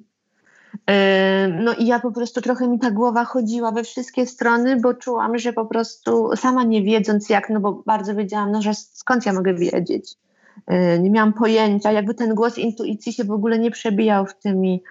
no 1.64 1.74
i 1.74 1.86
ja 1.86 2.00
po 2.00 2.12
prostu 2.12 2.40
trochę 2.40 2.68
mi 2.68 2.78
ta 2.78 2.90
głowa 2.90 3.24
chodziła 3.24 3.72
we 3.72 3.84
wszystkie 3.84 4.26
strony, 4.26 4.80
bo 4.80 4.94
czułam, 4.94 5.38
że 5.38 5.52
po 5.52 5.66
prostu 5.66 6.30
sama 6.36 6.64
nie 6.64 6.82
wiedząc 6.82 7.28
jak, 7.28 7.50
no 7.50 7.60
bo 7.60 7.82
bardzo 7.86 8.14
wiedziałam, 8.14 8.52
no 8.52 8.62
że 8.62 8.74
skąd 8.74 9.26
ja 9.26 9.32
mogę 9.32 9.54
wiedzieć. 9.54 10.14
Nie 11.00 11.10
miałam 11.10 11.32
pojęcia, 11.32 11.92
jakby 11.92 12.14
ten 12.14 12.34
głos 12.34 12.58
intuicji 12.58 13.12
się 13.12 13.24
w 13.24 13.30
ogóle 13.30 13.58
nie 13.58 13.70
przebijał 13.70 14.26
w, 14.26 14.34
tymi, 14.34 14.82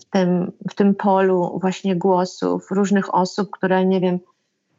w, 0.00 0.04
tym, 0.10 0.52
w 0.70 0.74
tym 0.74 0.94
polu 0.94 1.58
właśnie 1.60 1.96
głosów 1.96 2.70
różnych 2.70 3.14
osób, 3.14 3.50
które 3.50 3.86
nie 3.86 4.00
wiem, 4.00 4.18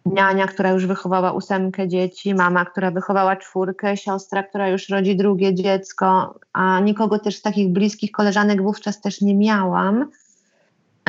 niania, 0.06 0.48
która 0.48 0.72
już 0.72 0.86
wychowała 0.86 1.32
ósemkę 1.32 1.88
dzieci, 1.88 2.36
mama, 2.36 2.66
która 2.66 2.92
wychowała 2.92 3.36
czwórkę, 3.36 3.98
siostra, 3.98 4.44
która 4.44 4.70
już 4.70 4.90
rodzi 4.90 5.16
drugie 5.16 5.56
dziecko, 5.56 6.40
a 6.54 6.80
nikogo 6.80 7.20
też 7.20 7.36
z 7.36 7.42
takich 7.42 7.70
bliskich 7.70 8.12
koleżanek 8.12 8.62
wówczas 8.62 9.02
też 9.02 9.22
nie 9.22 9.36
miałam. 9.36 10.10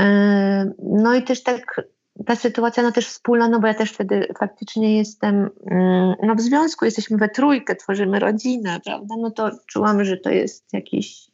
E, 0.00 0.72
no 0.82 1.14
i 1.14 1.22
też 1.22 1.42
tak 1.42 1.80
ta 2.26 2.36
sytuacja, 2.36 2.82
no 2.82 2.92
też 2.92 3.06
wspólna, 3.06 3.48
no 3.48 3.60
bo 3.60 3.66
ja 3.66 3.74
też 3.74 3.92
wtedy 3.92 4.28
faktycznie 4.38 4.96
jestem, 4.96 5.50
mm, 5.70 6.14
no 6.22 6.34
w 6.34 6.40
związku 6.40 6.84
jesteśmy 6.84 7.16
we 7.16 7.28
trójkę, 7.28 7.76
tworzymy 7.76 8.18
rodzinę, 8.18 8.80
prawda, 8.84 9.14
no 9.18 9.30
to 9.30 9.50
czułam, 9.66 10.04
że 10.04 10.16
to 10.16 10.30
jest 10.30 10.72
jakiś 10.72 11.30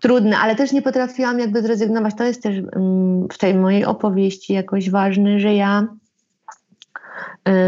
trudne, 0.00 0.38
ale 0.38 0.56
też 0.56 0.72
nie 0.72 0.82
potrafiłam 0.82 1.38
jakby 1.38 1.62
zrezygnować. 1.62 2.14
To 2.14 2.24
jest 2.24 2.42
też 2.42 2.56
mm, 2.56 3.28
w 3.32 3.38
tej 3.38 3.54
mojej 3.54 3.84
opowieści 3.84 4.52
jakoś 4.52 4.90
ważne, 4.90 5.40
że 5.40 5.54
ja 5.54 5.86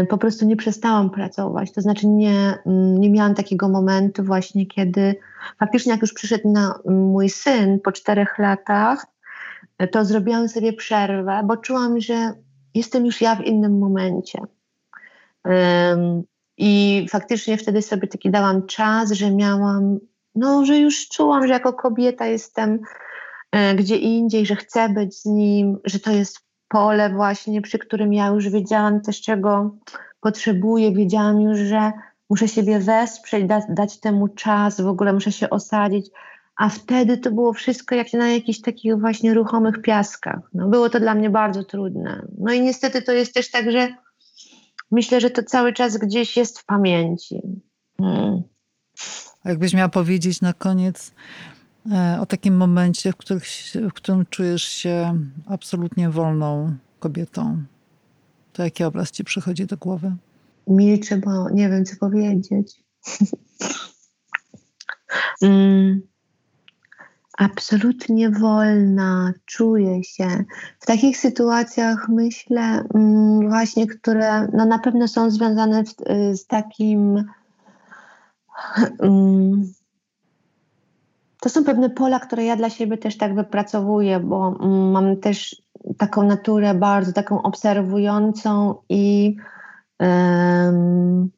po 0.09 0.17
prostu 0.17 0.45
nie 0.45 0.55
przestałam 0.55 1.09
pracować. 1.09 1.71
To 1.71 1.81
znaczy 1.81 2.07
nie, 2.07 2.57
mm, 2.65 2.97
nie 3.01 3.09
miałam 3.09 3.35
takiego 3.35 3.69
momentu 3.69 4.23
właśnie, 4.23 4.65
kiedy 4.65 5.15
faktycznie 5.59 5.91
jak 5.91 6.01
już 6.01 6.13
przyszedł 6.13 6.51
na 6.51 6.79
mój 6.85 7.29
syn 7.29 7.79
po 7.79 7.91
czterech 7.91 8.37
latach, 8.37 9.05
to 9.91 10.05
zrobiłam 10.05 10.49
sobie 10.49 10.73
przerwę, 10.73 11.41
bo 11.45 11.57
czułam, 11.57 11.99
że 11.99 12.33
jestem 12.73 13.05
już 13.05 13.21
ja 13.21 13.35
w 13.35 13.45
innym 13.45 13.79
momencie. 13.79 14.39
I 16.57 17.05
faktycznie 17.09 17.57
wtedy 17.57 17.81
sobie 17.81 18.07
taki 18.07 18.31
dałam 18.31 18.67
czas, 18.67 19.11
że 19.11 19.31
miałam, 19.31 19.99
no, 20.35 20.65
że 20.65 20.77
już 20.77 21.07
czułam, 21.07 21.47
że 21.47 21.53
jako 21.53 21.73
kobieta 21.73 22.25
jestem 22.25 22.79
y, 23.55 23.75
gdzie 23.75 23.95
indziej, 23.95 24.45
że 24.45 24.55
chcę 24.55 24.89
być 24.89 25.17
z 25.17 25.25
nim, 25.25 25.77
że 25.83 25.99
to 25.99 26.11
jest 26.11 26.50
pole 26.71 27.09
właśnie, 27.09 27.61
przy 27.61 27.79
którym 27.79 28.13
ja 28.13 28.27
już 28.27 28.49
wiedziałam 28.49 29.01
też, 29.01 29.21
czego 29.21 29.75
potrzebuję, 30.21 30.91
wiedziałam 30.91 31.41
już, 31.41 31.59
że 31.59 31.91
muszę 32.29 32.47
siebie 32.47 32.79
wesprzeć, 32.79 33.45
da, 33.45 33.61
dać 33.69 33.99
temu 33.99 34.27
czas, 34.27 34.81
w 34.81 34.87
ogóle 34.87 35.13
muszę 35.13 35.31
się 35.31 35.49
osadzić, 35.49 36.05
a 36.55 36.69
wtedy 36.69 37.17
to 37.17 37.31
było 37.31 37.53
wszystko 37.53 37.95
jak 37.95 38.13
na 38.13 38.29
jakichś 38.29 38.61
takich 38.61 38.99
właśnie 38.99 39.33
ruchomych 39.33 39.81
piaskach. 39.81 40.39
No, 40.53 40.67
było 40.67 40.89
to 40.89 40.99
dla 40.99 41.15
mnie 41.15 41.29
bardzo 41.29 41.63
trudne. 41.63 42.27
No 42.37 42.53
i 42.53 42.61
niestety 42.61 43.01
to 43.01 43.11
jest 43.11 43.33
też 43.33 43.51
tak, 43.51 43.71
że 43.71 43.95
myślę, 44.91 45.21
że 45.21 45.29
to 45.29 45.43
cały 45.43 45.73
czas 45.73 45.97
gdzieś 45.97 46.37
jest 46.37 46.59
w 46.59 46.65
pamięci. 46.65 47.41
Hmm. 47.97 48.41
Jakbyś 49.45 49.73
miała 49.73 49.89
powiedzieć 49.89 50.41
na 50.41 50.53
koniec, 50.53 51.13
o 52.19 52.25
takim 52.25 52.57
momencie, 52.57 53.11
w, 53.11 53.15
w 53.89 53.93
którym 53.93 54.25
czujesz 54.29 54.63
się 54.63 55.19
absolutnie 55.47 56.09
wolną 56.09 56.75
kobietą. 56.99 57.63
To 58.53 58.63
jaki 58.63 58.83
obraz 58.83 59.11
ci 59.11 59.23
przychodzi 59.23 59.65
do 59.65 59.77
głowy? 59.77 60.15
Milczę, 60.67 61.17
bo 61.17 61.49
nie 61.49 61.69
wiem, 61.69 61.85
co 61.85 61.95
powiedzieć. 61.95 62.83
mm, 65.41 66.01
absolutnie 67.37 68.29
wolna, 68.29 69.33
czuję 69.45 70.03
się. 70.03 70.43
W 70.79 70.85
takich 70.85 71.17
sytuacjach 71.17 72.09
myślę 72.09 72.83
mm, 72.93 73.49
właśnie, 73.49 73.87
które 73.87 74.47
no, 74.53 74.65
na 74.65 74.79
pewno 74.79 75.07
są 75.07 75.31
związane 75.31 75.83
w, 75.83 75.93
z 76.37 76.47
takim 76.47 77.25
mm, 78.99 79.73
to 81.41 81.49
są 81.49 81.63
pewne 81.63 81.89
pola, 81.89 82.19
które 82.19 82.45
ja 82.45 82.55
dla 82.55 82.69
siebie 82.69 82.97
też 82.97 83.17
tak 83.17 83.35
wypracowuję, 83.35 84.19
bo 84.19 84.47
mm, 84.47 84.91
mam 84.91 85.17
też 85.17 85.61
taką 85.97 86.23
naturę 86.23 86.73
bardzo 86.73 87.13
taką 87.13 87.41
obserwującą 87.41 88.75
i, 88.89 89.35
um, 89.99 91.29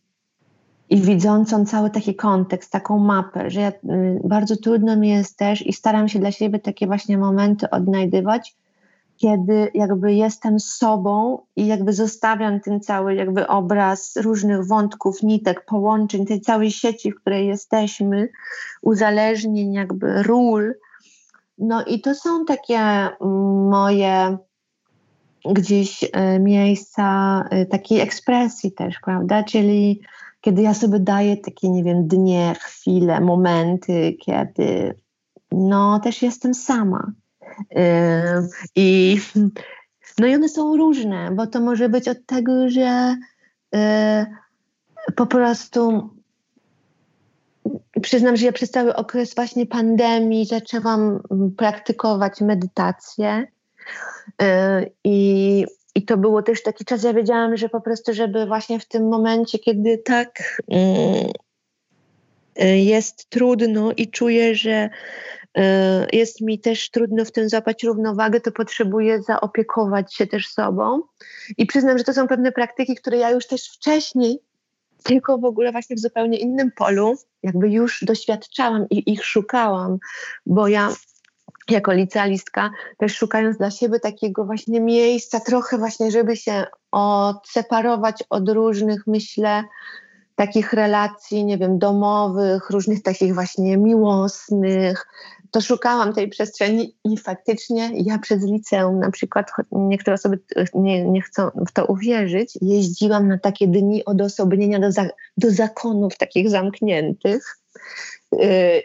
i 0.89 1.01
widzącą 1.01 1.65
cały 1.65 1.89
taki 1.89 2.15
kontekst, 2.15 2.71
taką 2.71 2.99
mapę, 2.99 3.49
że 3.49 3.61
ja, 3.61 3.69
y, 3.69 4.21
bardzo 4.23 4.57
trudno 4.57 4.95
mi 4.95 5.09
jest 5.09 5.37
też 5.37 5.67
i 5.67 5.73
staram 5.73 6.07
się 6.07 6.19
dla 6.19 6.31
siebie 6.31 6.59
takie 6.59 6.87
właśnie 6.87 7.17
momenty 7.17 7.69
odnajdywać, 7.69 8.55
kiedy 9.18 9.72
jakby 9.74 10.14
jestem 10.14 10.59
sobą 10.59 11.41
i 11.55 11.68
jakby 11.68 11.93
zostawiam 11.93 12.59
ten 12.59 12.80
cały 12.80 13.16
jakby 13.16 13.47
obraz 13.47 14.16
różnych 14.16 14.68
wątków, 14.68 15.24
nitek, 15.24 15.66
połączeń, 15.66 16.26
tej 16.26 16.41
całej 16.41 16.72
sieci, 16.72 17.11
w 17.11 17.16
której 17.16 17.47
jesteśmy, 17.47 18.30
uzależnień, 18.82 19.74
jakby 19.74 20.24
ról. 20.24 20.74
No 21.57 21.86
i 21.86 22.01
to 22.01 22.16
są 22.16 22.45
takie 22.45 22.80
mm, 22.80 23.70
moje 23.70 24.38
gdzieś 25.45 26.09
e, 26.14 26.39
miejsca 26.39 27.43
e, 27.49 27.66
takiej 27.66 27.99
ekspresji 27.99 28.72
też, 28.72 28.99
prawda? 29.05 29.43
Czyli 29.43 30.01
kiedy 30.41 30.61
ja 30.61 30.74
sobie 30.74 30.99
daję 30.99 31.38
takie, 31.38 31.70
nie 31.70 31.84
wiem, 31.84 32.07
dnie, 32.07 32.55
chwile, 32.59 33.22
momenty, 33.22 34.18
kiedy 34.26 34.95
no 35.51 35.99
też 35.99 36.22
jestem 36.22 36.53
sama 36.53 37.11
i, 38.75 39.17
no 40.19 40.27
i 40.27 40.35
one 40.35 40.49
są 40.49 40.77
różne, 40.77 41.31
bo 41.31 41.47
to 41.47 41.61
może 41.61 41.89
być 41.89 42.07
od 42.07 42.25
tego, 42.25 42.69
że 42.69 43.15
e, 43.75 44.25
po 45.15 45.25
prostu 45.25 46.09
przyznam, 48.01 48.37
że 48.37 48.45
ja 48.45 48.51
przez 48.51 48.71
cały 48.71 48.95
okres 48.95 49.35
właśnie 49.35 49.65
pandemii 49.65 50.45
zaczęłam 50.45 51.19
praktykować 51.57 52.41
medytację 52.41 53.47
e, 54.41 54.85
i, 55.03 55.65
i 55.95 56.05
to 56.05 56.17
było 56.17 56.43
też 56.43 56.63
taki 56.63 56.85
czas, 56.85 57.03
ja 57.03 57.13
wiedziałam, 57.13 57.57
że 57.57 57.69
po 57.69 57.81
prostu, 57.81 58.13
żeby 58.13 58.45
właśnie 58.45 58.79
w 58.79 58.87
tym 58.87 59.09
momencie, 59.09 59.59
kiedy 59.59 59.97
tak 59.97 60.61
mm, 60.67 61.31
e, 62.55 62.77
jest 62.77 63.29
trudno 63.29 63.91
i 63.91 64.07
czuję, 64.07 64.55
że 64.55 64.89
Y, 64.89 65.42
jest 66.13 66.41
mi 66.41 66.59
też 66.59 66.89
trudno 66.89 67.25
w 67.25 67.31
tym 67.31 67.49
złapać 67.49 67.83
równowagę, 67.83 68.41
to 68.41 68.51
potrzebuję 68.51 69.21
zaopiekować 69.21 70.15
się 70.15 70.27
też 70.27 70.47
sobą. 70.47 71.01
I 71.57 71.65
przyznam, 71.65 71.97
że 71.97 72.03
to 72.03 72.13
są 72.13 72.27
pewne 72.27 72.51
praktyki, 72.51 72.95
które 72.95 73.17
ja 73.17 73.31
już 73.31 73.47
też 73.47 73.69
wcześniej, 73.69 74.39
tylko 75.03 75.37
w 75.37 75.45
ogóle 75.45 75.71
właśnie 75.71 75.95
w 75.95 75.99
zupełnie 75.99 76.37
innym 76.37 76.71
polu, 76.71 77.15
jakby 77.43 77.69
już 77.69 78.03
doświadczałam 78.03 78.85
i 78.89 79.11
ich 79.11 79.25
szukałam, 79.25 79.97
bo 80.45 80.67
ja 80.67 80.89
jako 81.69 81.93
licealistka 81.93 82.71
też 82.97 83.15
szukając 83.15 83.57
dla 83.57 83.71
siebie 83.71 83.99
takiego 83.99 84.45
właśnie 84.45 84.81
miejsca, 84.81 85.39
trochę 85.39 85.77
właśnie, 85.77 86.11
żeby 86.11 86.37
się 86.37 86.65
odseparować 86.91 88.23
od 88.29 88.49
różnych, 88.49 89.07
myślę, 89.07 89.63
takich 90.35 90.73
relacji, 90.73 91.45
nie 91.45 91.57
wiem, 91.57 91.79
domowych, 91.79 92.69
różnych 92.69 93.03
takich 93.03 93.33
właśnie 93.33 93.77
miłosnych, 93.77 95.07
to 95.53 95.61
szukałam 95.61 96.13
tej 96.13 96.29
przestrzeni 96.29 96.95
i 97.03 97.17
faktycznie 97.17 97.91
ja 97.95 98.19
przez 98.19 98.45
liceum, 98.45 98.99
na 98.99 99.11
przykład 99.11 99.51
niektóre 99.71 100.13
osoby 100.13 100.39
nie, 100.73 101.05
nie 101.05 101.21
chcą 101.21 101.49
w 101.67 101.71
to 101.71 101.85
uwierzyć, 101.85 102.57
jeździłam 102.61 103.27
na 103.27 103.37
takie 103.37 103.67
dni 103.67 104.05
odosobnienia 104.05 104.79
do, 104.79 104.91
za, 104.91 105.05
do 105.37 105.51
zakonów 105.51 106.17
takich 106.17 106.49
zamkniętych, 106.49 107.57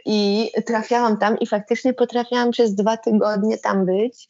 I 0.05 0.51
trafiałam 0.67 1.17
tam 1.17 1.39
i 1.39 1.47
faktycznie 1.47 1.95
potrafiłam 1.95 2.51
przez 2.51 2.75
dwa 2.75 2.97
tygodnie 2.97 3.59
tam 3.59 3.87
być. 3.87 4.29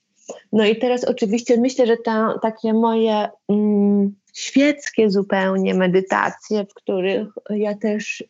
No 0.53 0.64
i 0.64 0.78
teraz 0.78 1.05
oczywiście 1.05 1.61
myślę, 1.61 1.86
że 1.86 1.97
to 1.97 2.39
takie 2.43 2.72
moje 2.72 3.28
mm, 3.49 4.14
świeckie 4.34 5.11
zupełnie 5.11 5.74
medytacje, 5.74 6.64
w 6.64 6.74
których 6.74 7.28
ja 7.51 7.74
też 7.74 8.24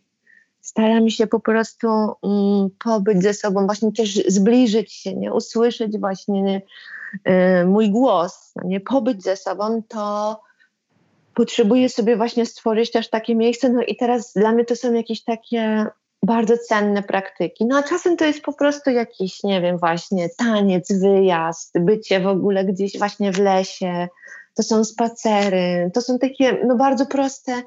staram 0.69 1.11
się 1.11 1.27
po 1.27 1.41
prostu 1.41 1.89
mm, 1.89 2.69
pobyć 2.85 3.23
ze 3.23 3.35
sobą, 3.35 3.66
właśnie 3.66 3.93
też 3.93 4.14
zbliżyć 4.14 4.93
się, 4.93 5.14
nie 5.14 5.33
usłyszeć 5.33 5.99
właśnie 5.99 6.62
y, 7.14 7.66
mój 7.66 7.91
głos, 7.91 8.53
no 8.57 8.62
nie 8.69 8.81
pobyć 8.81 9.23
ze 9.23 9.37
sobą, 9.37 9.83
to 9.89 10.41
potrzebuję 11.35 11.89
sobie 11.89 12.16
właśnie 12.16 12.47
stworzyć 12.47 12.91
też 12.91 13.11
takie 13.11 13.35
miejsce. 13.35 13.69
No 13.69 13.83
i 13.83 13.97
teraz 13.97 14.33
dla 14.33 14.53
mnie 14.53 14.64
to 14.64 14.77
są 14.77 14.93
jakieś 14.93 15.25
takie 15.25 15.87
bardzo 16.23 16.55
cenne 16.69 17.03
praktyki. 17.03 17.66
No 17.66 17.79
a 17.79 17.83
czasem 17.83 18.16
to 18.16 18.25
jest 18.25 18.43
po 18.43 18.53
prostu 18.53 18.91
jakiś, 18.91 19.43
nie 19.45 19.61
wiem, 19.61 19.79
właśnie 19.79 20.29
taniec, 20.37 20.93
wyjazd, 20.93 21.79
bycie 21.81 22.21
w 22.21 22.27
ogóle 22.27 22.64
gdzieś 22.64 22.99
właśnie 22.99 23.33
w 23.33 23.39
lesie, 23.39 24.09
to 24.55 24.62
są 24.62 24.85
spacery, 24.85 25.91
to 25.95 26.01
są 26.03 26.19
takie 26.19 26.59
no 26.66 26.77
bardzo 26.77 27.07
proste 27.07 27.62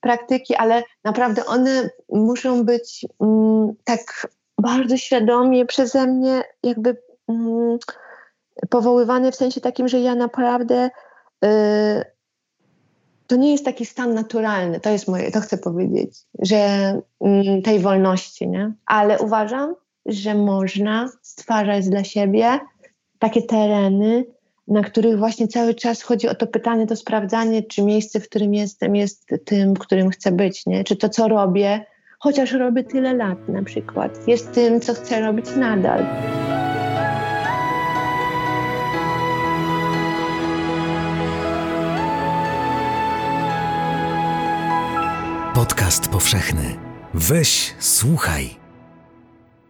praktyki, 0.00 0.54
ale 0.54 0.82
naprawdę 1.04 1.46
one 1.46 1.90
muszą 2.08 2.64
być 2.64 3.06
mm, 3.20 3.74
tak 3.84 4.28
bardzo 4.60 4.96
świadomie 4.96 5.66
przeze 5.66 6.06
mnie 6.06 6.42
jakby 6.62 6.96
mm, 7.28 7.78
powoływane 8.70 9.32
w 9.32 9.36
sensie 9.36 9.60
takim, 9.60 9.88
że 9.88 10.00
ja 10.00 10.14
naprawdę 10.14 10.90
y, 11.44 11.48
to 13.26 13.36
nie 13.36 13.52
jest 13.52 13.64
taki 13.64 13.86
stan 13.86 14.14
naturalny, 14.14 14.80
to 14.80 14.90
jest 14.90 15.08
moje, 15.08 15.30
to 15.30 15.40
chcę 15.40 15.58
powiedzieć, 15.58 16.18
że 16.42 16.56
mm, 17.20 17.62
tej 17.62 17.80
wolności, 17.80 18.48
nie? 18.48 18.72
Ale 18.86 19.18
uważam, 19.18 19.74
że 20.06 20.34
można 20.34 21.08
stwarzać 21.22 21.88
dla 21.88 22.04
siebie 22.04 22.60
takie 23.18 23.42
tereny, 23.42 24.24
na 24.68 24.82
których 24.82 25.18
właśnie 25.18 25.48
cały 25.48 25.74
czas 25.74 26.02
chodzi 26.02 26.28
o 26.28 26.34
to 26.34 26.46
pytanie, 26.46 26.86
to 26.86 26.96
sprawdzanie, 26.96 27.62
czy 27.62 27.82
miejsce, 27.82 28.20
w 28.20 28.28
którym 28.28 28.54
jestem, 28.54 28.96
jest 28.96 29.26
tym, 29.44 29.74
w 29.74 29.78
którym 29.78 30.10
chcę 30.10 30.32
być, 30.32 30.66
nie? 30.66 30.84
Czy 30.84 30.96
to, 30.96 31.08
co 31.08 31.28
robię, 31.28 31.84
chociaż 32.18 32.52
robię 32.52 32.84
tyle 32.84 33.14
lat 33.14 33.48
na 33.48 33.62
przykład, 33.62 34.28
jest 34.28 34.52
tym, 34.52 34.80
co 34.80 34.94
chcę 34.94 35.20
robić 35.20 35.46
nadal. 35.56 36.06
Podcast 45.54 46.08
powszechny. 46.08 46.76
Weź, 47.14 47.74
słuchaj. 47.78 48.65